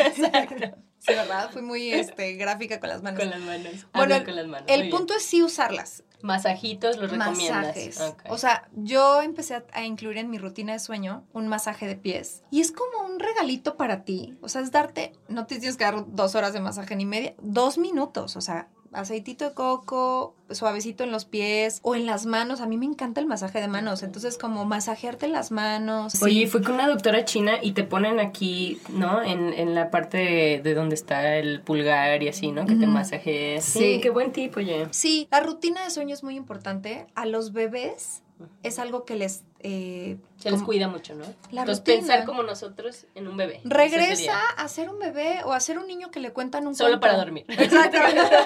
sí, 1.06 1.14
¿verdad? 1.14 1.50
Fui 1.50 1.62
muy 1.62 1.92
este, 1.92 2.34
gráfica 2.34 2.80
con 2.80 2.88
las 2.88 3.02
manos. 3.02 3.20
Con 3.20 3.30
las 3.30 3.40
manos. 3.40 3.72
Bueno, 3.72 3.86
Habla 3.92 4.16
el, 4.16 4.24
con 4.24 4.36
las 4.36 4.46
manos. 4.46 4.64
el 4.68 4.78
muy 4.80 4.88
bien. 4.88 4.96
punto 4.98 5.14
es 5.14 5.22
sí 5.24 5.42
usarlas. 5.42 6.02
Masajitos 6.22 6.96
los 6.96 7.10
recomiendas. 7.10 7.66
Masajes. 7.66 8.00
O 8.28 8.38
sea, 8.38 8.68
yo 8.74 9.22
empecé 9.22 9.54
a, 9.54 9.64
a 9.72 9.84
incluir 9.84 10.18
en 10.18 10.30
mi 10.30 10.38
rutina 10.38 10.72
de 10.72 10.78
sueño 10.78 11.24
un 11.32 11.46
masaje 11.46 11.86
de 11.86 11.96
pies. 11.96 12.42
Y 12.50 12.60
es 12.60 12.72
como 12.72 13.06
un 13.06 13.20
regalito 13.20 13.76
para 13.76 14.04
ti. 14.04 14.36
O 14.40 14.48
sea, 14.48 14.62
es 14.62 14.72
darte, 14.72 15.12
no 15.28 15.46
te 15.46 15.58
tienes 15.58 15.76
que 15.76 15.84
dar 15.84 16.04
dos 16.08 16.34
horas 16.34 16.52
de 16.52 16.60
masaje 16.60 16.96
ni 16.96 17.04
media, 17.06 17.34
dos 17.40 17.78
minutos. 17.78 18.36
O 18.36 18.40
sea, 18.40 18.68
aceitito 18.92 19.44
de 19.48 19.54
coco, 19.54 20.34
suavecito 20.50 21.04
en 21.04 21.10
los 21.10 21.24
pies 21.24 21.80
o 21.82 21.94
en 21.94 22.06
las 22.06 22.26
manos. 22.26 22.60
A 22.60 22.66
mí 22.66 22.76
me 22.76 22.86
encanta 22.86 23.20
el 23.20 23.26
masaje 23.26 23.60
de 23.60 23.68
manos. 23.68 24.02
Entonces, 24.02 24.38
como 24.38 24.64
masajearte 24.64 25.28
las 25.28 25.50
manos. 25.50 26.22
Oye, 26.22 26.46
fui 26.46 26.62
con 26.62 26.74
una 26.74 26.88
doctora 26.88 27.24
china 27.24 27.54
y 27.62 27.72
te 27.72 27.84
ponen 27.84 28.20
aquí, 28.20 28.78
¿no? 28.90 29.22
En, 29.22 29.52
en 29.52 29.74
la 29.74 29.90
parte 29.90 30.18
de, 30.18 30.60
de 30.62 30.74
donde 30.74 30.94
está 30.94 31.36
el 31.36 31.60
pulgar 31.62 32.22
y 32.22 32.28
así, 32.28 32.52
¿no? 32.52 32.64
Que 32.66 32.74
te 32.74 32.84
Ujú. 32.84 32.92
masajees. 32.92 33.64
Sí, 33.64 33.78
Sí. 33.78 34.00
qué 34.00 34.10
buen 34.10 34.32
tip, 34.32 34.56
oye. 34.56 34.86
Sí, 34.90 35.28
la 35.30 35.40
rutina 35.40 35.84
de 35.84 35.90
sueño 35.90 36.14
es 36.14 36.22
muy 36.22 36.36
importante. 36.36 37.06
A 37.14 37.26
los 37.26 37.52
bebés 37.52 38.22
es 38.62 38.78
algo 38.78 39.04
que 39.04 39.16
les... 39.16 39.44
eh, 39.60 40.18
Se 40.38 40.50
les 40.50 40.58
como- 40.60 40.66
cuida 40.66 40.88
mucho, 40.88 41.14
¿no? 41.14 41.24
La 41.50 41.62
Entonces, 41.62 41.78
rutina. 41.78 41.98
pensar 41.98 42.24
como 42.24 42.42
nosotros 42.42 43.06
en 43.14 43.28
un 43.28 43.36
bebé. 43.36 43.60
Regresa 43.64 44.38
a 44.56 44.68
ser 44.68 44.90
un 44.90 44.98
bebé 44.98 45.40
o 45.44 45.52
a 45.52 45.60
ser 45.60 45.78
un 45.78 45.86
niño 45.86 46.10
que 46.10 46.20
le 46.20 46.32
cuentan 46.32 46.66
un 46.66 46.74
Solo 46.74 46.90
cuento. 46.90 47.00
para 47.00 47.16
dormir. 47.18 47.44
Exacto. 47.48 47.98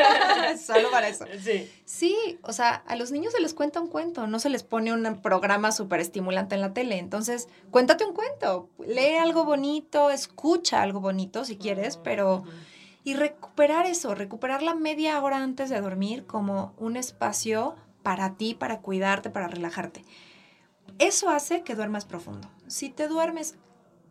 Solo 0.65 0.91
para 0.91 1.09
eso. 1.09 1.25
Sí. 1.43 1.71
Sí, 1.85 2.39
o 2.43 2.53
sea, 2.53 2.75
a 2.87 2.97
los 2.97 3.11
niños 3.11 3.33
se 3.33 3.41
les 3.41 3.55
cuenta 3.55 3.81
un 3.81 3.89
cuento, 3.89 4.27
no 4.27 4.39
se 4.39 4.49
les 4.51 4.63
pone 4.63 4.93
un 4.93 5.21
programa 5.23 5.73
súper 5.73 6.01
estimulante 6.01 6.55
en 6.55 6.61
la 6.61 6.73
tele. 6.73 6.99
Entonces, 6.99 7.49
cuéntate 7.71 8.05
un 8.05 8.15
cuento, 8.15 8.69
lee 8.87 9.17
algo 9.21 9.45
bonito, 9.45 10.11
escucha 10.11 10.83
algo 10.83 11.01
bonito 11.01 11.45
si 11.45 11.57
quieres, 11.57 11.97
pero... 11.97 12.45
Y 13.03 13.15
recuperar 13.15 13.87
eso, 13.87 14.15
recuperar 14.15 14.63
la 14.63 14.75
media 14.75 15.19
hora 15.23 15.39
antes 15.39 15.71
de 15.71 15.81
dormir 15.81 16.27
como 16.27 16.75
un 16.77 16.99
espacio 16.99 17.75
para 18.03 18.35
ti, 18.35 18.55
para 18.55 18.81
cuidarte, 18.81 19.31
para 19.31 19.49
relajarte. 19.49 20.05
Eso 20.99 21.31
hace 21.31 21.63
que 21.63 21.75
duermas 21.75 22.05
profundo. 22.05 22.51
Si 22.67 22.91
te 22.91 23.09
duermes 23.09 23.57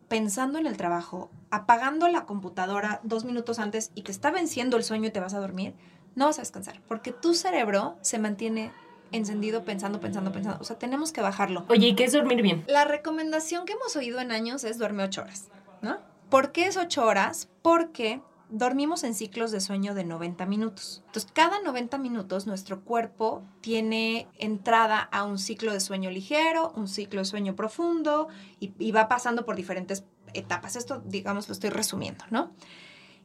pensando 0.08 0.58
en 0.58 0.66
el 0.66 0.76
trabajo, 0.76 1.30
apagando 1.50 2.08
la 2.08 2.24
computadora 2.24 3.00
dos 3.04 3.24
minutos 3.24 3.58
antes 3.58 3.92
y 3.94 4.02
te 4.02 4.10
está 4.10 4.30
venciendo 4.30 4.76
el 4.76 4.84
sueño 4.84 5.08
y 5.08 5.10
te 5.12 5.20
vas 5.20 5.34
a 5.34 5.38
dormir, 5.38 5.74
no 6.16 6.26
vas 6.26 6.38
a 6.38 6.42
descansar, 6.42 6.80
porque 6.88 7.12
tu 7.12 7.34
cerebro 7.34 7.96
se 8.00 8.18
mantiene 8.18 8.72
encendido 9.12 9.64
pensando, 9.64 10.00
pensando, 10.00 10.32
pensando. 10.32 10.58
O 10.60 10.64
sea, 10.64 10.78
tenemos 10.78 11.12
que 11.12 11.20
bajarlo. 11.20 11.64
Oye, 11.68 11.88
¿y 11.88 11.94
qué 11.94 12.04
es 12.04 12.12
dormir 12.12 12.42
bien? 12.42 12.64
La 12.66 12.84
recomendación 12.84 13.64
que 13.66 13.74
hemos 13.74 13.94
oído 13.96 14.20
en 14.20 14.32
años 14.32 14.64
es 14.64 14.78
duerme 14.78 15.04
ocho 15.04 15.22
horas, 15.22 15.48
¿no? 15.82 15.98
¿Por 16.28 16.52
qué 16.52 16.66
es 16.66 16.76
ocho 16.76 17.04
horas? 17.04 17.48
Porque 17.62 18.20
dormimos 18.50 19.04
en 19.04 19.14
ciclos 19.14 19.50
de 19.50 19.60
sueño 19.60 19.94
de 19.94 20.04
90 20.04 20.46
minutos. 20.46 21.02
Entonces, 21.06 21.30
cada 21.32 21.60
90 21.60 21.98
minutos 21.98 22.46
nuestro 22.46 22.82
cuerpo 22.82 23.42
tiene 23.60 24.28
entrada 24.38 25.00
a 25.00 25.24
un 25.24 25.38
ciclo 25.38 25.72
de 25.72 25.80
sueño 25.80 26.10
ligero, 26.10 26.72
un 26.76 26.88
ciclo 26.88 27.20
de 27.20 27.24
sueño 27.24 27.56
profundo 27.56 28.28
y, 28.58 28.92
va 28.92 29.08
pasando 29.08 29.44
por 29.44 29.56
diferentes 29.56 30.04
etapas. 30.34 30.76
Esto, 30.76 31.02
digamos, 31.04 31.48
lo 31.48 31.52
estoy 31.52 31.70
resumiendo, 31.70 32.24
¿no? 32.30 32.52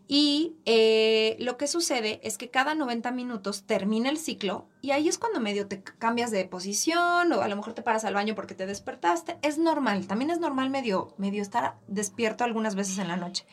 Y 0.07 0.57
eh, 0.65 1.35
lo 1.39 1.57
que 1.57 1.65
sucede 1.65 2.19
es 2.23 2.37
que 2.37 2.51
cada 2.51 2.75
90 2.75 3.09
minutos 3.09 3.63
termina 3.63 4.09
el 4.09 4.17
ciclo 4.17 4.67
y 4.81 4.91
ahí 4.91 5.07
es 5.07 5.17
cuando 5.17 5.39
medio 5.39 5.67
te 5.67 5.81
cambias 5.81 6.29
de 6.29 6.45
posición 6.45 7.33
o 7.33 7.41
a 7.41 7.47
lo 7.47 7.55
mejor 7.55 7.73
te 7.73 7.81
paras 7.81 8.05
al 8.05 8.13
baño 8.13 8.35
porque 8.35 8.53
te 8.53 8.67
despertaste. 8.67 9.39
Es 9.41 9.57
normal, 9.57 10.05
también 10.05 10.29
es 10.29 10.39
normal 10.39 10.69
medio, 10.69 11.15
medio 11.17 11.41
estar 11.41 11.77
despierto 11.87 12.43
algunas 12.43 12.75
veces 12.75 12.99
en 12.99 13.07
la 13.07 13.17
noche. 13.17 13.47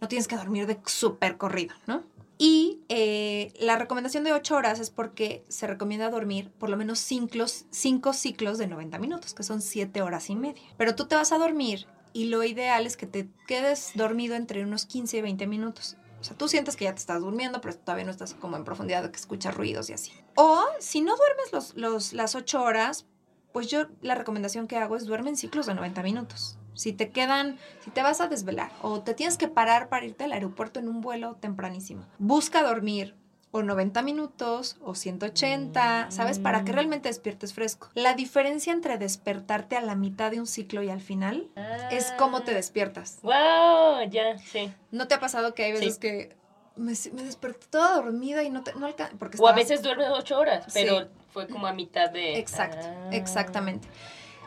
No 0.00 0.08
tienes 0.08 0.28
que 0.28 0.36
dormir 0.36 0.66
de 0.66 0.78
súper 0.84 1.36
corrido, 1.36 1.74
¿no? 1.86 2.02
Y 2.36 2.80
eh, 2.88 3.52
la 3.60 3.76
recomendación 3.76 4.24
de 4.24 4.32
8 4.32 4.56
horas 4.56 4.80
es 4.80 4.90
porque 4.90 5.44
se 5.48 5.66
recomienda 5.66 6.10
dormir 6.10 6.50
por 6.58 6.68
lo 6.68 6.76
menos 6.76 6.98
5 6.98 7.46
cinco 7.70 8.12
ciclos 8.12 8.58
de 8.58 8.66
90 8.66 8.98
minutos, 8.98 9.34
que 9.34 9.44
son 9.44 9.62
7 9.62 10.02
horas 10.02 10.28
y 10.30 10.36
media. 10.36 10.62
Pero 10.76 10.94
tú 10.96 11.06
te 11.06 11.14
vas 11.14 11.30
a 11.32 11.38
dormir 11.38 11.86
y 12.12 12.26
lo 12.26 12.42
ideal 12.42 12.86
es 12.86 12.96
que 12.96 13.06
te 13.06 13.28
quedes 13.46 13.92
dormido 13.94 14.34
entre 14.34 14.64
unos 14.64 14.84
15 14.86 15.18
y 15.18 15.22
20 15.22 15.46
minutos. 15.46 15.96
O 16.20 16.24
sea, 16.24 16.36
tú 16.36 16.48
sientes 16.48 16.74
que 16.74 16.84
ya 16.84 16.94
te 16.94 17.00
estás 17.00 17.20
durmiendo, 17.20 17.60
pero 17.60 17.76
todavía 17.76 18.04
no 18.04 18.10
estás 18.10 18.34
como 18.34 18.56
en 18.56 18.64
profundidad 18.64 19.02
de 19.02 19.10
que 19.10 19.16
escuchas 19.16 19.54
ruidos 19.54 19.90
y 19.90 19.92
así. 19.92 20.12
O 20.34 20.64
si 20.80 21.02
no 21.02 21.14
duermes 21.16 21.74
los, 21.76 22.12
las 22.14 22.34
8 22.34 22.62
horas, 22.62 23.06
pues 23.52 23.68
yo 23.68 23.86
la 24.00 24.14
recomendación 24.14 24.66
que 24.66 24.76
hago 24.76 24.96
es 24.96 25.04
duerme 25.04 25.30
en 25.30 25.36
ciclos 25.36 25.66
de 25.66 25.74
90 25.74 26.02
minutos. 26.02 26.58
Si 26.74 26.92
te 26.92 27.10
quedan, 27.10 27.58
si 27.84 27.90
te 27.90 28.02
vas 28.02 28.20
a 28.20 28.28
desvelar 28.28 28.70
o 28.82 29.00
te 29.00 29.14
tienes 29.14 29.38
que 29.38 29.48
parar 29.48 29.88
para 29.88 30.04
irte 30.04 30.24
al 30.24 30.32
aeropuerto 30.32 30.80
en 30.80 30.88
un 30.88 31.00
vuelo 31.00 31.36
tempranísimo, 31.36 32.04
busca 32.18 32.62
dormir 32.62 33.14
o 33.52 33.62
90 33.62 34.02
minutos 34.02 34.76
o 34.82 34.96
180, 34.96 36.10
¿sabes? 36.10 36.40
Para 36.40 36.64
que 36.64 36.72
realmente 36.72 37.08
despiertes 37.08 37.54
fresco. 37.54 37.88
La 37.94 38.14
diferencia 38.14 38.72
entre 38.72 38.98
despertarte 38.98 39.76
a 39.76 39.80
la 39.80 39.94
mitad 39.94 40.32
de 40.32 40.40
un 40.40 40.48
ciclo 40.48 40.82
y 40.82 40.90
al 40.90 41.00
final 41.00 41.48
es 41.92 42.12
cómo 42.18 42.42
te 42.42 42.52
despiertas. 42.52 43.20
Wow, 43.22 44.08
ya, 44.10 44.36
sí. 44.38 44.72
¿No 44.90 45.06
te 45.06 45.14
ha 45.14 45.20
pasado 45.20 45.54
que 45.54 45.62
hay 45.64 45.72
veces 45.72 45.94
Sí. 45.94 46.00
que 46.00 46.36
me, 46.74 46.94
me 47.12 47.22
desperté 47.22 47.68
toda 47.70 47.94
dormida 47.94 48.42
y 48.42 48.50
no, 48.50 48.64
te, 48.64 48.74
no 48.74 48.88
porque 49.20 49.38
O 49.40 49.46
a 49.46 49.52
veces 49.52 49.82
duermes 49.82 50.08
ocho 50.10 50.36
horas, 50.36 50.66
pero 50.74 51.02
Sí. 51.02 51.06
fue 51.30 51.46
como 51.46 51.68
a 51.68 51.72
mitad 51.72 52.10
de... 52.10 52.36
Exacto, 52.36 52.84
Ah. 52.88 53.10
exactamente. 53.12 53.86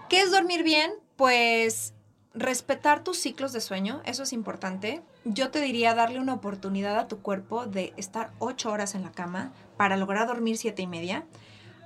¿Qué 0.10 0.20
es 0.20 0.32
dormir 0.32 0.63
bien? 0.63 0.92
Pues 1.16 1.94
respetar 2.39 3.04
tus 3.04 3.17
ciclos 3.17 3.54
de 3.54 3.62
sueño, 3.62 4.02
eso 4.06 4.23
es 4.23 4.34
importante. 4.34 5.02
Yo 5.26 5.52
te 5.52 5.62
diría 5.62 5.93
darle 5.93 6.19
una 6.19 6.34
oportunidad 6.34 6.97
a 6.97 7.08
tu 7.08 7.21
cuerpo 7.21 7.65
de 7.65 7.93
estar 7.97 8.32
ocho 8.39 8.71
horas 8.71 8.95
en 8.95 9.04
la 9.04 9.12
cama 9.12 9.54
para 9.78 9.97
lograr 9.97 10.28
dormir 10.28 10.58
siete 10.58 10.82
y 10.82 10.88
media. 10.88 11.26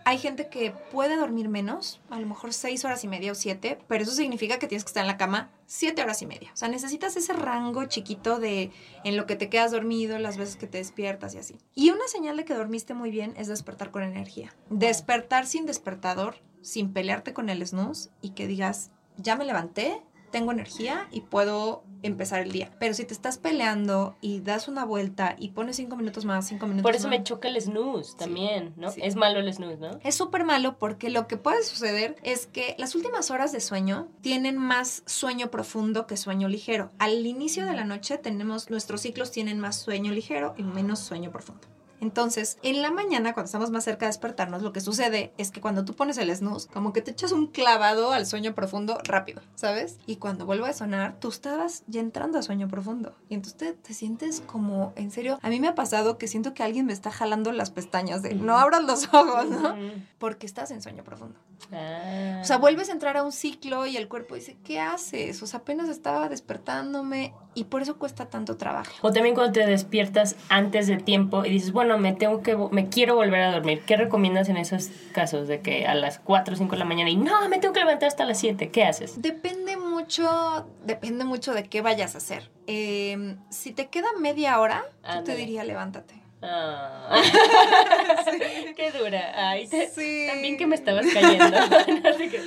Hay 0.04 0.18
gente 0.18 0.50
que 0.50 0.72
puede 0.92 1.16
dormir 1.16 1.48
menos, 1.48 2.02
a 2.10 2.20
lo 2.20 2.26
mejor 2.26 2.54
seis 2.54 2.84
horas 2.86 3.04
y 3.04 3.08
media 3.08 3.34
o 3.34 3.36
siete, 3.36 3.78
pero 3.88 4.04
eso 4.04 4.14
significa 4.14 4.58
que 4.58 4.68
tienes 4.68 4.84
que 4.84 4.90
estar 4.90 5.04
en 5.04 5.08
la 5.08 5.18
cama 5.18 5.52
siete 5.68 6.02
horas 6.02 6.24
y 6.24 6.26
media. 6.26 6.50
O 6.54 6.58
sea, 6.58 6.70
necesitas 6.70 7.16
ese 7.16 7.34
rango 7.34 7.86
chiquito 7.86 8.40
de 8.40 8.72
en 9.04 9.16
lo 9.16 9.28
que 9.28 9.36
te 9.36 9.48
quedas 9.48 9.72
dormido, 9.72 10.18
las 10.18 10.38
veces 10.38 10.56
que 10.56 10.66
te 10.66 10.80
despiertas 10.80 11.36
y 11.36 11.38
así. 11.38 11.60
Y 11.76 11.92
una 11.92 12.08
señal 12.08 12.36
de 12.36 12.46
que 12.46 12.56
dormiste 12.56 12.96
muy 12.96 13.12
bien 13.12 13.36
es 13.38 13.48
despertar 13.48 13.92
con 13.92 14.02
energía. 14.02 14.56
Despertar 14.72 15.46
sin 15.46 15.68
despertador, 15.68 16.38
sin 16.62 16.94
pelearte 16.94 17.34
con 17.34 17.50
el 17.50 17.66
snooze 17.66 18.10
y 18.22 18.32
que 18.32 18.48
digas, 18.48 18.90
ya 19.18 19.36
me 19.36 19.46
levanté, 19.46 20.02
tengo 20.32 20.52
energía 20.52 21.08
y 21.12 21.22
puedo 21.22 21.84
empezar 22.04 22.42
el 22.42 22.52
día. 22.52 22.72
Pero 22.80 22.94
si 22.94 23.06
te 23.06 23.14
estás 23.14 23.38
peleando 23.38 24.16
y 24.22 24.40
das 24.40 24.68
una 24.68 24.86
vuelta 24.86 25.36
y 25.38 25.50
pones 25.50 25.76
cinco 25.76 25.96
minutos 25.96 26.26
más, 26.26 26.48
cinco 26.48 26.66
minutos 26.66 26.84
Por 26.84 26.96
eso 26.96 27.08
más, 27.08 27.20
me 27.20 27.24
choca 27.24 27.48
el 27.48 27.62
snooze 27.62 28.18
también, 28.18 28.74
¿no? 28.78 28.92
sí. 28.92 29.02
Es 29.04 29.16
malo 29.16 29.40
el 29.40 29.54
snooze, 29.54 29.78
¿no? 29.78 30.00
es 30.04 30.16
súper 30.16 30.44
malo 30.44 30.78
porque 30.80 31.10
lo 31.10 31.28
que 31.28 31.38
puede 31.38 31.64
suceder 31.64 32.16
es 32.24 32.48
que 32.48 32.76
las 32.80 32.96
últimas 32.96 33.30
horas 33.32 33.52
de 33.52 33.60
sueño 33.60 34.08
tienen 34.22 34.58
más 34.58 35.04
sueño 35.06 35.52
profundo 35.52 36.08
que 36.08 36.18
sueño 36.18 36.48
ligero. 36.48 36.92
Al 36.98 37.26
inicio 37.26 37.66
de 37.66 37.74
la 37.74 37.86
noche 37.86 38.18
tenemos, 38.18 38.70
nuestros 38.70 39.02
ciclos 39.02 39.32
tienen 39.32 39.60
más 39.60 39.76
sueño 39.76 40.12
ligero 40.12 40.56
y 40.58 40.64
menos 40.64 41.00
sueño 41.00 41.32
profundo. 41.32 41.68
Entonces, 42.02 42.58
en 42.64 42.82
la 42.82 42.92
mañana, 42.92 43.34
cuando 43.34 43.46
estamos 43.46 43.72
más 43.72 43.84
cerca 43.84 44.06
de 44.06 44.10
despertarnos, 44.10 44.64
lo 44.64 44.74
que 44.74 44.82
sucede 44.82 45.32
es 45.38 45.52
que 45.52 45.62
cuando 45.62 45.86
tú 45.86 45.96
pones 45.96 46.18
el 46.18 46.36
snooze, 46.36 46.68
como 46.68 46.92
que 46.94 47.02
te 47.02 47.12
echas 47.12 47.32
un 47.32 47.48
clavado 47.48 48.12
al 48.12 48.26
sueño 48.26 48.54
profundo 48.56 48.98
rápido, 49.04 49.42
¿sabes? 49.56 49.98
Y 50.08 50.18
cuando 50.18 50.46
vuelve 50.46 50.68
a 50.68 50.74
sonar, 50.74 51.20
tú 51.20 51.30
estabas 51.30 51.84
ya 51.88 52.02
entrando 52.02 52.40
a 52.40 52.42
sueño 52.42 52.68
profundo. 52.68 53.16
Y 53.30 53.36
entonces 53.36 53.58
te, 53.58 53.74
te 53.74 53.94
sientes 53.94 54.42
como, 54.46 54.94
en 54.96 55.12
serio, 55.12 55.40
a 55.42 55.50
mí 55.50 55.60
me 55.60 55.68
ha 55.68 55.76
pasado 55.76 56.18
que 56.18 56.28
siento 56.28 56.54
que 56.54 56.64
alguien 56.64 56.88
me 56.88 56.94
está 56.94 57.12
jalando 57.12 57.52
las 57.52 57.70
pestañas 57.70 58.24
de, 58.24 58.34
no 58.34 58.58
abras 58.58 58.84
los 58.84 59.14
ojos, 59.14 59.48
¿no? 59.48 59.76
Porque 60.18 60.48
estás 60.48 60.72
en 60.72 60.82
sueño 60.82 61.04
profundo. 61.04 61.40
Ah. 61.72 62.40
O 62.42 62.46
sea, 62.46 62.58
vuelves 62.58 62.90
a 62.90 62.94
entrar 62.94 63.18
a 63.18 63.24
un 63.24 63.32
ciclo 63.32 63.86
y 63.86 63.98
el 63.98 64.08
cuerpo 64.08 64.36
dice, 64.36 64.58
¿qué 64.64 64.80
haces? 64.80 65.42
O 65.44 65.48
sea, 65.48 65.60
apenas 65.60 65.90
estaba 65.90 66.30
despertándome 66.30 67.34
y 67.54 67.66
por 67.66 67.82
eso 67.82 67.98
cuesta 67.98 68.26
tanto 68.28 68.56
trabajo. 68.58 68.92
O 69.02 69.12
también 69.12 69.36
cuando 69.36 69.52
te 69.54 69.66
despiertas 69.66 70.36
antes 70.50 70.88
de 70.88 70.98
tiempo 70.98 71.44
y 71.46 71.50
dices, 71.50 71.72
bueno, 71.74 71.98
me 71.98 72.14
tengo 72.14 72.42
que, 72.42 72.56
me 72.72 72.88
quiero 72.90 73.16
volver 73.16 73.42
a 73.42 73.52
dormir. 73.52 73.82
¿Qué 73.86 73.98
recomiendas 73.98 74.48
en 74.50 74.58
esos 74.58 74.90
casos 75.14 75.48
de 75.48 75.60
que 75.62 75.86
a 75.86 75.94
las 75.96 76.20
4 76.20 76.54
o 76.54 76.58
5 76.58 76.72
de 76.72 76.78
la 76.80 76.86
mañana 76.86 77.10
y 77.10 77.16
no, 77.18 77.48
me 77.50 77.60
tengo 77.60 77.74
que 77.74 77.82
levantar 77.82 78.08
hasta 78.08 78.24
las 78.26 78.40
7? 78.40 78.70
¿Qué 78.70 78.84
haces? 78.84 79.22
Depende 79.22 79.76
mucho, 79.78 80.68
depende 80.86 81.26
mucho 81.26 81.54
de 81.54 81.64
qué 81.64 81.82
vayas 81.82 82.16
a 82.16 82.20
hacer. 82.20 82.50
Eh, 82.68 83.36
si 83.50 83.72
te 83.74 83.88
queda 83.90 84.08
media 84.20 84.60
hora, 84.60 84.86
yo 85.14 85.24
te 85.24 85.36
diría 85.36 85.64
levántate. 85.64 86.16
Ah. 86.44 87.22
Qué 88.76 88.92
dura. 88.92 89.50
Ay, 89.52 89.68
te- 89.68 89.90
Sí. 89.90 90.26
también 90.32 90.58
que 90.58 90.68
me 90.68 90.76
estabas 90.76 91.06
cayendo. 91.14 91.46
No 92.04 92.14
sé 92.18 92.30
qué. 92.30 92.42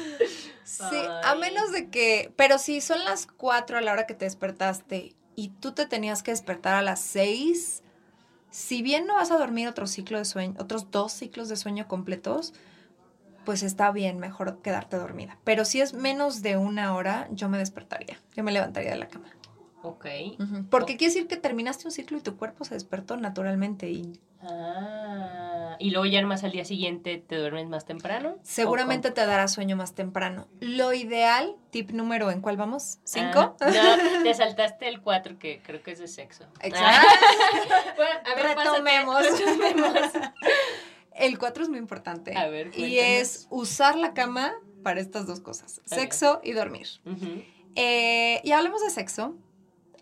Sí, 0.65 0.83
a 1.23 1.35
menos 1.35 1.73
de 1.73 1.91
que, 1.91 2.33
pero 2.37 2.59
si 2.59 2.81
son 2.81 3.05
las 3.05 3.27
4 3.27 3.79
a 3.79 3.81
la 3.81 3.93
hora 3.93 4.07
que 4.07 4.15
te 4.15 4.25
despertaste 4.25 5.15
y 5.37 5.49
tú 5.51 5.73
te 5.73 5.87
tenías 5.87 6.23
que 6.23 6.31
despertar 6.31 6.75
a 6.75 6.83
las 6.83 7.01
6, 7.01 7.83
si 8.51 8.83
bien 8.83 9.07
no 9.07 9.15
vas 9.15 9.31
a 9.31 9.37
dormir 9.37 9.69
otro 9.69 9.87
ciclo 9.87 10.19
de 10.19 10.25
sueño, 10.25 10.55
otros 10.59 10.91
dos 10.91 11.13
ciclos 11.13 11.49
de 11.49 11.57
sueño 11.57 11.87
completos, 11.87 12.55
pues 13.45 13.63
está 13.63 13.91
bien, 13.93 14.19
mejor 14.19 14.63
quedarte 14.63 14.97
dormida. 14.97 15.39
Pero 15.45 15.65
si 15.65 15.81
es 15.81 15.93
menos 15.93 16.41
de 16.41 16.57
una 16.57 16.95
hora, 16.95 17.29
yo 17.31 17.49
me 17.49 17.59
despertaría, 17.59 18.19
yo 18.35 18.43
me 18.43 18.53
levantaría 18.53 18.93
de 18.93 18.97
la 18.97 19.09
cama. 19.09 19.27
Ok. 19.83 20.07
Porque 20.71 20.97
quiere 20.97 21.13
decir 21.13 21.29
que 21.29 21.37
terminaste 21.37 21.87
un 21.87 21.93
ciclo 21.93 22.17
y 22.17 22.23
tu 22.23 22.39
cuerpo 22.39 22.65
se 22.65 22.73
despertó 22.73 23.19
naturalmente 23.19 23.91
y 23.91 24.19
Ah, 24.47 25.54
y 25.79 25.91
luego 25.91 26.07
ya 26.07 26.25
más 26.25 26.45
al 26.45 26.53
día 26.53 26.65
siguiente 26.65 27.19
te 27.19 27.37
duermes 27.37 27.69
más 27.69 27.85
temprano. 27.85 28.37
seguramente 28.43 29.09
¿O 29.09 29.13
te 29.13 29.27
dará 29.27 29.49
sueño 29.49 29.77
más 29.77 29.95
temprano. 29.95 30.49
Lo 30.61 30.93
ideal, 30.93 31.57
tip 31.71 31.91
número, 31.91 32.31
¿en 32.31 32.41
cuál 32.41 32.57
vamos? 32.57 32.99
¿Cinco? 33.05 33.57
Ah, 33.61 33.71
no, 33.71 34.23
te 34.23 34.35
saltaste 34.35 34.89
el 34.89 35.01
4 35.01 35.39
que 35.39 35.61
creo 35.63 35.83
que 35.83 35.93
es 35.93 35.99
de 35.99 36.09
sexo. 36.09 36.45
Exacto. 36.61 36.85
Ah. 36.85 37.95
Bueno, 37.97 38.21
a 38.25 38.35
ver, 38.35 38.55
pásate. 38.55 38.71
Retomemos. 38.71 39.25
El 41.13 41.39
4 41.39 41.63
es 41.63 41.69
muy 41.69 41.79
importante. 41.79 42.37
A 42.37 42.49
ver, 42.49 42.77
y 42.77 42.99
es 42.99 43.47
usar 43.51 43.97
la 43.97 44.15
cama 44.15 44.53
para 44.83 45.01
estas 45.01 45.27
dos 45.27 45.41
cosas, 45.41 45.81
sexo 45.85 46.41
y 46.43 46.53
dormir. 46.53 46.89
Eh, 47.77 48.41
y 48.45 48.53
hablemos 48.53 48.83
de 48.83 48.91
sexo. 48.91 49.37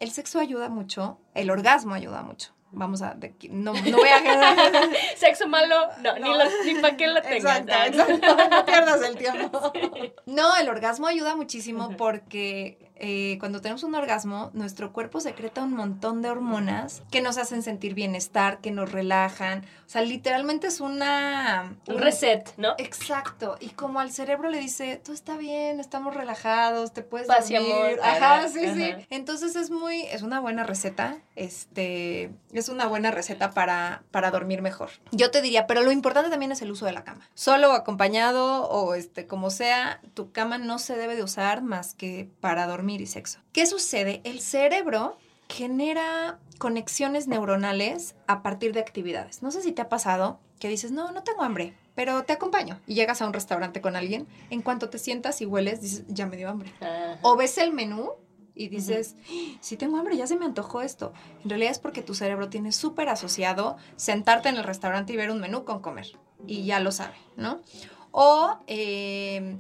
El 0.01 0.11
sexo 0.11 0.41
ayuda 0.41 0.69
mucho, 0.69 1.21
el 1.35 1.51
orgasmo 1.51 1.95
ayuda 1.95 2.23
mucho. 2.23 2.53
Vamos 2.75 3.03
a, 3.03 3.15
de- 3.15 3.35
no, 3.51 3.73
no 3.75 3.97
voy 3.99 4.09
a... 4.09 4.91
Sexo 5.17 5.47
malo, 5.47 5.77
no, 6.03 6.15
ni, 6.15 6.21
lo- 6.29 6.65
ni 6.65 6.81
para 6.81 6.97
qué 6.97 7.07
lo 7.07 7.21
tengas. 7.21 7.61
Exacto, 7.61 7.73
exacto, 8.13 8.49
no 8.51 8.65
pierdas 8.65 9.03
el 9.03 9.17
tiempo. 9.17 9.73
No, 10.27 10.57
el 10.57 10.69
orgasmo 10.69 11.07
ayuda 11.07 11.37
muchísimo 11.37 11.95
porque 11.99 12.91
eh, 12.97 13.37
cuando 13.41 13.61
tenemos 13.61 13.83
un 13.83 13.95
orgasmo, 13.95 14.51
nuestro 14.55 14.93
cuerpo 14.93 15.21
secreta 15.21 15.63
un 15.63 15.75
montón 15.75 16.23
de 16.23 16.31
hormonas 16.31 17.03
que 17.11 17.21
nos 17.21 17.37
hacen 17.39 17.63
sentir 17.63 17.95
bienestar, 17.95 18.61
que 18.61 18.71
nos 18.71 18.91
relajan. 18.93 19.67
O 19.93 19.99
sea, 19.99 20.01
literalmente 20.01 20.69
es 20.69 20.81
una... 20.81 21.77
Un 21.87 21.99
reset, 21.99 22.51
¿no? 22.57 22.75
Exacto. 22.79 23.59
Y 23.61 23.69
como 23.69 24.01
al 24.01 24.11
cerebro 24.11 24.49
le 24.49 24.59
dice, 24.59 24.97
todo 24.97 25.13
está 25.13 25.37
bien, 25.37 25.81
estamos 25.81 26.15
relajados, 26.15 26.95
te 26.95 27.03
puedes 27.03 27.29
Paz 27.29 27.51
y 27.51 27.57
dormir. 27.57 27.73
amor. 27.75 28.01
Ajá, 28.03 28.39
Ajá, 28.39 28.49
sí, 28.49 28.61
sí. 28.75 28.95
Entonces 29.11 29.55
es 29.55 29.71
muy, 29.71 30.01
es 30.07 30.23
una 30.23 30.41
buena 30.41 30.65
receta. 30.65 31.19
Este, 31.37 32.31
es 32.55 32.71
una 32.71 32.87
buena 32.87 33.11
receta 33.11 33.51
para, 33.51 34.03
para 34.11 34.31
dormir 34.31 34.63
mejor. 34.63 34.89
Yo 35.11 35.31
te 35.31 35.43
diría, 35.43 35.67
pero 35.67 35.83
lo 35.83 35.93
importante 35.93 36.31
también 36.31 36.53
es 36.53 36.63
el 36.63 36.71
uso 36.71 36.87
de 36.87 36.93
la 36.93 37.05
cama. 37.05 37.29
Solo 37.35 37.73
acompañado 37.73 38.71
o 38.71 38.95
este, 38.95 39.27
como 39.27 39.51
sea, 39.51 40.01
tu 40.15 40.33
cama 40.33 40.57
no 40.57 40.79
se 40.79 40.97
debe 40.97 41.17
de 41.17 41.23
usar 41.23 41.61
más 41.61 41.93
que 41.93 42.31
para 42.41 42.67
dormir 42.67 43.03
y 43.03 43.07
sexo. 43.07 43.41
¿Qué 43.53 43.67
sucede? 43.67 44.23
El 44.25 44.41
cerebro 44.41 45.19
genera 45.51 46.39
conexiones 46.63 47.27
neuronales 47.27 48.15
a 48.29 48.45
partir 48.45 48.73
de 48.73 48.79
actividades. 48.79 49.43
No 49.43 49.51
sé 49.51 49.63
si 49.63 49.73
te 49.73 49.83
ha 49.83 49.89
pasado 49.89 50.39
que 50.61 50.69
dices, 50.69 50.93
no, 50.93 51.11
no 51.11 51.25
tengo 51.25 51.43
hambre, 51.43 51.75
pero 51.97 52.23
te 52.23 52.33
acompaño. 52.33 52.79
Y 52.87 52.95
llegas 52.95 53.21
a 53.21 53.27
un 53.27 53.33
restaurante 53.33 53.81
con 53.81 53.97
alguien, 53.97 54.29
en 54.49 54.63
cuanto 54.63 54.89
te 54.89 54.99
sientas 54.99 55.41
y 55.41 55.45
hueles, 55.45 55.81
dices, 55.81 56.05
ya 56.07 56.27
me 56.27 56.37
dio 56.37 56.49
hambre. 56.49 56.73
Ajá. 56.81 57.19
O 57.23 57.35
ves 57.35 57.59
el 57.59 57.73
menú 57.73 58.13
y 58.55 58.69
dices, 58.69 59.17
si 59.61 59.77
tengo 59.77 59.97
hambre, 59.97 60.17
ya 60.17 60.29
se 60.29 60.37
me 60.37 60.45
antojó 60.45 60.83
esto. 60.83 61.13
En 61.43 61.51
realidad 61.51 61.73
es 61.73 61.81
porque 61.81 62.01
tu 62.01 62.15
cerebro 62.15 62.49
tiene 62.49 62.71
súper 62.71 63.09
asociado 63.09 63.77
sentarte 63.97 64.49
en 64.49 64.57
el 64.57 64.63
restaurante 64.63 65.13
y 65.13 65.17
ver 65.17 65.33
un 65.33 65.41
menú 65.41 65.65
con 65.65 65.83
comer. 65.83 66.17
Y 66.47 66.65
ya 66.65 66.79
lo 66.79 66.93
sabe, 66.93 67.17
¿no? 67.37 67.61
O, 68.13 68.57
eh, 68.69 69.57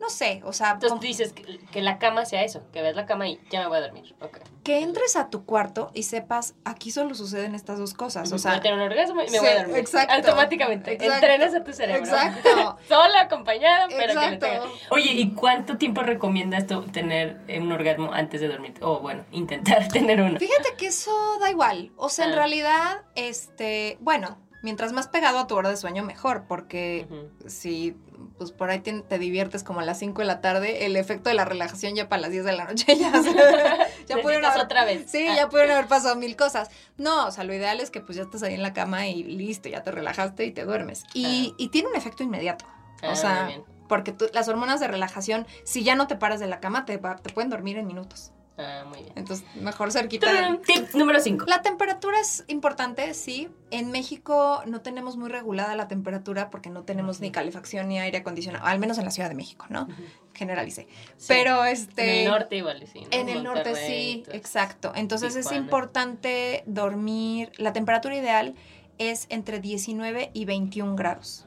no 0.00 0.10
sé, 0.10 0.40
o 0.44 0.52
sea, 0.52 0.72
Entonces 0.72 0.90
como- 0.90 1.00
tú 1.00 1.06
dices 1.06 1.32
que, 1.32 1.58
que 1.72 1.80
la 1.82 1.98
cama 1.98 2.24
sea 2.26 2.42
eso, 2.44 2.62
que 2.72 2.82
veas 2.82 2.96
la 2.96 3.06
cama 3.06 3.28
y 3.28 3.40
ya 3.50 3.60
me 3.60 3.68
voy 3.68 3.78
a 3.78 3.80
dormir. 3.80 4.14
Ok. 4.20 4.38
que 4.66 4.80
entres 4.80 5.14
a 5.14 5.30
tu 5.30 5.44
cuarto 5.44 5.92
y 5.94 6.02
sepas, 6.02 6.54
aquí 6.64 6.90
solo 6.90 7.14
suceden 7.14 7.54
estas 7.54 7.78
dos 7.78 7.94
cosas. 7.94 8.26
O 8.28 8.30
voy 8.32 8.38
sea, 8.40 8.54
a 8.54 8.60
tener 8.60 8.76
un 8.76 8.82
orgasmo 8.84 9.20
y 9.22 9.26
me 9.26 9.30
sí, 9.30 9.38
voy 9.38 9.46
a 9.48 9.58
dormir. 9.58 9.76
exacto. 9.76 10.12
Automáticamente. 10.12 10.92
Exacto. 10.94 11.14
Entrenas 11.14 11.54
a 11.54 11.62
tu 11.62 11.72
cerebro. 11.72 12.00
Exacto. 12.02 12.76
Sola, 12.88 13.20
acompañada, 13.20 13.86
pero 13.96 14.20
que 14.20 14.36
tenga. 14.38 14.62
Oye, 14.90 15.12
¿y 15.12 15.30
cuánto 15.34 15.76
tiempo 15.78 16.02
recomiendas 16.02 16.66
tú 16.66 16.82
tener 16.82 17.38
un 17.60 17.70
orgasmo 17.70 18.12
antes 18.12 18.40
de 18.40 18.48
dormir? 18.48 18.74
O 18.80 18.98
bueno, 18.98 19.24
intentar 19.30 19.86
tener 19.92 20.20
uno. 20.20 20.36
Fíjate 20.36 20.74
que 20.76 20.88
eso 20.88 21.12
da 21.38 21.48
igual. 21.48 21.92
O 21.96 22.08
sea, 22.08 22.24
en 22.24 22.32
Ah. 22.32 22.34
realidad, 22.36 23.02
este, 23.14 23.98
bueno, 24.00 24.36
mientras 24.66 24.92
más 24.92 25.06
pegado 25.06 25.38
a 25.38 25.46
tu 25.46 25.54
hora 25.54 25.70
de 25.70 25.76
sueño, 25.76 26.02
mejor, 26.02 26.44
porque 26.48 27.06
si 27.46 27.96
pues 28.36 28.50
por 28.50 28.68
ahí 28.70 28.80
te, 28.80 29.00
te 29.02 29.18
diviertes 29.20 29.62
como 29.62 29.78
a 29.78 29.84
las 29.84 30.00
5 30.00 30.20
de 30.22 30.26
la 30.26 30.40
tarde, 30.40 30.84
el 30.86 30.96
efecto 30.96 31.28
de 31.30 31.36
la 31.36 31.44
relajación 31.44 31.94
ya 31.94 32.08
para 32.08 32.22
las 32.22 32.32
10 32.32 32.44
de 32.44 32.52
la 32.52 32.64
noche 32.64 32.96
ya, 32.96 33.12
se- 33.22 33.32
ya 34.08 34.20
pudieron 34.20 34.44
haber, 34.44 34.60
otra 34.62 34.84
vez. 34.84 35.08
Sí, 35.08 35.24
Ah. 35.30 35.36
ya 35.36 35.48
pudieron 35.48 35.70
haber 35.72 35.86
pasado 35.86 36.16
mil 36.16 36.34
cosas. 36.34 36.68
No, 36.98 37.26
o 37.26 37.30
sea, 37.30 37.44
lo 37.44 37.54
ideal 37.54 37.78
es 37.78 37.90
que 37.92 38.00
pues 38.00 38.16
ya 38.16 38.24
estás 38.24 38.42
ahí 38.42 38.54
en 38.54 38.62
la 38.62 38.72
cama 38.72 39.06
y 39.06 39.22
listo, 39.22 39.68
ya 39.68 39.82
te 39.84 39.92
relajaste 39.92 40.44
y 40.44 40.50
te 40.50 40.64
duermes. 40.64 41.04
Y, 41.14 41.54
y 41.56 41.68
tiene 41.68 41.88
un 41.88 41.94
efecto 41.96 42.24
inmediato. 42.24 42.64
Ah, 43.02 43.10
o 43.12 43.14
sea, 43.16 43.48
porque 43.88 44.10
tú- 44.10 44.26
las 44.34 44.48
hormonas 44.48 44.80
de 44.80 44.88
relajación, 44.88 45.46
si 45.64 45.84
ya 45.84 45.94
no 45.94 46.06
te 46.08 46.16
paras 46.16 46.40
de 46.40 46.48
la 46.48 46.58
cama, 46.58 46.84
te, 46.84 46.96
va- 46.96 47.16
te 47.16 47.30
pueden 47.32 47.50
dormir 47.50 47.78
en 47.78 47.86
minutos. 47.86 48.32
Ah, 48.58 48.84
muy 48.88 49.00
bien. 49.02 49.12
Entonces, 49.16 49.46
mejor 49.56 49.92
cerquita. 49.92 50.32
de- 50.32 50.58
Tip 50.58 50.94
número 50.94 51.20
5. 51.20 51.44
la 51.46 51.60
temperatura 51.60 52.18
es 52.18 52.44
importante, 52.48 53.12
sí. 53.12 53.48
En 53.70 53.90
México 53.90 54.62
no 54.66 54.80
tenemos 54.80 55.16
muy 55.16 55.28
regulada 55.28 55.76
la 55.76 55.88
temperatura 55.88 56.48
porque 56.48 56.70
no 56.70 56.82
tenemos 56.82 57.20
ni 57.20 57.30
calefacción 57.30 57.88
ni 57.88 57.98
aire 57.98 58.18
acondicionado, 58.18 58.64
al 58.64 58.78
menos 58.78 58.96
en 58.96 59.04
la 59.04 59.10
Ciudad 59.10 59.28
de 59.28 59.34
México, 59.34 59.66
¿no? 59.68 59.88
Generalicé. 60.32 60.88
Pero 61.28 61.64
este... 61.66 62.20
En 62.22 62.26
el 62.26 62.30
norte 62.32 62.56
igual, 62.56 62.86
sí. 62.90 63.00
¿no? 63.00 63.08
En 63.10 63.28
el 63.28 63.42
norte 63.42 63.74
sí, 63.74 64.24
exacto. 64.32 64.92
Entonces 64.94 65.36
es 65.36 65.52
importante 65.52 66.62
dormir. 66.66 67.52
La 67.58 67.72
temperatura 67.74 68.16
ideal 68.16 68.54
es 68.98 69.26
entre 69.28 69.60
19 69.60 70.30
y 70.32 70.46
21 70.46 70.96
grados. 70.96 71.44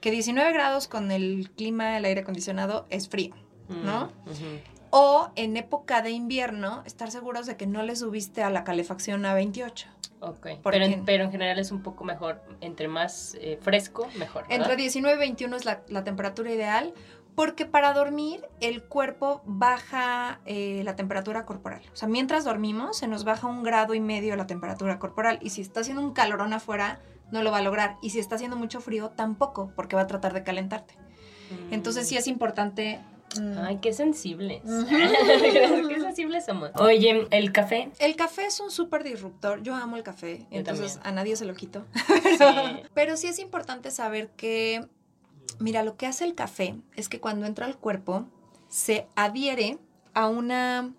Que 0.00 0.10
19 0.12 0.52
grados 0.52 0.86
con 0.86 1.10
el 1.10 1.50
clima, 1.56 1.96
el 1.96 2.04
aire 2.04 2.20
acondicionado 2.20 2.86
es 2.90 3.08
frío. 3.08 3.34
¿no? 3.68 4.06
Mm. 4.26 4.83
O 4.96 5.32
en 5.34 5.56
época 5.56 6.02
de 6.02 6.10
invierno, 6.10 6.84
estar 6.86 7.10
seguros 7.10 7.46
de 7.46 7.56
que 7.56 7.66
no 7.66 7.82
le 7.82 7.96
subiste 7.96 8.44
a 8.44 8.50
la 8.50 8.62
calefacción 8.62 9.26
a 9.26 9.34
28. 9.34 9.88
Ok. 10.20 10.46
Pero 10.62 10.84
en, 10.84 11.04
pero 11.04 11.24
en 11.24 11.32
general 11.32 11.58
es 11.58 11.72
un 11.72 11.82
poco 11.82 12.04
mejor. 12.04 12.40
Entre 12.60 12.86
más 12.86 13.36
eh, 13.40 13.58
fresco, 13.60 14.06
mejor. 14.16 14.42
¿verdad? 14.42 14.56
Entre 14.56 14.76
19 14.76 15.16
y 15.16 15.18
21 15.18 15.56
es 15.56 15.64
la, 15.64 15.82
la 15.88 16.04
temperatura 16.04 16.52
ideal, 16.52 16.94
porque 17.34 17.66
para 17.66 17.92
dormir 17.92 18.46
el 18.60 18.84
cuerpo 18.84 19.42
baja 19.46 20.38
eh, 20.46 20.82
la 20.84 20.94
temperatura 20.94 21.44
corporal. 21.44 21.82
O 21.92 21.96
sea, 21.96 22.08
mientras 22.08 22.44
dormimos 22.44 22.98
se 22.98 23.08
nos 23.08 23.24
baja 23.24 23.48
un 23.48 23.64
grado 23.64 23.94
y 23.94 24.00
medio 24.00 24.36
la 24.36 24.46
temperatura 24.46 25.00
corporal. 25.00 25.40
Y 25.42 25.50
si 25.50 25.60
está 25.60 25.80
haciendo 25.80 26.02
un 26.02 26.12
calorón 26.12 26.52
afuera, 26.52 27.00
no 27.32 27.42
lo 27.42 27.50
va 27.50 27.58
a 27.58 27.62
lograr. 27.62 27.96
Y 28.00 28.10
si 28.10 28.20
está 28.20 28.36
haciendo 28.36 28.56
mucho 28.56 28.80
frío, 28.80 29.10
tampoco, 29.10 29.72
porque 29.74 29.96
va 29.96 30.02
a 30.02 30.06
tratar 30.06 30.34
de 30.34 30.44
calentarte. 30.44 30.94
Entonces 31.72 32.06
sí 32.08 32.16
es 32.16 32.28
importante... 32.28 33.00
Ay, 33.62 33.78
qué 33.80 33.92
sensibles. 33.92 34.62
Qué 34.88 36.00
sensibles 36.00 36.44
somos. 36.46 36.70
Oye, 36.78 37.26
el 37.30 37.52
café. 37.52 37.90
El 37.98 38.16
café 38.16 38.46
es 38.46 38.60
un 38.60 38.70
súper 38.70 39.04
disruptor. 39.04 39.62
Yo 39.62 39.74
amo 39.74 39.96
el 39.96 40.02
café, 40.02 40.38
Yo 40.50 40.58
entonces 40.58 40.94
también. 40.94 41.12
a 41.12 41.16
nadie 41.16 41.36
se 41.36 41.44
lo 41.44 41.54
quito. 41.54 41.84
Sí. 41.94 42.44
Pero 42.94 43.16
sí 43.16 43.26
es 43.26 43.38
importante 43.38 43.90
saber 43.90 44.28
que, 44.36 44.86
mira, 45.58 45.82
lo 45.82 45.96
que 45.96 46.06
hace 46.06 46.24
el 46.24 46.34
café 46.34 46.76
es 46.96 47.08
que 47.08 47.20
cuando 47.20 47.46
entra 47.46 47.66
al 47.66 47.76
cuerpo 47.76 48.26
se 48.68 49.06
adhiere 49.16 49.78
a 50.14 50.28
una, 50.28 50.92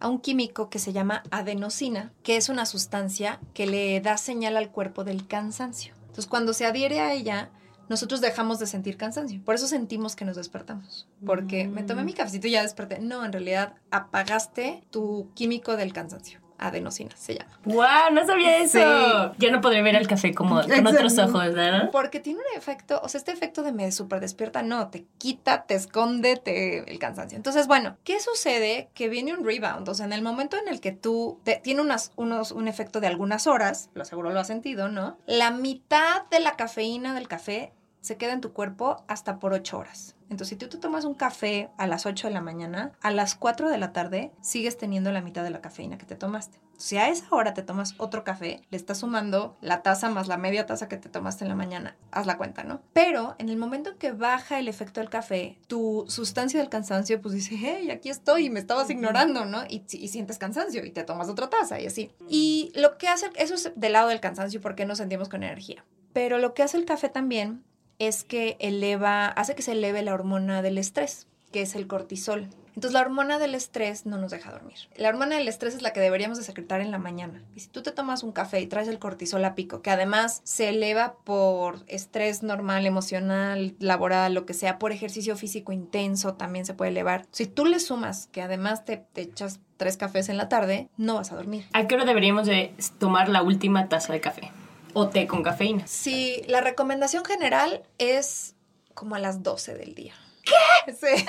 a 0.00 0.08
un 0.08 0.18
químico 0.20 0.68
que 0.70 0.78
se 0.78 0.92
llama 0.92 1.22
adenosina, 1.30 2.12
que 2.22 2.36
es 2.36 2.48
una 2.48 2.66
sustancia 2.66 3.40
que 3.54 3.66
le 3.66 4.00
da 4.00 4.16
señal 4.16 4.56
al 4.56 4.70
cuerpo 4.70 5.04
del 5.04 5.26
cansancio. 5.26 5.94
Entonces, 6.00 6.26
cuando 6.26 6.52
se 6.54 6.64
adhiere 6.64 7.00
a 7.00 7.12
ella, 7.12 7.50
nosotros 7.88 8.20
dejamos 8.20 8.58
de 8.58 8.66
sentir 8.66 8.96
cansancio. 8.96 9.42
Por 9.44 9.54
eso 9.54 9.66
sentimos 9.66 10.16
que 10.16 10.24
nos 10.24 10.36
despertamos. 10.36 11.08
Porque 11.24 11.68
me 11.68 11.82
tomé 11.82 12.04
mi 12.04 12.14
cafecito 12.14 12.48
y 12.48 12.52
ya 12.52 12.62
desperté. 12.62 12.98
No, 12.98 13.24
en 13.24 13.32
realidad 13.32 13.74
apagaste 13.90 14.82
tu 14.90 15.30
químico 15.34 15.76
del 15.76 15.92
cansancio. 15.92 16.45
Adenosina 16.58 17.16
se 17.16 17.34
llama. 17.34 17.58
¡Wow! 17.64 18.12
No 18.12 18.26
sabía 18.26 18.58
eso. 18.58 19.34
Ya 19.38 19.50
no 19.50 19.60
podré 19.60 19.82
ver 19.82 19.96
el 19.96 20.08
café 20.08 20.34
como 20.34 20.60
con 20.62 20.86
otros 20.86 21.18
ojos, 21.18 21.54
¿verdad? 21.54 21.90
Porque 21.90 22.20
tiene 22.20 22.40
un 22.40 22.58
efecto, 22.58 23.00
o 23.02 23.08
sea, 23.08 23.18
este 23.18 23.32
efecto 23.32 23.62
de 23.62 23.72
me 23.72 23.90
super 23.92 24.20
despierta, 24.20 24.62
no, 24.62 24.88
te 24.88 25.06
quita, 25.18 25.64
te 25.66 25.74
esconde 25.74 26.36
te, 26.36 26.90
el 26.90 26.98
cansancio. 26.98 27.36
Entonces, 27.36 27.66
bueno, 27.66 27.96
¿qué 28.04 28.20
sucede? 28.20 28.90
Que 28.94 29.08
viene 29.08 29.34
un 29.34 29.44
rebound. 29.44 29.88
O 29.88 29.94
sea, 29.94 30.06
en 30.06 30.12
el 30.12 30.22
momento 30.22 30.56
en 30.56 30.68
el 30.68 30.80
que 30.80 30.92
tú 30.92 31.40
te, 31.44 31.56
tiene 31.56 31.80
unas, 31.80 32.12
unos, 32.16 32.52
un 32.52 32.68
efecto 32.68 33.00
de 33.00 33.06
algunas 33.06 33.46
horas, 33.46 33.90
lo 33.94 34.04
seguro 34.04 34.30
lo 34.30 34.40
has 34.40 34.46
sentido, 34.46 34.88
¿no? 34.88 35.18
La 35.26 35.50
mitad 35.50 36.26
de 36.30 36.40
la 36.40 36.56
cafeína 36.56 37.14
del 37.14 37.28
café 37.28 37.72
se 38.00 38.16
queda 38.16 38.32
en 38.32 38.40
tu 38.40 38.52
cuerpo 38.52 39.04
hasta 39.08 39.38
por 39.38 39.52
8 39.52 39.78
horas. 39.78 40.15
Entonces, 40.28 40.48
si 40.48 40.56
tú 40.56 40.68
te 40.68 40.78
tomas 40.78 41.04
un 41.04 41.14
café 41.14 41.70
a 41.76 41.86
las 41.86 42.06
8 42.06 42.28
de 42.28 42.34
la 42.34 42.40
mañana, 42.40 42.92
a 43.00 43.10
las 43.10 43.34
4 43.34 43.68
de 43.68 43.78
la 43.78 43.92
tarde 43.92 44.32
sigues 44.40 44.76
teniendo 44.76 45.12
la 45.12 45.22
mitad 45.22 45.44
de 45.44 45.50
la 45.50 45.60
cafeína 45.60 45.98
que 45.98 46.06
te 46.06 46.16
tomaste. 46.16 46.60
Si 46.78 46.98
a 46.98 47.08
esa 47.08 47.26
hora 47.30 47.54
te 47.54 47.62
tomas 47.62 47.94
otro 47.96 48.22
café, 48.22 48.60
le 48.70 48.76
estás 48.76 48.98
sumando 48.98 49.56
la 49.62 49.82
taza 49.82 50.10
más 50.10 50.28
la 50.28 50.36
media 50.36 50.66
taza 50.66 50.88
que 50.88 50.98
te 50.98 51.08
tomaste 51.08 51.44
en 51.44 51.48
la 51.48 51.54
mañana. 51.54 51.96
Haz 52.10 52.26
la 52.26 52.36
cuenta, 52.36 52.64
¿no? 52.64 52.82
Pero 52.92 53.34
en 53.38 53.48
el 53.48 53.56
momento 53.56 53.90
en 53.90 53.96
que 53.96 54.12
baja 54.12 54.58
el 54.58 54.68
efecto 54.68 55.00
del 55.00 55.08
café, 55.08 55.58
tu 55.68 56.04
sustancia 56.08 56.60
del 56.60 56.68
cansancio, 56.68 57.20
pues 57.22 57.34
dice, 57.34 57.56
hey, 57.58 57.90
aquí 57.90 58.10
estoy 58.10 58.46
y 58.46 58.50
me 58.50 58.60
estabas 58.60 58.90
ignorando, 58.90 59.46
¿no? 59.46 59.64
Y, 59.68 59.84
y 59.90 60.08
sientes 60.08 60.38
cansancio 60.38 60.84
y 60.84 60.90
te 60.90 61.04
tomas 61.04 61.28
otra 61.28 61.48
taza 61.48 61.80
y 61.80 61.86
así. 61.86 62.10
Y 62.28 62.72
lo 62.74 62.98
que 62.98 63.08
hace, 63.08 63.30
eso 63.36 63.54
es 63.54 63.72
del 63.74 63.92
lado 63.92 64.08
del 64.08 64.20
cansancio 64.20 64.60
porque 64.60 64.84
nos 64.84 64.98
sentimos 64.98 65.30
con 65.30 65.42
energía. 65.42 65.84
Pero 66.12 66.38
lo 66.38 66.54
que 66.54 66.62
hace 66.62 66.78
el 66.78 66.86
café 66.86 67.08
también 67.10 67.62
es 67.98 68.24
que 68.24 68.56
eleva, 68.60 69.26
hace 69.26 69.54
que 69.54 69.62
se 69.62 69.72
eleve 69.72 70.02
la 70.02 70.14
hormona 70.14 70.62
del 70.62 70.78
estrés, 70.78 71.26
que 71.52 71.62
es 71.62 71.74
el 71.74 71.86
cortisol. 71.86 72.48
Entonces 72.76 72.92
la 72.92 73.00
hormona 73.00 73.38
del 73.38 73.54
estrés 73.54 74.04
no 74.04 74.18
nos 74.18 74.30
deja 74.30 74.52
dormir. 74.52 74.76
La 74.96 75.08
hormona 75.08 75.36
del 75.36 75.48
estrés 75.48 75.74
es 75.74 75.80
la 75.80 75.94
que 75.94 76.00
deberíamos 76.00 76.36
de 76.36 76.44
secretar 76.44 76.82
en 76.82 76.90
la 76.90 76.98
mañana. 76.98 77.42
Y 77.54 77.60
si 77.60 77.68
tú 77.68 77.82
te 77.82 77.90
tomas 77.90 78.22
un 78.22 78.32
café 78.32 78.60
y 78.60 78.66
traes 78.66 78.86
el 78.88 78.98
cortisol 78.98 79.42
a 79.46 79.54
pico, 79.54 79.80
que 79.80 79.90
además 79.90 80.42
se 80.44 80.68
eleva 80.68 81.16
por 81.24 81.84
estrés 81.88 82.42
normal, 82.42 82.84
emocional, 82.84 83.74
laboral, 83.78 84.34
lo 84.34 84.44
que 84.44 84.52
sea, 84.52 84.78
por 84.78 84.92
ejercicio 84.92 85.36
físico 85.36 85.72
intenso, 85.72 86.34
también 86.34 86.66
se 86.66 86.74
puede 86.74 86.90
elevar. 86.90 87.24
Si 87.30 87.46
tú 87.46 87.64
le 87.64 87.80
sumas 87.80 88.26
que 88.26 88.42
además 88.42 88.84
te, 88.84 88.98
te 88.98 89.22
echas 89.22 89.60
tres 89.78 89.96
cafés 89.96 90.28
en 90.28 90.36
la 90.36 90.50
tarde, 90.50 90.90
no 90.98 91.14
vas 91.14 91.32
a 91.32 91.36
dormir. 91.36 91.64
¿A 91.72 91.86
qué 91.86 91.94
hora 91.94 92.04
deberíamos 92.04 92.46
de 92.46 92.74
tomar 92.98 93.30
la 93.30 93.42
última 93.42 93.88
taza 93.88 94.12
de 94.12 94.20
café? 94.20 94.52
O 94.98 95.10
té 95.10 95.26
con 95.26 95.42
cafeína. 95.42 95.86
Sí, 95.86 96.42
la 96.46 96.62
recomendación 96.62 97.22
general 97.22 97.82
es 97.98 98.54
como 98.94 99.14
a 99.14 99.18
las 99.18 99.42
12 99.42 99.74
del 99.74 99.94
día. 99.94 100.14
¿Qué? 100.42 100.92
Sí. 100.94 101.26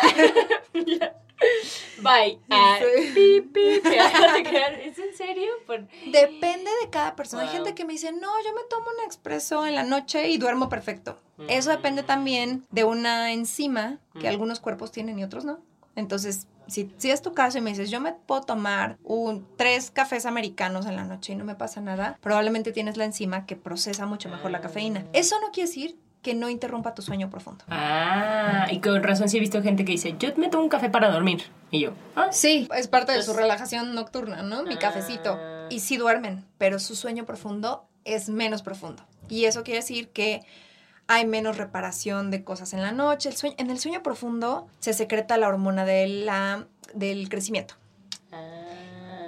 Bye. 2.02 2.40
Ah, 2.50 2.80
pi, 2.80 3.42
pi, 3.42 3.42
pi. 3.52 3.82
¿Es 4.86 4.98
en 4.98 5.14
serio? 5.18 5.52
Por... 5.66 5.86
Depende 6.10 6.72
de 6.82 6.90
cada 6.90 7.18
persona. 7.18 7.44
Hay 7.44 7.50
gente 7.50 7.76
que 7.76 7.84
me 7.84 7.92
dice, 7.92 8.14
no, 8.14 8.30
yo 8.42 8.54
me 8.56 8.62
tomo 8.70 8.86
un 8.98 9.06
expreso 9.06 9.68
en 9.68 9.76
la 9.76 9.84
noche 9.84 10.30
y 10.30 10.38
duermo 10.38 10.70
perfecto. 10.70 11.20
Eso 11.50 11.70
depende 11.70 12.04
también 12.04 12.66
de 12.72 12.86
una 12.86 13.34
enzima 13.34 14.00
que 14.18 14.30
algunos 14.30 14.62
cuerpos 14.62 14.94
tienen 14.94 15.20
y 15.20 15.26
otros 15.26 15.44
no. 15.44 15.60
Entonces, 15.98 16.48
si, 16.68 16.94
si, 16.98 17.10
es 17.10 17.22
tu 17.22 17.34
caso 17.34 17.58
y 17.58 17.62
me 17.62 17.72
dices, 17.72 17.90
yo 17.90 18.00
me 18.00 18.14
puedo 18.14 18.42
tomar 18.42 18.98
un, 19.04 19.46
tres 19.58 19.90
cafés 19.90 20.26
americanos 20.26 20.86
en 20.86 20.96
la 20.96 21.04
noche 21.04 21.34
y 21.34 21.36
no 21.36 21.44
me 21.44 21.56
pasa 21.56 21.82
nada, 21.82 22.18
probablemente 22.22 22.72
tienes 22.72 22.98
la 22.98 23.06
enzima 23.06 23.46
que 23.46 23.56
procesa 23.56 24.06
mucho 24.06 24.30
mejor 24.30 24.52
la 24.52 24.62
cafeína. 24.62 25.06
Eso 25.14 25.36
no 25.42 25.52
quiere 25.52 25.68
decir 25.68 25.98
que 26.22 26.36
no 26.36 26.50
interrumpa 26.50 26.94
tu 26.94 27.02
sueño 27.02 27.32
profundo. 27.32 27.66
Ah, 27.70 28.68
y 28.70 28.80
con 28.80 29.02
razón 29.02 29.28
sí 29.28 29.38
he 29.38 29.40
visto 29.40 29.62
gente 29.64 29.86
que 29.86 29.94
dice, 29.94 30.16
yo 30.20 30.30
me 30.38 30.50
tomo 30.50 30.64
un 30.64 30.70
café 30.70 30.90
para 30.90 31.10
dormir. 31.10 31.44
Y 31.72 31.80
yo, 31.80 31.94
ah. 32.16 32.28
Sí, 32.32 32.68
es 32.76 32.88
parte 32.88 33.12
de 33.14 33.24
su 33.24 33.34
relajación 33.34 33.96
nocturna, 33.96 34.44
¿no? 34.44 34.64
Mi 34.64 34.78
cafecito. 34.78 35.40
Ah. 35.40 35.68
Y 35.72 35.80
sí 35.80 35.98
duermen, 35.98 36.46
pero 36.60 36.78
su 36.78 36.96
sueño 36.96 37.26
profundo 37.26 37.88
es 38.04 38.30
menos 38.30 38.62
profundo. 38.62 39.04
Y 39.30 39.46
eso 39.46 39.64
quiere 39.64 39.80
decir 39.80 40.10
que 40.10 40.42
hay 41.08 41.26
menos 41.26 41.58
reparación 41.58 42.32
de 42.32 42.44
cosas 42.44 42.74
en 42.74 42.82
la 42.82 42.92
noche. 42.92 43.30
El 43.30 43.36
sueño, 43.36 43.56
en 43.58 43.70
el 43.70 43.80
sueño 43.80 44.04
profundo 44.04 44.68
se 44.80 44.94
secreta 44.94 45.38
la 45.38 45.48
hormona 45.48 45.86
de 45.86 46.08
la, 46.08 46.68
del 46.94 47.30
crecimiento. 47.30 47.76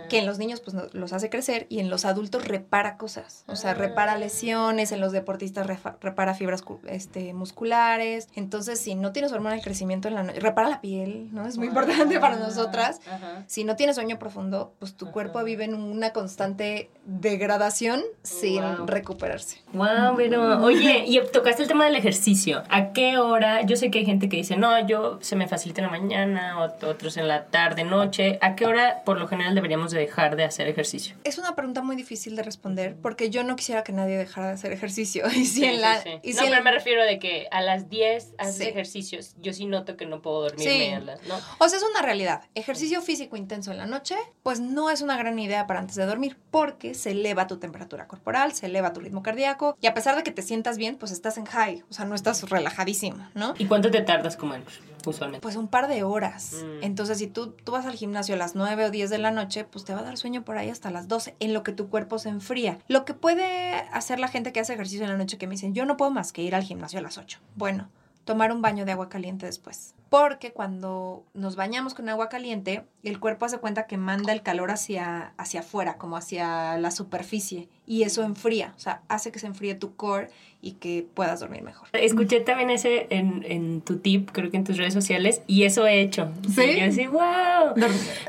Que 0.10 0.20
en 0.20 0.26
los 0.26 0.38
niños 0.38 0.62
pues 0.62 0.76
los 0.94 1.14
hace 1.14 1.30
crecer 1.30 1.68
y 1.70 1.80
en 1.80 1.90
los 1.90 2.06
adultos 2.06 2.48
repara 2.48 2.98
cosas. 2.98 3.44
O 3.48 3.56
sea, 3.56 3.74
repara 3.74 4.18
lesiones, 4.18 4.92
en 4.92 5.00
los 5.00 5.12
deportistas 5.12 5.68
repara 5.68 6.34
fibras 6.34 6.64
este, 6.88 7.34
musculares. 7.34 8.28
Entonces, 8.36 8.80
si 8.80 8.96
no 8.96 9.12
tienes 9.12 9.32
hormona 9.32 9.56
del 9.56 9.64
crecimiento 9.64 10.08
en 10.08 10.16
la 10.16 10.24
noche, 10.24 10.40
repara 10.40 10.70
la 10.70 10.82
piel, 10.82 11.30
¿no? 11.34 11.48
Es 11.48 11.58
muy 11.58 11.68
importante 11.68 12.20
para 12.20 12.36
nosotras. 12.38 13.00
Si 13.48 13.64
no 13.64 13.76
tienes 13.76 13.96
sueño 13.96 14.20
profundo, 14.20 14.74
pues 14.80 14.96
tu 14.96 15.12
cuerpo 15.12 15.44
vive 15.44 15.66
en 15.66 15.76
una 15.76 16.12
constante 16.12 16.90
degradación 17.06 18.02
sin 18.24 18.88
recuperarse. 18.88 19.62
Wow, 19.74 20.16
pero 20.18 20.64
oye, 20.64 21.04
y 21.08 21.20
tocaste 21.32 21.64
el 21.64 21.68
tema 21.68 21.86
del 21.86 21.96
ejercicio. 21.96 22.64
¿A 22.70 22.92
qué 22.92 23.18
hora? 23.18 23.62
Yo 23.64 23.76
sé 23.76 23.92
que 23.92 24.00
hay 24.00 24.06
gente 24.06 24.30
que 24.30 24.38
dice, 24.38 24.58
no, 24.58 24.86
yo 24.88 25.20
se 25.22 25.36
me 25.36 25.48
facilita 25.48 25.82
en 25.82 25.88
la 25.88 25.92
mañana, 25.92 26.60
otros 26.60 27.18
en 27.18 27.28
la 27.28 27.46
tarde, 27.46 27.84
noche. 27.84 28.38
¿A 28.42 28.56
qué 28.56 28.66
hora 28.66 29.02
por 29.06 29.20
lo 29.20 29.28
general 29.28 29.56
deberíamos 29.56 29.92
de 29.92 29.99
dejar 30.00 30.36
de 30.36 30.44
hacer 30.44 30.68
ejercicio? 30.68 31.16
Es 31.24 31.38
una 31.38 31.56
pregunta 31.56 31.82
muy 31.82 31.96
difícil 31.96 32.36
de 32.36 32.44
responder 32.44 32.96
porque 33.02 33.30
yo 33.30 33.44
no 33.44 33.56
quisiera 33.56 33.84
que 33.84 33.92
nadie 33.92 34.18
dejara 34.18 34.48
de 34.48 34.54
hacer 34.54 34.72
ejercicio. 34.72 35.26
Y 35.40 35.46
si 35.46 35.64
en 35.64 35.80
la, 35.80 36.04
Y 36.22 36.34
no, 36.34 36.42
pero 36.50 36.64
me 36.64 36.72
refiero 36.72 37.04
de 37.06 37.18
que 37.18 37.48
a 37.52 37.62
las 37.62 37.90
10 37.90 38.34
haces 38.38 38.62
ejercicios. 38.62 39.36
Yo 39.40 39.54
sí 39.54 39.66
noto 39.66 39.96
que 39.96 40.06
no 40.06 40.22
puedo 40.22 40.42
dormirme 40.42 40.96
a 40.96 41.00
las, 41.00 41.24
¿no? 41.28 41.36
O 41.60 41.70
sea, 41.70 41.78
es 41.78 41.86
una 41.90 42.02
realidad. 42.02 42.42
Ejercicio 42.56 43.02
físico 43.02 43.38
intenso 43.38 43.72
en 43.72 43.78
la 43.78 43.86
noche, 43.86 44.16
pues 44.44 44.60
no 44.60 44.90
es 44.90 45.02
una 45.02 45.18
gran 45.18 45.40
idea 45.40 45.66
para 45.68 45.80
antes 45.80 45.96
de 45.96 46.06
dormir 46.06 46.38
porque 46.52 46.94
se 46.94 47.12
eleva 47.12 47.48
tu 47.48 47.58
temperatura 47.58 48.08
corporal, 48.08 48.54
se 48.54 48.66
eleva 48.66 48.92
tu 48.92 49.00
ritmo 49.00 49.24
cardíaco 49.24 49.78
y 49.82 49.88
a 49.88 49.94
pesar 49.94 50.16
de 50.16 50.24
que 50.24 50.32
te 50.32 50.42
sientas 50.42 50.78
bien, 50.78 50.98
pues 50.98 51.12
estás 51.12 51.38
en 51.38 51.46
high, 51.46 51.84
o 51.90 51.94
sea, 51.94 52.06
no 52.06 52.16
estás 52.16 52.50
relajadísimo, 52.50 53.28
¿no? 53.34 53.54
¿Y 53.58 53.66
cuánto 53.66 53.92
te 53.92 54.02
tardas 54.02 54.36
como 54.36 54.56
en, 54.56 54.64
usualmente? 55.06 55.42
Pues 55.42 55.56
un 55.56 55.68
par 55.68 55.88
de 55.88 56.04
horas. 56.04 56.64
Mm. 56.64 56.84
Entonces, 56.84 57.18
si 57.18 57.28
tú, 57.28 57.52
tú 57.52 57.72
vas 57.72 57.86
al 57.86 57.94
gimnasio 57.94 58.36
a 58.36 58.38
las 58.38 58.56
9 58.56 58.86
o 58.86 58.92
10 58.92 59.10
de 59.10 59.18
la 59.18 59.32
noche, 59.32 59.64
pues 59.64 59.86
te 59.90 59.96
va 59.96 60.02
a 60.02 60.04
dar 60.04 60.18
sueño 60.20 60.46
por 60.46 60.56
ahí 60.60 60.70
hasta 60.70 60.92
las 60.92 61.08
12, 61.08 61.36
en 61.40 61.52
lo 61.52 61.64
que 61.64 61.72
tu 61.72 61.90
cuerpo 61.90 62.20
se 62.20 62.30
enfría. 62.30 62.78
Lo 62.88 63.06
que 63.06 63.16
puede 63.16 63.74
hacer 63.92 64.20
la 64.20 64.28
gente 64.28 64.54
que 64.54 64.60
hace 64.60 64.76
ejercicio 64.76 65.04
en 65.04 65.10
la 65.10 65.18
noche 65.18 65.40
que 65.40 65.48
me 65.48 65.56
dicen, 65.56 65.74
yo 65.74 65.84
no 65.88 65.98
puedo 65.98 66.12
más 66.12 66.32
que 66.32 66.44
ir 66.44 66.54
al 66.54 66.62
gimnasio 66.62 67.00
a 67.00 67.02
las 67.02 67.18
8. 67.18 67.40
Bueno, 67.56 67.90
tomar 68.24 68.52
un 68.52 68.62
baño 68.62 68.86
de 68.86 68.92
agua 68.92 69.10
caliente 69.10 69.48
después. 69.48 69.96
Porque 70.12 70.54
cuando 70.54 71.26
nos 71.34 71.56
bañamos 71.56 71.96
con 71.96 72.08
agua 72.08 72.30
caliente, 72.30 72.86
el 73.02 73.20
cuerpo 73.20 73.46
hace 73.46 73.58
cuenta 73.58 73.88
que 73.88 73.98
manda 73.98 74.32
el 74.32 74.44
calor 74.44 74.70
hacia, 74.70 75.34
hacia 75.38 75.62
afuera, 75.62 75.98
como 75.98 76.18
hacia 76.18 76.78
la 76.78 76.92
superficie, 76.92 77.68
y 77.88 78.04
eso 78.04 78.22
enfría, 78.22 78.76
o 78.78 78.80
sea, 78.80 79.02
hace 79.08 79.32
que 79.32 79.40
se 79.40 79.48
enfríe 79.48 79.74
tu 79.74 79.96
core 79.96 80.30
y 80.62 80.74
que 80.74 81.08
puedas 81.14 81.40
dormir 81.40 81.64
mejor. 81.64 81.88
Escuché 81.94 82.42
también 82.42 82.70
ese 82.70 83.08
en, 83.10 83.46
en 83.48 83.82
tu 83.82 83.98
tip, 84.00 84.30
creo 84.32 84.52
que 84.52 84.58
en 84.58 84.66
tus 84.66 84.78
redes 84.78 84.94
sociales, 84.94 85.42
y 85.48 85.64
eso 85.64 85.88
he 85.88 86.02
hecho. 86.02 86.32
¿Sí? 86.54 86.62
Y 86.62 86.80
yo 86.80 86.86
así, 86.86 87.08
wow. 87.08 87.74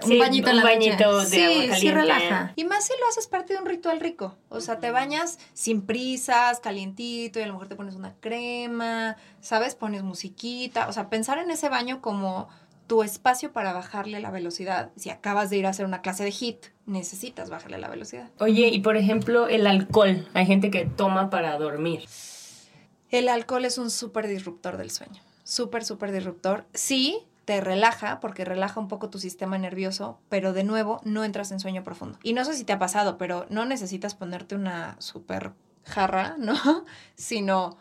un 0.05 0.19
bañito, 0.19 0.51
un 0.51 0.63
bañito 0.63 1.21
de 1.21 1.27
sí, 1.27 1.43
agua 1.43 1.55
caliente. 1.55 1.77
Sí, 1.81 1.91
relaja. 1.91 2.53
Y 2.55 2.65
más 2.65 2.87
si 2.87 2.93
lo 3.01 3.09
haces 3.09 3.27
parte 3.27 3.55
de 3.55 3.61
un 3.61 3.67
ritual 3.67 3.99
rico. 3.99 4.37
O 4.49 4.61
sea, 4.61 4.79
te 4.79 4.91
bañas 4.93 5.39
sin 5.55 5.83
prisas, 5.83 6.61
calientito, 6.61 7.41
y 7.41 7.43
a 7.43 7.47
lo 7.47 7.55
mejor 7.55 7.69
te 7.69 7.75
pones 7.75 7.97
una 7.97 8.15
crema, 8.21 9.17
¿sabes? 9.41 9.75
Pones 9.75 10.05
musiquita. 10.05 10.89
O 10.89 10.93
sea, 10.93 11.11
pensar 11.11 11.39
en 11.39 11.51
ese 11.51 11.69
baño 11.69 12.01
como 12.01 12.49
tu 12.91 13.05
espacio 13.05 13.53
para 13.53 13.73
bajarle 13.73 14.19
la 14.19 14.33
velocidad. 14.33 14.91
Si 14.97 15.11
acabas 15.11 15.49
de 15.49 15.59
ir 15.59 15.67
a 15.67 15.69
hacer 15.69 15.87
una 15.87 16.03
clase 16.03 16.25
de 16.25 16.33
HIT, 16.33 16.67
necesitas 16.87 17.49
bajarle 17.49 17.79
la 17.79 17.87
velocidad. 17.87 18.33
Oye, 18.41 18.67
y 18.67 18.81
por 18.81 18.97
ejemplo, 18.97 19.47
el 19.47 19.69
alcohol. 19.69 20.29
Hay 20.35 20.45
gente 20.45 20.73
que 20.73 20.87
toma 20.87 21.31
para 21.31 21.57
dormir. 21.57 22.03
El 23.13 23.29
alcohol 23.29 23.65
es 23.65 23.79
un 23.79 23.93
súper 23.93 24.27
disruptor 24.27 24.77
del 24.77 24.91
sueño. 24.91 25.23
Súper, 25.45 25.85
súper 25.85 26.11
disruptor. 26.11 26.67
Sí, 26.75 27.21
te 27.45 27.61
relaja 27.61 28.19
porque 28.19 28.45
relaja 28.45 28.81
un 28.81 28.89
poco 28.89 29.09
tu 29.09 29.21
sistema 29.21 29.57
nervioso, 29.57 30.19
pero 30.29 30.53
de 30.53 30.65
nuevo 30.65 31.01
no 31.05 31.23
entras 31.23 31.53
en 31.53 31.61
sueño 31.61 31.85
profundo. 31.85 32.19
Y 32.25 32.33
no 32.33 32.45
sé 32.45 32.55
si 32.55 32.65
te 32.65 32.73
ha 32.73 32.81
pasado, 32.81 33.19
pero 33.19 33.47
no 33.51 33.67
necesitas 33.67 34.17
ponerte 34.17 34.57
una 34.57 34.97
súper 34.99 35.53
jarra, 35.85 36.35
¿no? 36.39 36.55
Sino 37.15 37.79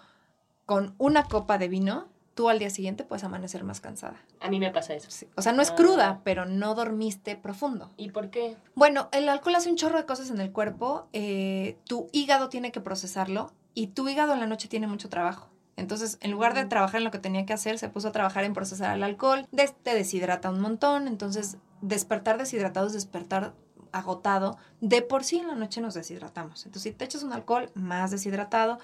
con 0.68 0.94
una 1.00 1.24
copa 1.24 1.58
de 1.58 1.68
vino 1.68 2.10
tú 2.40 2.48
al 2.48 2.58
día 2.58 2.70
siguiente 2.70 3.04
puedes 3.04 3.26
amanecer 3.26 3.66
más 3.66 3.82
cansada. 3.82 4.16
A 4.40 4.50
mí 4.50 4.62
me 4.62 4.72
pasa 4.72 4.94
eso. 4.94 5.12
Sí. 5.12 5.28
O 5.36 5.42
sea, 5.42 5.52
no 5.52 5.62
es 5.62 5.72
cruda, 5.72 6.22
pero 6.24 6.46
no 6.46 6.74
dormiste 6.74 7.36
profundo. 7.36 7.90
¿Y 7.98 8.12
por 8.12 8.30
qué? 8.30 8.56
Bueno, 8.76 9.10
el 9.12 9.28
alcohol 9.28 9.56
hace 9.56 9.70
un 9.70 9.76
chorro 9.76 9.98
de 9.98 10.06
cosas 10.06 10.30
en 10.30 10.40
el 10.40 10.54
cuerpo. 10.54 11.10
Eh, 11.12 11.78
tu 11.86 12.08
hígado 12.14 12.48
tiene 12.48 12.72
que 12.72 12.80
procesarlo 12.80 13.52
y 13.74 13.88
tu 13.88 14.08
hígado 14.08 14.32
en 14.32 14.40
la 14.40 14.48
noche 14.48 14.70
tiene 14.70 14.88
mucho 14.88 15.10
trabajo. 15.10 15.50
Entonces, 15.76 16.18
en 16.22 16.32
lugar 16.32 16.54
de 16.54 16.64
trabajar 16.64 17.00
en 17.00 17.04
lo 17.04 17.12
que 17.12 17.20
tenía 17.20 17.46
que 17.46 17.52
hacer, 17.52 17.78
se 17.78 17.90
puso 17.90 18.08
a 18.08 18.12
trabajar 18.14 18.46
en 18.46 18.54
procesar 18.54 18.96
el 18.96 19.04
alcohol, 19.04 19.46
des- 19.52 19.76
te 19.84 19.94
deshidrata 19.94 20.50
un 20.50 20.62
montón, 20.62 21.10
entonces 21.10 21.58
despertar 21.82 22.38
deshidratado 22.38 22.88
es 22.88 22.94
despertar 22.94 23.54
agotado. 23.92 24.58
De 24.80 25.02
por 25.02 25.26
sí 25.26 25.40
en 25.40 25.48
la 25.50 25.56
noche 25.56 25.82
nos 25.82 25.94
deshidratamos. 25.94 26.66
Entonces, 26.66 26.94
si 26.94 26.98
te 26.98 27.04
echas 27.04 27.24
un 27.24 27.34
alcohol 27.34 27.70
más 27.74 28.12
deshidratado, 28.12 28.80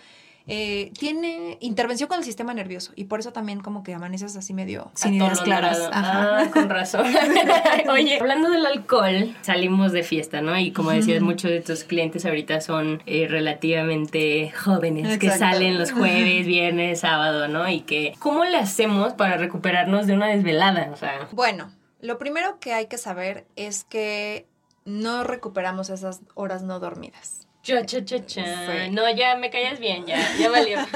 eh, 0.47 0.91
tiene 0.97 1.57
intervención 1.59 2.07
con 2.07 2.19
el 2.19 2.23
sistema 2.23 2.53
nervioso 2.53 2.91
y 2.95 3.05
por 3.05 3.19
eso 3.19 3.33
también 3.33 3.61
como 3.61 3.83
que 3.83 3.93
amaneces 3.93 4.35
así 4.35 4.53
medio 4.53 4.91
sin 4.93 5.15
ideas 5.15 5.41
claras. 5.41 5.79
Ajá. 5.91 6.39
Ah, 6.39 6.51
con 6.51 6.69
razón. 6.69 7.05
Oye, 7.89 8.19
hablando 8.19 8.49
del 8.49 8.65
alcohol, 8.65 9.35
salimos 9.41 9.91
de 9.91 10.03
fiesta, 10.03 10.41
¿no? 10.41 10.57
Y 10.57 10.71
como 10.71 10.91
decías, 10.91 11.21
muchos 11.21 11.49
de 11.49 11.61
tus 11.61 11.83
clientes 11.83 12.25
ahorita 12.25 12.61
son 12.61 13.01
eh, 13.05 13.27
relativamente 13.27 14.51
jóvenes 14.51 15.17
que 15.17 15.31
salen 15.31 15.79
los 15.79 15.91
jueves, 15.91 16.45
viernes, 16.45 16.99
sábado, 16.99 17.47
¿no? 17.47 17.67
Y 17.67 17.81
que, 17.81 18.13
¿cómo 18.19 18.45
le 18.45 18.57
hacemos 18.57 19.13
para 19.13 19.37
recuperarnos 19.37 20.07
de 20.07 20.13
una 20.13 20.27
desvelada? 20.27 20.89
O 20.91 20.95
sea, 20.95 21.27
Bueno, 21.31 21.71
lo 22.01 22.17
primero 22.17 22.59
que 22.59 22.73
hay 22.73 22.85
que 22.87 22.97
saber 22.97 23.47
es 23.55 23.83
que 23.83 24.47
no 24.85 25.23
recuperamos 25.23 25.89
esas 25.89 26.21
horas 26.35 26.61
no 26.61 26.79
dormidas. 26.79 27.44
Cha, 27.65 27.83
cha, 27.85 28.05
cha, 28.05 28.25
cha. 28.25 28.43
Sí. 28.67 28.91
No, 28.91 29.09
ya 29.09 29.35
me 29.35 29.49
callas 29.49 29.79
bien, 29.79 30.05
ya, 30.05 30.19
ya 30.37 30.49
valió. 30.49 30.77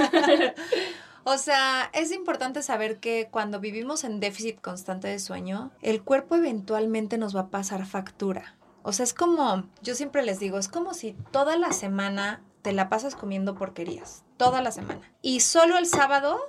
O 1.25 1.37
sea, 1.37 1.91
es 1.93 2.11
importante 2.11 2.63
saber 2.63 2.99
que 2.99 3.27
cuando 3.29 3.59
vivimos 3.59 4.03
en 4.03 4.19
déficit 4.19 4.59
constante 4.61 5.09
de 5.09 5.19
sueño, 5.19 5.69
el 5.83 6.01
cuerpo 6.01 6.35
eventualmente 6.35 7.19
nos 7.19 7.35
va 7.35 7.41
a 7.41 7.49
pasar 7.49 7.85
factura. 7.85 8.55
O 8.81 8.93
sea, 8.93 9.03
es 9.03 9.13
como, 9.13 9.65
yo 9.83 9.93
siempre 9.93 10.23
les 10.23 10.39
digo, 10.39 10.57
es 10.57 10.69
como 10.69 10.95
si 10.95 11.15
toda 11.31 11.55
la 11.57 11.71
semana 11.71 12.41
te 12.63 12.71
la 12.71 12.89
pasas 12.89 13.15
comiendo 13.15 13.53
porquerías, 13.53 14.23
toda 14.37 14.63
la 14.63 14.71
semana. 14.71 15.01
Y 15.21 15.41
solo 15.41 15.77
el 15.77 15.85
sábado 15.85 16.39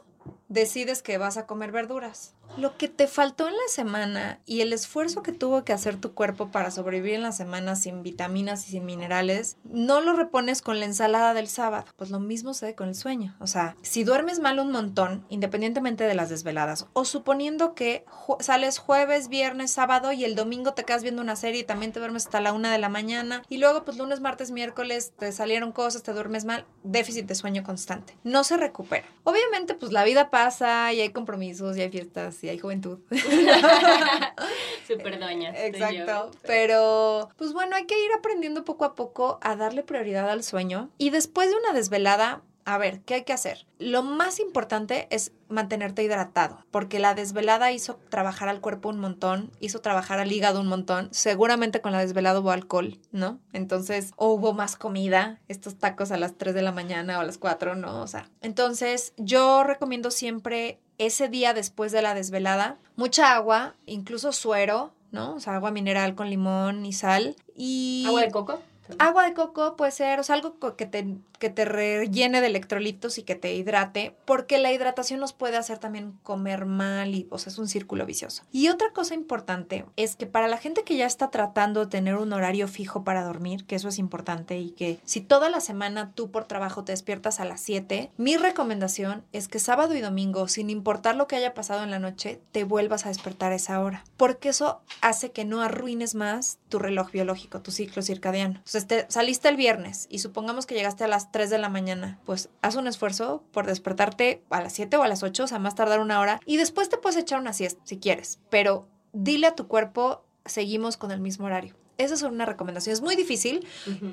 decides 0.51 1.03
que 1.03 1.17
vas 1.17 1.39
a 1.39 1.47
comer 1.47 1.73
verduras. 1.73 2.35
Lo 2.57 2.77
que 2.77 2.89
te 2.89 3.07
faltó 3.07 3.47
en 3.47 3.55
la 3.55 3.69
semana 3.69 4.41
y 4.45 4.61
el 4.61 4.73
esfuerzo 4.73 5.23
que 5.23 5.31
tuvo 5.31 5.65
que 5.65 5.73
hacer 5.73 5.97
tu 5.97 6.15
cuerpo 6.15 6.51
para 6.51 6.73
sobrevivir 6.73 7.15
en 7.15 7.23
la 7.23 7.31
semana 7.31 7.77
sin 7.77 8.03
vitaminas 8.03 8.67
y 8.67 8.73
sin 8.73 8.85
minerales, 8.85 9.57
no 9.63 10.01
lo 10.01 10.15
repones 10.15 10.61
con 10.61 10.81
la 10.81 10.87
ensalada 10.87 11.33
del 11.33 11.47
sábado. 11.47 11.85
Pues 11.95 12.11
lo 12.11 12.19
mismo 12.19 12.53
sucede 12.53 12.75
con 12.75 12.89
el 12.89 12.97
sueño. 12.97 13.37
O 13.39 13.47
sea, 13.47 13.77
si 13.83 14.03
duermes 14.03 14.41
mal 14.41 14.59
un 14.59 14.73
montón, 14.73 15.25
independientemente 15.29 16.03
de 16.03 16.15
las 16.15 16.29
desveladas, 16.29 16.89
o 16.93 17.05
suponiendo 17.05 17.75
que 17.77 18.05
sales 18.41 18.79
jueves, 18.79 19.29
viernes, 19.29 19.71
sábado 19.71 20.11
y 20.11 20.25
el 20.25 20.35
domingo 20.35 20.75
te 20.75 20.85
quedas 20.85 21.05
viendo 21.05 21.23
una 21.23 21.37
serie 21.37 21.61
y 21.61 21.65
también 21.65 21.93
te 21.93 22.01
duermes 22.01 22.27
hasta 22.27 22.41
la 22.41 22.53
una 22.53 22.73
de 22.73 22.79
la 22.79 22.89
mañana, 22.89 23.43
y 23.49 23.59
luego 23.59 23.85
pues 23.85 23.97
lunes, 23.97 24.21
martes, 24.21 24.51
miércoles 24.51 25.13
te 25.17 25.31
salieron 25.31 25.71
cosas, 25.71 26.03
te 26.03 26.13
duermes 26.13 26.45
mal, 26.45 26.67
déficit 26.83 27.27
de 27.27 27.37
sueño 27.37 27.63
constante. 27.63 28.19
No 28.25 28.43
se 28.43 28.57
recupera. 28.57 29.07
Obviamente 29.23 29.75
pues 29.75 29.93
la 29.93 30.03
vida 30.03 30.31
pasa 30.45 30.93
y 30.93 31.01
hay 31.01 31.11
compromisos 31.11 31.77
y 31.77 31.83
hay 31.83 31.91
fiestas 31.91 32.43
y 32.43 32.49
hay 32.49 32.59
juventud. 32.59 32.99
Súper 34.89 35.21
doña. 35.21 35.53
soy 35.53 35.61
yo. 35.61 35.67
Exacto. 35.67 36.31
Pero, 36.47 37.29
pues 37.37 37.53
bueno, 37.53 37.77
hay 37.77 37.85
que 37.87 38.03
ir 38.03 38.11
aprendiendo 38.17 38.65
poco 38.65 38.85
a 38.85 38.95
poco 38.95 39.39
a 39.43 39.57
darle 39.57 39.83
prioridad 39.83 40.31
al 40.31 40.43
sueño. 40.43 40.91
Y 40.99 41.11
después 41.11 41.51
de 41.51 41.57
una 41.57 41.73
desvelada, 41.73 42.43
a 42.65 42.79
ver, 42.79 43.01
¿qué 43.01 43.15
hay 43.15 43.25
que 43.25 43.33
hacer? 43.33 43.67
Lo 43.79 44.03
más 44.03 44.39
importante 44.39 45.09
es 45.11 45.33
mantenerte 45.49 46.03
hidratado, 46.03 46.65
porque 46.71 46.99
la 46.99 47.15
desvelada 47.15 47.73
hizo 47.73 47.99
trabajar 48.09 48.49
al 48.49 48.61
cuerpo 48.61 48.89
un 48.89 49.01
montón, 49.01 49.51
hizo 49.61 49.81
trabajar 49.81 50.19
al 50.19 50.31
hígado 50.31 50.61
un 50.61 50.67
montón. 50.67 51.09
Seguramente 51.13 51.81
con 51.81 51.93
la 51.93 51.99
desvelada 51.99 52.41
hubo 52.41 52.51
alcohol, 52.51 52.99
¿no? 53.13 53.41
Entonces, 53.53 54.13
o 54.17 54.29
hubo 54.33 54.53
más 54.53 54.77
comida, 54.77 55.41
estos 55.49 55.77
tacos 55.77 56.13
a 56.13 56.17
las 56.17 56.37
3 56.37 56.55
de 56.55 56.63
la 56.63 56.73
mañana 56.73 57.19
o 57.19 57.21
a 57.21 57.25
las 57.25 57.39
4, 57.39 57.75
¿no? 57.75 58.03
O 58.03 58.07
sea, 58.07 58.29
entonces 58.41 59.15
yo 59.17 59.65
recomiendo 59.65 60.11
siempre 60.11 60.81
ese 60.99 61.29
día 61.29 61.55
después 61.55 61.93
de 61.93 62.03
la 62.03 62.15
desvelada, 62.15 62.79
mucha 62.97 63.35
agua, 63.35 63.75
incluso 63.87 64.33
suero, 64.33 64.93
¿no? 65.11 65.35
O 65.35 65.41
sea, 65.41 65.57
agua 65.57 65.71
mineral 65.71 66.15
con 66.15 66.31
limón 66.31 66.87
y 66.87 66.93
sal. 66.93 67.37
Y 67.57 68.05
¿Agua 68.07 68.23
de 68.23 68.31
coco? 68.31 68.61
Agua 68.99 69.25
de 69.25 69.35
coco 69.35 69.77
puede 69.77 69.93
ser, 69.93 70.21
algo 70.29 70.57
que 70.77 70.87
te, 70.87 71.17
que 71.39 71.51
te 71.51 71.65
rellene 71.65 72.41
de 72.41 72.47
electrolitos 72.47 73.19
y 73.19 73.23
que 73.23 73.35
te 73.35 73.55
hidrate, 73.55 74.17
porque 74.25 74.59
la 74.59 74.73
hidratación 74.73 75.21
nos 75.21 75.33
puede 75.33 75.57
hacer 75.57 75.79
también 75.79 76.13
comer 76.23 76.67
mal 76.67 77.15
y, 77.15 77.27
o 77.31 77.37
es 77.37 77.59
un 77.59 77.69
círculo 77.69 78.07
vicioso. 78.07 78.45
Y 78.53 78.69
otra 78.69 78.93
cosa 78.93 79.15
importante 79.15 79.87
es 79.97 80.17
que 80.17 80.27
para 80.27 80.49
la 80.49 80.59
gente 80.59 80.85
que 80.85 80.97
ya 80.97 81.07
está 81.07 81.31
tratando 81.31 81.81
de 81.81 81.91
tener 81.91 82.17
un 82.17 82.33
horario 82.33 82.69
fijo 82.69 83.05
para 83.05 83.25
dormir, 83.25 83.65
que 83.67 83.77
eso 83.77 83.89
es 83.89 83.99
importante 83.99 84.59
y 84.59 84.71
que 84.71 85.01
si 85.05 85.21
toda 85.21 85.49
la 85.51 85.61
semana 85.61 86.13
tú 86.15 86.31
por 86.31 86.45
trabajo 86.45 86.85
te 86.85 86.93
despiertas 86.93 87.41
a 87.41 87.45
las 87.45 87.61
7, 87.61 88.11
mi 88.17 88.37
recomendación 88.37 89.25
es 89.33 89.49
que 89.49 89.59
sábado 89.59 89.95
y 89.95 90.01
domingo, 90.01 90.49
sin 90.49 90.71
importar 90.71 91.17
lo 91.17 91.27
que 91.27 91.37
haya 91.37 91.55
pasado 91.55 91.83
en 91.83 91.91
la 91.91 91.99
noche, 91.99 92.41
te 92.53 92.65
vuelvas 92.65 93.07
a 93.07 93.09
despertar 93.09 93.53
a 93.53 93.57
esa 93.57 93.81
hora, 93.81 94.05
porque 94.17 94.51
eso 94.51 94.83
hace 95.01 95.33
que 95.33 95.45
no 95.45 95.63
arruines 95.63 96.15
más 96.15 96.59
tu 96.69 96.79
reloj 96.79 97.11
biológico, 97.11 97.61
tu 97.61 97.71
ciclo 97.71 98.03
circadiano. 98.03 98.61
Te, 98.87 99.07
saliste 99.09 99.49
el 99.49 99.57
viernes 99.57 100.07
y 100.11 100.21
supongamos 100.21 100.67
que 100.67 100.75
llegaste 100.75 101.05
a 101.05 101.09
las 101.09 101.33
3 101.33 101.51
de 101.51 101.59
la 101.59 101.69
mañana, 101.69 102.19
pues 102.25 102.49
haz 102.63 102.77
un 102.77 102.87
esfuerzo 102.87 103.43
por 103.53 103.67
despertarte 103.67 104.43
a 104.51 104.61
las 104.61 104.73
7 104.73 104.97
o 104.97 105.03
a 105.03 105.09
las 105.09 105.23
8, 105.23 105.45
o 105.45 105.47
sea, 105.47 105.59
más 105.59 105.75
tardar 105.75 106.01
una 106.01 106.21
hora, 106.21 106.41
y 106.47 106.57
después 106.57 106.89
te 106.89 106.99
puedes 106.99 107.19
echar 107.19 107.41
una 107.41 107.53
siesta 107.53 107.81
si 107.85 107.99
quieres, 107.99 108.39
pero 108.51 108.89
dile 109.13 109.47
a 109.47 109.55
tu 109.55 109.67
cuerpo, 109.67 110.25
seguimos 110.45 110.97
con 110.97 111.11
el 111.11 111.21
mismo 111.21 111.47
horario. 111.47 111.75
Esa 112.01 112.15
es 112.15 112.23
una 112.23 112.47
recomendación. 112.47 112.93
Es 112.95 113.03
muy 113.03 113.15
difícil. 113.15 113.67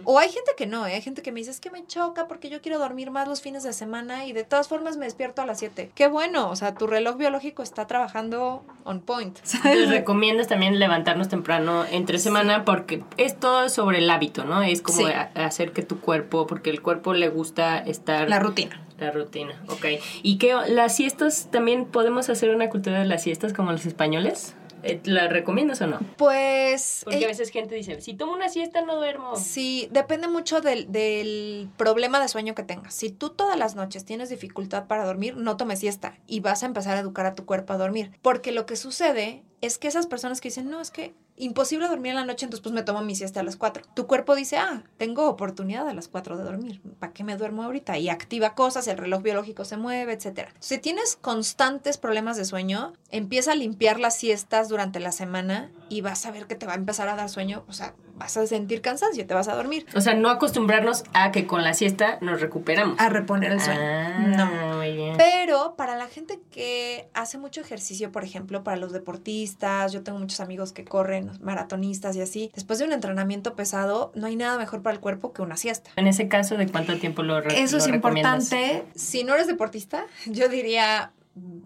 O 0.04 0.20
hay 0.20 0.30
gente 0.30 0.52
que 0.58 0.68
no, 0.68 0.86
¿eh? 0.86 0.94
hay 0.96 1.02
gente 1.02 1.22
que 1.22 1.32
me 1.32 1.40
dice, 1.40 1.52
es 1.52 1.60
que 1.60 1.72
me 1.72 1.86
choca 1.88 2.28
porque 2.28 2.50
yo 2.50 2.62
quiero 2.62 2.80
dormir 2.80 3.12
más 3.12 3.28
los 3.28 3.42
fines 3.42 3.64
de 3.64 3.72
semana 3.74 4.26
y 4.26 4.34
de 4.34 4.44
todas 4.44 4.68
formas 4.68 4.98
me 4.98 5.06
despierto 5.06 5.42
a 5.42 5.46
las 5.46 5.60
7. 5.60 5.92
Qué 5.96 6.08
bueno, 6.08 6.50
o 6.50 6.56
sea, 6.56 6.76
tu 6.76 6.86
reloj 6.88 7.16
biológico 7.18 7.64
está 7.64 7.88
trabajando 7.88 8.64
on 8.84 9.00
point. 9.02 9.38
Entonces 9.54 9.90
recomiendas 9.90 10.48
también 10.48 10.80
levantarnos 10.80 11.30
temprano 11.30 11.86
entre 11.90 12.20
semana 12.20 12.66
porque 12.66 13.04
es 13.18 13.40
todo 13.40 13.70
sobre 13.70 14.00
el 14.00 14.10
hábito, 14.10 14.44
¿no? 14.44 14.62
Es 14.64 14.82
como 14.82 14.98
Sí. 14.98 15.06
hacer 15.36 15.72
que 15.72 15.82
tu 15.84 16.00
cuerpo, 16.02 16.46
porque 16.48 16.70
el 16.70 16.82
cuerpo 16.82 17.14
le 17.14 17.30
gusta 17.30 17.78
estar... 17.80 18.28
La 18.30 18.40
rutina. 18.40 18.82
La 19.00 19.12
rutina, 19.12 19.62
ok. 19.70 19.86
¿Y 20.24 20.40
qué, 20.40 20.56
las 20.70 20.96
siestas, 20.96 21.50
también 21.52 21.86
podemos 21.86 22.30
hacer 22.30 22.50
una 22.50 22.70
cultura 22.70 22.98
de 23.00 23.06
las 23.06 23.22
siestas 23.22 23.54
como 23.54 23.72
los 23.72 23.86
españoles? 23.86 24.56
Eh, 24.88 25.02
¿La 25.06 25.28
recomiendas 25.28 25.82
o 25.82 25.88
no? 25.88 26.00
Pues... 26.18 27.02
Porque 27.04 27.20
eh, 27.20 27.26
a 27.26 27.28
veces 27.28 27.50
gente 27.50 27.76
dice, 27.76 28.02
si 28.02 28.14
tomo 28.14 28.34
una 28.34 28.50
siesta 28.50 28.82
no 28.82 28.96
duermo. 28.96 29.36
Sí, 29.36 29.88
depende 29.92 30.28
mucho 30.28 30.62
del, 30.62 30.92
del 30.92 31.70
problema 31.78 32.20
de 32.20 32.28
sueño 32.28 32.56
que 32.56 32.64
tengas. 32.64 32.94
Si 32.94 33.10
tú 33.10 33.30
todas 33.30 33.58
las 33.58 33.76
noches 33.76 34.06
tienes 34.06 34.30
dificultad 34.30 34.88
para 34.88 35.06
dormir, 35.06 35.36
no 35.38 35.58
tomes 35.58 35.80
siesta 35.80 36.18
y 36.28 36.40
vas 36.40 36.64
a 36.64 36.66
empezar 36.66 36.98
a 36.98 37.02
educar 37.02 37.26
a 37.26 37.36
tu 37.36 37.46
cuerpo 37.46 37.74
a 37.74 37.78
dormir. 37.78 38.12
Porque 38.22 38.52
lo 38.52 38.66
que 38.66 38.76
sucede 38.76 39.44
es 39.62 39.78
que 39.78 39.88
esas 39.88 40.08
personas 40.08 40.42
que 40.42 40.50
dicen, 40.50 40.70
no, 40.70 40.80
es 40.80 40.92
que 40.92 41.16
imposible 41.36 41.88
dormir 41.88 42.12
en 42.12 42.16
la 42.16 42.26
noche, 42.26 42.46
entonces 42.46 42.64
pues 42.64 42.74
me 42.74 42.84
tomo 42.84 43.02
mi 43.02 43.16
siesta 43.16 43.40
a 43.40 43.44
las 43.44 43.56
4. 43.58 43.84
Tu 43.94 44.08
cuerpo 44.08 44.36
dice, 44.36 44.58
ah, 44.58 44.84
tengo 44.98 45.30
oportunidad 45.30 45.88
a 45.88 45.94
las 45.94 46.08
4 46.08 46.38
de 46.38 46.44
dormir, 46.44 46.82
¿para 47.00 47.14
qué 47.14 47.24
me 47.24 47.38
duermo 47.38 47.64
ahorita? 47.64 47.98
Y 47.98 48.10
activa 48.10 48.56
cosas, 48.56 48.88
el 48.88 48.98
reloj 48.98 49.22
biológico 49.22 49.66
se 49.66 49.78
mueve, 49.78 50.14
etc. 50.14 50.50
Si 50.60 50.78
tienes 50.78 51.16
constantes 51.16 51.98
problemas 51.98 52.38
de 52.38 52.46
sueño, 52.46 52.94
empieza 53.10 53.52
a 53.52 53.56
limpiar 53.56 54.00
las 54.00 54.16
siestas 54.16 54.70
durante 54.70 55.00
la 55.00 55.12
semana 55.12 55.72
y 55.90 56.02
vas 56.02 56.26
a 56.26 56.32
ver 56.32 56.48
que 56.48 56.56
te 56.56 56.66
va 56.66 56.74
a 56.74 56.78
empezar 56.78 57.08
a 57.10 57.16
dar 57.16 57.30
sueño, 57.30 57.64
o 57.68 57.74
sea, 57.74 57.94
vas 58.18 58.36
a 58.38 58.46
sentir 58.48 58.82
cansancio, 58.82 59.26
te 59.26 59.34
vas 59.34 59.48
a 59.48 59.56
dormir. 59.56 59.86
O 59.96 60.02
sea, 60.02 60.14
no 60.14 60.30
acostumbrarnos 60.30 61.04
a 61.14 61.32
que 61.32 61.46
con 61.48 61.64
la 61.64 61.74
siesta 61.74 62.18
nos 62.22 62.42
recuperamos. 62.42 63.00
A 63.00 63.10
reponer 63.10 63.52
el 63.52 63.62
sueño. 63.62 63.80
Ah, 63.82 64.18
No. 64.20 64.78
muy 64.78 64.96
bien. 64.96 65.16
Pero 65.18 65.76
para 65.76 65.96
la 65.96 66.08
gente 66.08 66.40
que 66.52 67.08
hace 67.14 67.38
mucho 67.38 67.62
ejercicio, 67.62 68.12
por 68.12 68.24
ejemplo, 68.24 68.64
para 68.64 68.78
los 68.78 68.92
deportistas, 68.92 69.94
yo 69.94 70.04
tengo 70.04 70.20
muchos 70.20 70.40
amigos 70.40 70.74
que 70.74 70.84
corren, 70.84 71.32
maratonistas 71.42 72.16
y 72.16 72.22
así, 72.22 72.52
después 72.54 72.80
de 72.80 72.86
un 72.86 72.94
entrenamiento 72.94 73.56
pesado, 73.56 74.12
no 74.16 74.28
hay 74.28 74.36
nada 74.36 74.58
mejor 74.58 74.82
para 74.82 74.94
el 74.96 75.00
cuerpo 75.00 75.34
que 75.34 75.42
una 75.42 75.58
siesta. 75.58 75.92
En 75.96 76.08
ese 76.08 76.28
caso, 76.28 76.58
¿de 76.58 76.68
cuánto 76.68 76.98
tiempo 76.98 77.24
lo, 77.24 77.40
Eso 77.40 77.78
lo 77.78 77.84
es 77.84 77.88
importante. 77.88 78.84
Si 78.96 79.24
no 79.24 79.36
eres 79.36 79.48
deportista, 79.48 80.06
yo 80.26 80.50
diría 80.50 81.12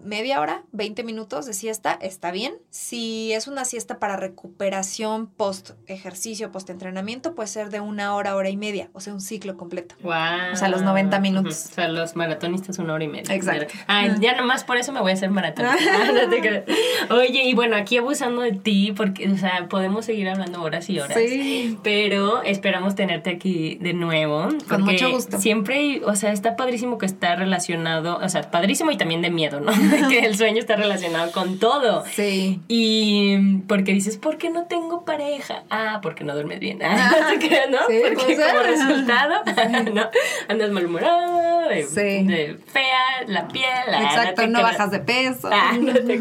media 0.03 0.39
hora, 0.41 0.63
20 0.71 1.03
minutos 1.03 1.45
de 1.45 1.53
siesta, 1.53 1.97
está 2.01 2.31
bien. 2.31 2.53
Si 2.69 3.31
es 3.33 3.47
una 3.47 3.65
siesta 3.65 3.99
para 3.99 4.17
recuperación 4.17 5.27
post 5.27 5.71
ejercicio, 5.87 6.51
post 6.51 6.69
entrenamiento, 6.69 7.35
puede 7.35 7.47
ser 7.47 7.69
de 7.69 7.79
una 7.79 8.15
hora, 8.15 8.35
hora 8.35 8.49
y 8.49 8.57
media, 8.57 8.89
o 8.93 8.99
sea, 8.99 9.13
un 9.13 9.21
ciclo 9.21 9.57
completo. 9.57 9.95
Guau. 10.01 10.53
O 10.53 10.55
sea, 10.55 10.67
los 10.67 10.81
90 10.81 11.19
minutos. 11.19 11.69
O 11.71 11.73
sea, 11.73 11.87
los 11.87 12.15
maratonistas 12.15 12.79
una 12.79 12.93
hora 12.93 13.03
y 13.03 13.07
media. 13.07 13.33
Exacto. 13.33 13.73
Ah, 13.87 14.17
ya 14.19 14.35
nomás 14.35 14.63
por 14.63 14.77
eso 14.77 14.91
me 14.91 14.99
voy 14.99 15.11
a 15.11 15.13
hacer 15.13 15.29
maratonista. 15.29 15.79
Oye, 17.09 17.43
y 17.43 17.53
bueno, 17.53 17.77
aquí 17.77 17.97
abusando 17.97 18.41
de 18.41 18.51
ti, 18.51 18.93
porque, 18.95 19.29
o 19.29 19.37
sea, 19.37 19.67
podemos 19.69 20.05
seguir 20.05 20.27
hablando 20.27 20.61
horas 20.61 20.89
y 20.89 20.99
horas. 20.99 21.17
Sí. 21.17 21.77
Pero 21.81 22.43
esperamos 22.43 22.95
tenerte 22.95 23.29
aquí 23.29 23.75
de 23.75 23.93
nuevo. 23.93 24.49
Con 24.67 24.83
mucho 24.83 25.11
gusto. 25.11 25.39
Siempre, 25.39 26.01
o 26.05 26.15
sea, 26.15 26.33
está 26.33 26.55
padrísimo 26.55 26.97
que 26.97 27.05
está 27.05 27.35
relacionado, 27.35 28.17
o 28.21 28.29
sea, 28.29 28.49
padrísimo 28.51 28.91
y 28.91 28.97
también 28.97 29.21
de 29.21 29.29
miedo, 29.29 29.60
¿no? 29.61 29.71
que 30.09 30.19
el 30.19 30.35
sueño 30.37 30.59
está 30.59 30.75
relacionado 30.75 31.31
con 31.31 31.59
todo. 31.59 32.03
Sí. 32.13 32.59
Y 32.67 33.59
porque 33.67 33.93
dices, 33.93 34.17
¿por 34.17 34.37
qué 34.37 34.49
no 34.49 34.65
tengo 34.65 35.05
pareja? 35.05 35.63
Ah, 35.69 35.99
porque 36.01 36.23
no 36.23 36.33
duermes 36.33 36.59
bien. 36.59 36.79
Ah, 36.91 37.33
creas, 37.39 37.69
¿no? 37.69 37.79
Sí, 37.87 37.99
porque 38.03 38.15
puede 38.15 38.35
ser. 38.35 38.47
como 38.49 38.63
resultado, 38.63 39.35
¿no? 39.93 40.09
Andas 40.47 40.71
malhumorado, 40.71 41.69
de, 41.69 41.83
Sí. 41.83 42.25
de 42.25 42.57
fea, 42.67 43.25
la 43.27 43.47
piel. 43.47 43.65
ah, 43.93 44.03
Exacto, 44.03 44.47
no 44.47 44.61
bajas 44.61 44.91
de 44.91 44.99
peso. 44.99 45.49
Ah, 45.51 45.77
no, 45.79 45.93
te. 45.93 46.19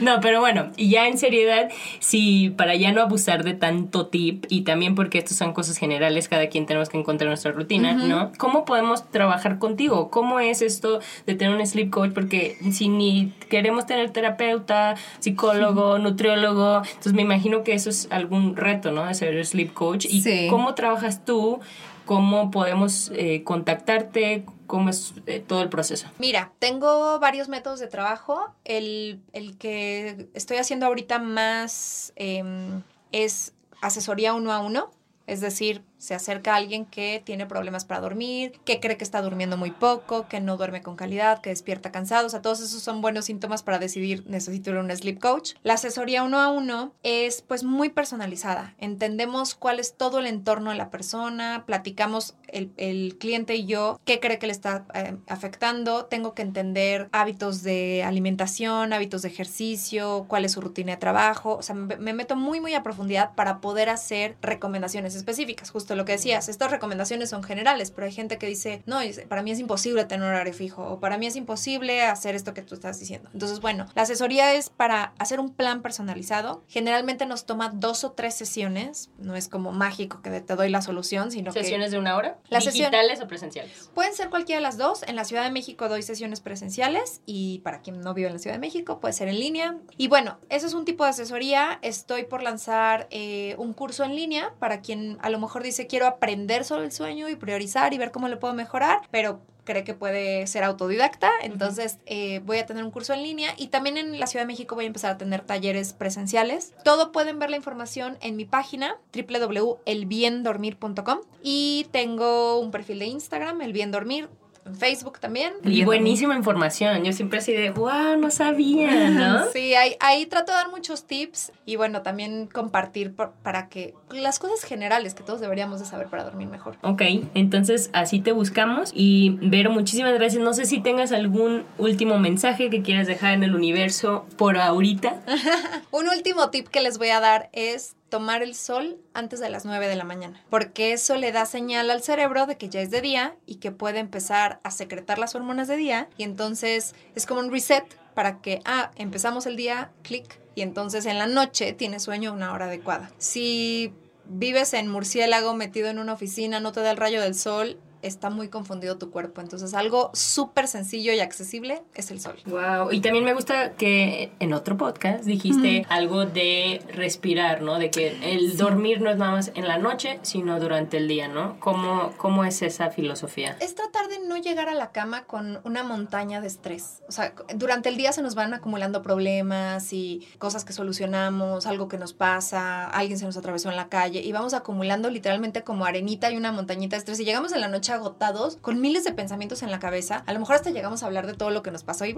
No, 0.00 0.20
pero 0.20 0.40
bueno, 0.40 0.70
y 0.76 0.90
ya 0.90 1.06
en 1.08 1.18
seriedad, 1.18 1.68
si 1.98 2.50
para 2.50 2.74
ya 2.76 2.92
no 2.92 3.02
abusar 3.02 3.44
de 3.44 3.54
tanto 3.54 4.06
tip 4.06 4.46
y 4.48 4.62
también 4.62 4.94
porque 4.94 5.18
estas 5.18 5.36
son 5.36 5.52
cosas 5.52 5.76
generales, 5.78 6.28
cada 6.28 6.48
quien 6.48 6.66
tenemos 6.66 6.88
que 6.88 6.98
encontrar 6.98 7.28
nuestra 7.28 7.52
rutina, 7.52 7.92
¿no? 7.94 8.32
¿Cómo 8.38 8.64
podemos 8.64 9.10
trabajar 9.10 9.58
contigo? 9.58 10.10
¿Cómo 10.10 10.40
es 10.40 10.62
esto 10.62 11.00
de 11.26 11.34
tener 11.34 11.54
un 11.54 11.66
sleep 11.66 11.90
coach? 11.90 12.12
Porque 12.12 12.56
si 12.72 12.88
ni 12.88 13.32
queremos 13.48 13.86
tener 13.86 14.10
terapeuta, 14.10 14.94
psicólogo, 15.20 15.98
nutriólogo, 15.98 16.78
entonces 16.84 17.12
me 17.12 17.22
imagino 17.22 17.62
que 17.64 17.72
eso 17.74 17.90
es 17.90 18.08
algún 18.10 18.56
reto, 18.56 18.90
¿no? 18.92 19.04
De 19.06 19.14
ser 19.14 19.44
sleep 19.44 19.72
coach. 19.74 20.06
¿Y 20.06 20.22
Sí. 20.22 20.46
cómo 20.50 20.74
trabajas 20.74 21.24
tú? 21.24 21.60
¿Cómo 22.04 22.50
podemos 22.50 23.10
eh, 23.14 23.42
contactarte? 23.44 24.44
¿Cómo 24.66 24.88
es 24.88 25.12
eh, 25.26 25.40
todo 25.46 25.62
el 25.62 25.68
proceso? 25.68 26.08
Mira, 26.18 26.52
tengo 26.58 27.18
varios 27.20 27.48
métodos 27.48 27.80
de 27.80 27.86
trabajo. 27.86 28.54
El, 28.64 29.20
el 29.34 29.58
que 29.58 30.28
estoy 30.32 30.56
haciendo 30.56 30.86
ahorita 30.86 31.18
más 31.18 32.12
em, 32.16 32.82
es 33.12 33.52
asesoría 33.82 34.32
uno 34.32 34.52
a 34.52 34.60
uno. 34.60 34.90
Es 35.26 35.42
decir, 35.42 35.82
se 35.98 36.14
acerca 36.14 36.54
a 36.54 36.56
alguien 36.56 36.84
que 36.86 37.20
tiene 37.24 37.46
problemas 37.46 37.84
para 37.84 38.00
dormir, 38.00 38.52
que 38.64 38.80
cree 38.80 38.96
que 38.96 39.04
está 39.04 39.20
durmiendo 39.20 39.56
muy 39.56 39.70
poco, 39.70 40.28
que 40.28 40.40
no 40.40 40.56
duerme 40.56 40.82
con 40.82 40.96
calidad, 40.96 41.40
que 41.40 41.50
despierta 41.50 41.92
cansado. 41.92 42.26
O 42.26 42.30
sea, 42.30 42.42
todos 42.42 42.60
esos 42.60 42.82
son 42.82 43.00
buenos 43.00 43.26
síntomas 43.26 43.62
para 43.62 43.78
decidir 43.78 44.24
necesito 44.26 44.70
un 44.70 44.90
sleep 44.90 45.18
coach. 45.18 45.54
La 45.62 45.74
asesoría 45.74 46.22
uno 46.22 46.40
a 46.40 46.50
uno 46.50 46.92
es 47.02 47.42
pues 47.42 47.64
muy 47.64 47.88
personalizada. 47.88 48.74
Entendemos 48.78 49.54
cuál 49.54 49.80
es 49.80 49.94
todo 49.94 50.20
el 50.20 50.26
entorno 50.26 50.70
de 50.70 50.76
la 50.76 50.90
persona, 50.90 51.64
platicamos 51.66 52.34
el, 52.48 52.72
el 52.76 53.16
cliente 53.18 53.56
y 53.56 53.66
yo 53.66 54.00
qué 54.04 54.20
cree 54.20 54.38
que 54.38 54.46
le 54.46 54.52
está 54.52 54.86
eh, 54.94 55.16
afectando. 55.26 56.04
Tengo 56.06 56.34
que 56.34 56.42
entender 56.42 57.08
hábitos 57.12 57.62
de 57.62 58.02
alimentación, 58.04 58.92
hábitos 58.92 59.22
de 59.22 59.28
ejercicio, 59.28 60.26
cuál 60.28 60.44
es 60.44 60.52
su 60.52 60.60
rutina 60.60 60.92
de 60.92 60.98
trabajo. 60.98 61.56
O 61.56 61.62
sea, 61.62 61.74
me, 61.74 61.96
me 61.96 62.12
meto 62.12 62.36
muy, 62.36 62.60
muy 62.60 62.74
a 62.74 62.82
profundidad 62.82 63.34
para 63.34 63.60
poder 63.60 63.88
hacer 63.88 64.36
recomendaciones 64.42 65.14
específicas. 65.14 65.70
Lo 65.96 66.04
que 66.04 66.12
decías, 66.12 66.48
estas 66.48 66.70
recomendaciones 66.70 67.30
son 67.30 67.42
generales, 67.42 67.90
pero 67.90 68.06
hay 68.06 68.12
gente 68.12 68.38
que 68.38 68.46
dice, 68.46 68.82
no, 68.86 68.98
para 69.28 69.42
mí 69.42 69.50
es 69.50 69.58
imposible 69.58 70.04
tener 70.04 70.26
un 70.26 70.34
horario 70.34 70.52
fijo 70.52 70.84
o 70.84 71.00
para 71.00 71.18
mí 71.18 71.26
es 71.26 71.36
imposible 71.36 72.02
hacer 72.02 72.34
esto 72.34 72.54
que 72.54 72.62
tú 72.62 72.74
estás 72.74 72.98
diciendo. 72.98 73.30
Entonces, 73.32 73.60
bueno, 73.60 73.86
la 73.94 74.02
asesoría 74.02 74.54
es 74.54 74.70
para 74.70 75.12
hacer 75.18 75.40
un 75.40 75.52
plan 75.54 75.82
personalizado. 75.82 76.62
Generalmente 76.68 77.26
nos 77.26 77.46
toma 77.46 77.70
dos 77.74 78.04
o 78.04 78.12
tres 78.12 78.34
sesiones. 78.34 79.10
No 79.18 79.34
es 79.36 79.48
como 79.48 79.72
mágico 79.72 80.22
que 80.22 80.30
te 80.40 80.54
doy 80.56 80.68
la 80.70 80.82
solución, 80.82 81.30
sino 81.30 81.52
que... 81.52 81.60
¿Sesiones 81.60 81.90
de 81.90 81.98
una 81.98 82.16
hora? 82.16 82.38
La 82.48 82.60
sesión- 82.60 82.90
¿Digitales 82.90 83.20
o 83.20 83.26
presenciales? 83.28 83.90
Pueden 83.94 84.14
ser 84.14 84.30
cualquiera 84.30 84.58
de 84.58 84.62
las 84.62 84.76
dos. 84.78 85.02
En 85.04 85.16
la 85.16 85.24
Ciudad 85.24 85.44
de 85.44 85.50
México 85.50 85.88
doy 85.88 86.02
sesiones 86.02 86.40
presenciales 86.40 87.20
y 87.26 87.58
para 87.60 87.80
quien 87.80 88.00
no 88.00 88.14
vive 88.14 88.28
en 88.28 88.34
la 88.34 88.38
Ciudad 88.38 88.56
de 88.56 88.60
México 88.60 89.00
puede 89.00 89.12
ser 89.14 89.28
en 89.28 89.38
línea. 89.38 89.76
Y 89.96 90.08
bueno, 90.08 90.38
eso 90.48 90.66
es 90.66 90.74
un 90.74 90.84
tipo 90.84 91.04
de 91.04 91.10
asesoría. 91.10 91.78
Estoy 91.82 92.24
por 92.24 92.42
lanzar 92.42 93.06
eh, 93.10 93.54
un 93.58 93.72
curso 93.72 94.04
en 94.04 94.14
línea 94.16 94.52
para 94.58 94.80
quien 94.80 95.18
a 95.20 95.30
lo 95.30 95.38
mejor 95.38 95.62
dice 95.62 95.77
quiero 95.86 96.06
aprender 96.06 96.64
sobre 96.64 96.84
el 96.84 96.92
sueño 96.92 97.28
y 97.28 97.36
priorizar 97.36 97.94
y 97.94 97.98
ver 97.98 98.10
cómo 98.10 98.28
lo 98.28 98.38
puedo 98.38 98.54
mejorar, 98.54 99.00
pero 99.10 99.40
cree 99.68 99.84
que 99.84 99.94
puede 99.94 100.46
ser 100.46 100.64
autodidacta. 100.64 101.30
Entonces 101.42 101.98
eh, 102.06 102.40
voy 102.44 102.56
a 102.56 102.64
tener 102.64 102.82
un 102.82 102.90
curso 102.90 103.12
en 103.12 103.22
línea 103.22 103.52
y 103.56 103.66
también 103.68 103.98
en 103.98 104.18
la 104.18 104.26
Ciudad 104.26 104.44
de 104.44 104.46
México 104.46 104.74
voy 104.74 104.84
a 104.84 104.86
empezar 104.86 105.10
a 105.12 105.18
tener 105.18 105.42
talleres 105.42 105.92
presenciales. 105.92 106.72
Todo 106.84 107.12
pueden 107.12 107.38
ver 107.38 107.50
la 107.50 107.56
información 107.56 108.16
en 108.22 108.36
mi 108.36 108.46
página 108.46 108.96
www.elbiendormir.com 109.14 111.18
y 111.42 111.86
tengo 111.92 112.58
un 112.58 112.70
perfil 112.70 113.00
de 113.00 113.06
Instagram, 113.06 113.60
El 113.60 113.74
Bien 113.74 113.90
Dormir, 113.90 114.30
en 114.68 114.76
Facebook 114.76 115.18
también. 115.18 115.52
Y 115.64 115.84
buenísima 115.84 116.36
información. 116.36 117.04
Yo 117.04 117.12
siempre 117.12 117.38
así 117.40 117.52
de, 117.52 117.70
wow, 117.70 118.16
no 118.18 118.30
sabía, 118.30 119.10
¿no? 119.10 119.44
Sí, 119.52 119.74
ahí, 119.74 119.96
ahí 120.00 120.26
trato 120.26 120.52
de 120.52 120.58
dar 120.58 120.70
muchos 120.70 121.04
tips 121.04 121.52
y 121.66 121.76
bueno, 121.76 122.02
también 122.02 122.46
compartir 122.46 123.14
por- 123.14 123.32
para 123.42 123.68
que 123.68 123.94
las 124.10 124.38
cosas 124.38 124.62
generales 124.62 125.14
que 125.14 125.22
todos 125.22 125.40
deberíamos 125.40 125.80
de 125.80 125.86
saber 125.86 126.06
para 126.08 126.24
dormir 126.24 126.48
mejor. 126.48 126.76
Ok, 126.82 127.02
entonces 127.34 127.90
así 127.92 128.20
te 128.20 128.32
buscamos. 128.32 128.92
Y 128.94 129.38
Vero, 129.42 129.70
muchísimas 129.70 130.14
gracias. 130.14 130.42
No 130.42 130.52
sé 130.54 130.64
si 130.66 130.80
tengas 130.80 131.12
algún 131.12 131.64
último 131.78 132.18
mensaje 132.18 132.70
que 132.70 132.82
quieras 132.82 133.06
dejar 133.06 133.34
en 133.34 133.42
el 133.42 133.54
universo 133.54 134.26
por 134.36 134.58
ahorita. 134.58 135.16
Un 135.90 136.08
último 136.08 136.50
tip 136.50 136.68
que 136.68 136.80
les 136.80 136.98
voy 136.98 137.08
a 137.08 137.20
dar 137.20 137.48
es 137.52 137.96
tomar 138.08 138.42
el 138.42 138.54
sol 138.54 138.98
antes 139.14 139.40
de 139.40 139.50
las 139.50 139.64
9 139.64 139.88
de 139.88 139.96
la 139.96 140.04
mañana, 140.04 140.42
porque 140.50 140.92
eso 140.92 141.16
le 141.16 141.32
da 141.32 141.46
señal 141.46 141.90
al 141.90 142.02
cerebro 142.02 142.46
de 142.46 142.56
que 142.56 142.68
ya 142.68 142.80
es 142.80 142.90
de 142.90 143.00
día 143.00 143.36
y 143.46 143.56
que 143.56 143.70
puede 143.70 143.98
empezar 143.98 144.60
a 144.62 144.70
secretar 144.70 145.18
las 145.18 145.34
hormonas 145.34 145.68
de 145.68 145.76
día 145.76 146.08
y 146.16 146.22
entonces 146.22 146.94
es 147.14 147.26
como 147.26 147.40
un 147.40 147.50
reset 147.50 147.84
para 148.14 148.40
que, 148.40 148.60
ah, 148.64 148.90
empezamos 148.96 149.46
el 149.46 149.56
día, 149.56 149.92
clic, 150.02 150.40
y 150.54 150.62
entonces 150.62 151.06
en 151.06 151.18
la 151.18 151.26
noche 151.26 151.72
tienes 151.72 152.02
sueño 152.02 152.32
una 152.32 152.52
hora 152.52 152.64
adecuada. 152.64 153.12
Si 153.18 153.92
vives 154.24 154.74
en 154.74 154.88
murciélago 154.88 155.54
metido 155.54 155.88
en 155.88 156.00
una 156.00 156.14
oficina, 156.14 156.58
no 156.58 156.72
te 156.72 156.80
da 156.80 156.90
el 156.90 156.96
rayo 156.96 157.20
del 157.20 157.36
sol, 157.36 157.78
está 158.02 158.30
muy 158.30 158.48
confundido 158.48 158.98
tu 158.98 159.10
cuerpo. 159.10 159.40
Entonces 159.40 159.74
algo 159.74 160.10
súper 160.14 160.68
sencillo 160.68 161.12
y 161.12 161.20
accesible 161.20 161.82
es 161.94 162.10
el 162.10 162.20
sol. 162.20 162.36
Wow, 162.46 162.92
y 162.92 163.00
también 163.00 163.24
me 163.24 163.34
gusta 163.34 163.72
que 163.72 164.32
en 164.40 164.52
otro 164.52 164.76
podcast 164.76 165.24
dijiste 165.24 165.86
algo 165.88 166.26
de 166.26 166.82
respirar, 166.92 167.62
¿no? 167.62 167.78
De 167.78 167.90
que 167.90 168.34
el 168.34 168.56
dormir 168.56 169.00
no 169.00 169.10
es 169.10 169.16
nada 169.16 169.32
más 169.32 169.52
en 169.54 169.66
la 169.66 169.78
noche, 169.78 170.18
sino 170.22 170.60
durante 170.60 170.98
el 170.98 171.08
día, 171.08 171.28
¿no? 171.28 171.58
¿Cómo, 171.60 172.12
cómo 172.16 172.44
es 172.44 172.62
esa 172.62 172.90
filosofía? 172.90 173.56
Es 173.60 173.74
tratar 173.74 174.08
de 174.08 174.20
no 174.20 174.36
llegar 174.36 174.68
a 174.68 174.74
la 174.74 174.92
cama 174.92 175.24
con 175.24 175.60
una 175.64 175.82
montaña 175.82 176.40
de 176.40 176.46
estrés. 176.46 177.02
O 177.08 177.12
sea, 177.12 177.34
durante 177.54 177.88
el 177.88 177.96
día 177.96 178.12
se 178.12 178.22
nos 178.22 178.34
van 178.34 178.54
acumulando 178.54 179.02
problemas 179.02 179.92
y 179.92 180.26
cosas 180.38 180.64
que 180.64 180.72
solucionamos, 180.72 181.66
algo 181.66 181.88
que 181.88 181.98
nos 181.98 182.12
pasa, 182.12 182.86
alguien 182.86 183.18
se 183.18 183.24
nos 183.24 183.36
atravesó 183.36 183.70
en 183.70 183.76
la 183.76 183.88
calle 183.88 184.20
y 184.20 184.32
vamos 184.32 184.54
acumulando 184.54 185.10
literalmente 185.10 185.62
como 185.62 185.84
arenita 185.84 186.30
y 186.30 186.36
una 186.36 186.52
montañita 186.52 186.96
de 186.96 186.98
estrés 186.98 187.20
y 187.20 187.24
llegamos 187.24 187.52
en 187.52 187.60
la 187.60 187.68
noche 187.68 187.87
agotados 187.90 188.56
con 188.56 188.80
miles 188.80 189.04
de 189.04 189.12
pensamientos 189.12 189.62
en 189.62 189.70
la 189.70 189.78
cabeza. 189.78 190.22
A 190.26 190.32
lo 190.32 190.40
mejor 190.40 190.56
hasta 190.56 190.70
llegamos 190.70 191.02
a 191.02 191.06
hablar 191.06 191.26
de 191.26 191.34
todo 191.34 191.50
lo 191.50 191.62
que 191.62 191.70
nos 191.70 191.84
pasó 191.84 192.04
y, 192.06 192.16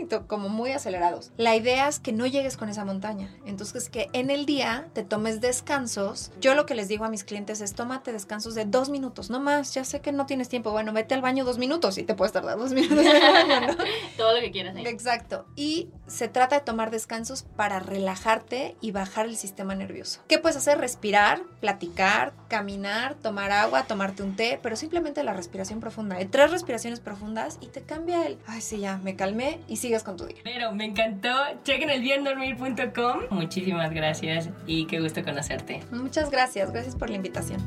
y 0.00 0.04
to- 0.06 0.26
como 0.26 0.48
muy 0.48 0.72
acelerados. 0.72 1.30
La 1.36 1.56
idea 1.56 1.88
es 1.88 1.98
que 1.98 2.12
no 2.12 2.26
llegues 2.26 2.56
con 2.56 2.68
esa 2.68 2.84
montaña. 2.84 3.34
Entonces 3.46 3.88
que 3.88 4.08
en 4.12 4.30
el 4.30 4.46
día 4.46 4.88
te 4.92 5.02
tomes 5.04 5.40
descansos. 5.40 6.30
Yo 6.40 6.54
lo 6.54 6.66
que 6.66 6.74
les 6.74 6.88
digo 6.88 7.04
a 7.04 7.08
mis 7.08 7.24
clientes 7.24 7.60
es 7.60 7.74
tómate 7.74 8.12
descansos 8.12 8.54
de 8.54 8.64
dos 8.64 8.88
minutos, 8.90 9.30
no 9.30 9.40
más. 9.40 9.74
Ya 9.74 9.84
sé 9.84 10.00
que 10.00 10.12
no 10.12 10.26
tienes 10.26 10.48
tiempo. 10.48 10.70
Bueno, 10.72 10.92
vete 10.92 11.14
al 11.14 11.22
baño 11.22 11.44
dos 11.44 11.58
minutos 11.58 11.98
y 11.98 12.02
te 12.02 12.14
puedes 12.14 12.32
tardar 12.32 12.58
dos 12.58 12.72
minutos 12.72 13.04
en 13.04 13.16
el 13.16 13.32
baño, 13.32 13.66
¿no? 13.68 13.76
Todo 14.16 14.34
lo 14.34 14.40
que 14.40 14.50
quieras. 14.50 14.76
ahí. 14.76 14.86
Exacto. 14.86 15.46
Y 15.56 15.88
se 16.12 16.28
trata 16.28 16.56
de 16.56 16.60
tomar 16.60 16.90
descansos 16.90 17.44
para 17.56 17.80
relajarte 17.80 18.76
y 18.82 18.90
bajar 18.90 19.24
el 19.24 19.36
sistema 19.36 19.74
nervioso. 19.74 20.20
¿Qué 20.28 20.38
puedes 20.38 20.58
hacer? 20.58 20.76
Respirar, 20.78 21.40
platicar, 21.60 22.34
caminar, 22.48 23.14
tomar 23.14 23.50
agua, 23.50 23.84
tomarte 23.84 24.22
un 24.22 24.36
té, 24.36 24.60
pero 24.62 24.76
simplemente 24.76 25.24
la 25.24 25.32
respiración 25.32 25.80
profunda. 25.80 26.16
De 26.16 26.26
tres 26.26 26.50
respiraciones 26.50 27.00
profundas 27.00 27.56
y 27.62 27.68
te 27.68 27.80
cambia 27.80 28.26
el, 28.26 28.36
ay, 28.46 28.60
sí, 28.60 28.80
ya, 28.80 28.98
me 28.98 29.16
calmé 29.16 29.60
y 29.68 29.78
sigues 29.78 30.02
con 30.02 30.18
tu 30.18 30.26
día. 30.26 30.36
Pero 30.44 30.72
me 30.72 30.84
encantó. 30.84 31.34
Chequen 31.64 31.88
el 31.88 32.02
biendormir.com. 32.02 33.20
Muchísimas 33.30 33.90
gracias 33.90 34.50
y 34.66 34.86
qué 34.86 35.00
gusto 35.00 35.24
conocerte. 35.24 35.82
Muchas 35.90 36.30
gracias, 36.30 36.72
gracias 36.72 36.94
por 36.94 37.08
la 37.08 37.16
invitación. 37.16 37.66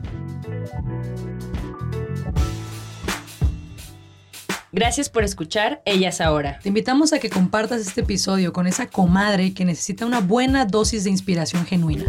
Gracias 4.75 5.07
por 5.07 5.23
escuchar 5.23 5.81
Ellas 5.85 6.19
Ahora. 6.19 6.59
Te 6.61 6.67
invitamos 6.67 7.13
a 7.13 7.19
que 7.19 7.29
compartas 7.29 7.79
este 7.79 8.01
episodio 8.01 8.51
con 8.51 8.67
esa 8.67 8.87
comadre 8.87 9.53
que 9.53 9.63
necesita 9.63 10.05
una 10.05 10.19
buena 10.19 10.65
dosis 10.65 11.05
de 11.05 11.11
inspiración 11.11 11.65
genuina. 11.65 12.03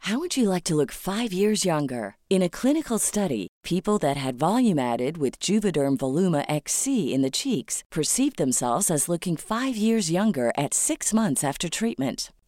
How 0.00 0.18
would 0.18 0.36
you 0.36 0.50
like 0.50 0.64
to 0.64 0.76
look 0.76 0.92
five 0.92 1.32
years 1.32 1.64
younger? 1.64 2.16
In 2.28 2.42
a 2.42 2.50
clinical 2.50 2.98
study, 2.98 3.48
people 3.64 3.98
that 4.00 4.18
had 4.18 4.38
volume 4.38 4.78
added 4.78 5.16
with 5.16 5.40
Juvederm 5.40 5.96
Voluma 5.96 6.44
XC 6.50 7.14
in 7.14 7.22
the 7.22 7.30
cheeks 7.30 7.82
perceived 7.90 8.36
themselves 8.36 8.90
as 8.90 9.08
looking 9.08 9.38
five 9.38 9.74
years 9.74 10.10
younger 10.10 10.52
at 10.58 10.74
six 10.74 11.14
months 11.14 11.42
after 11.42 11.70
treatment. 11.70 12.30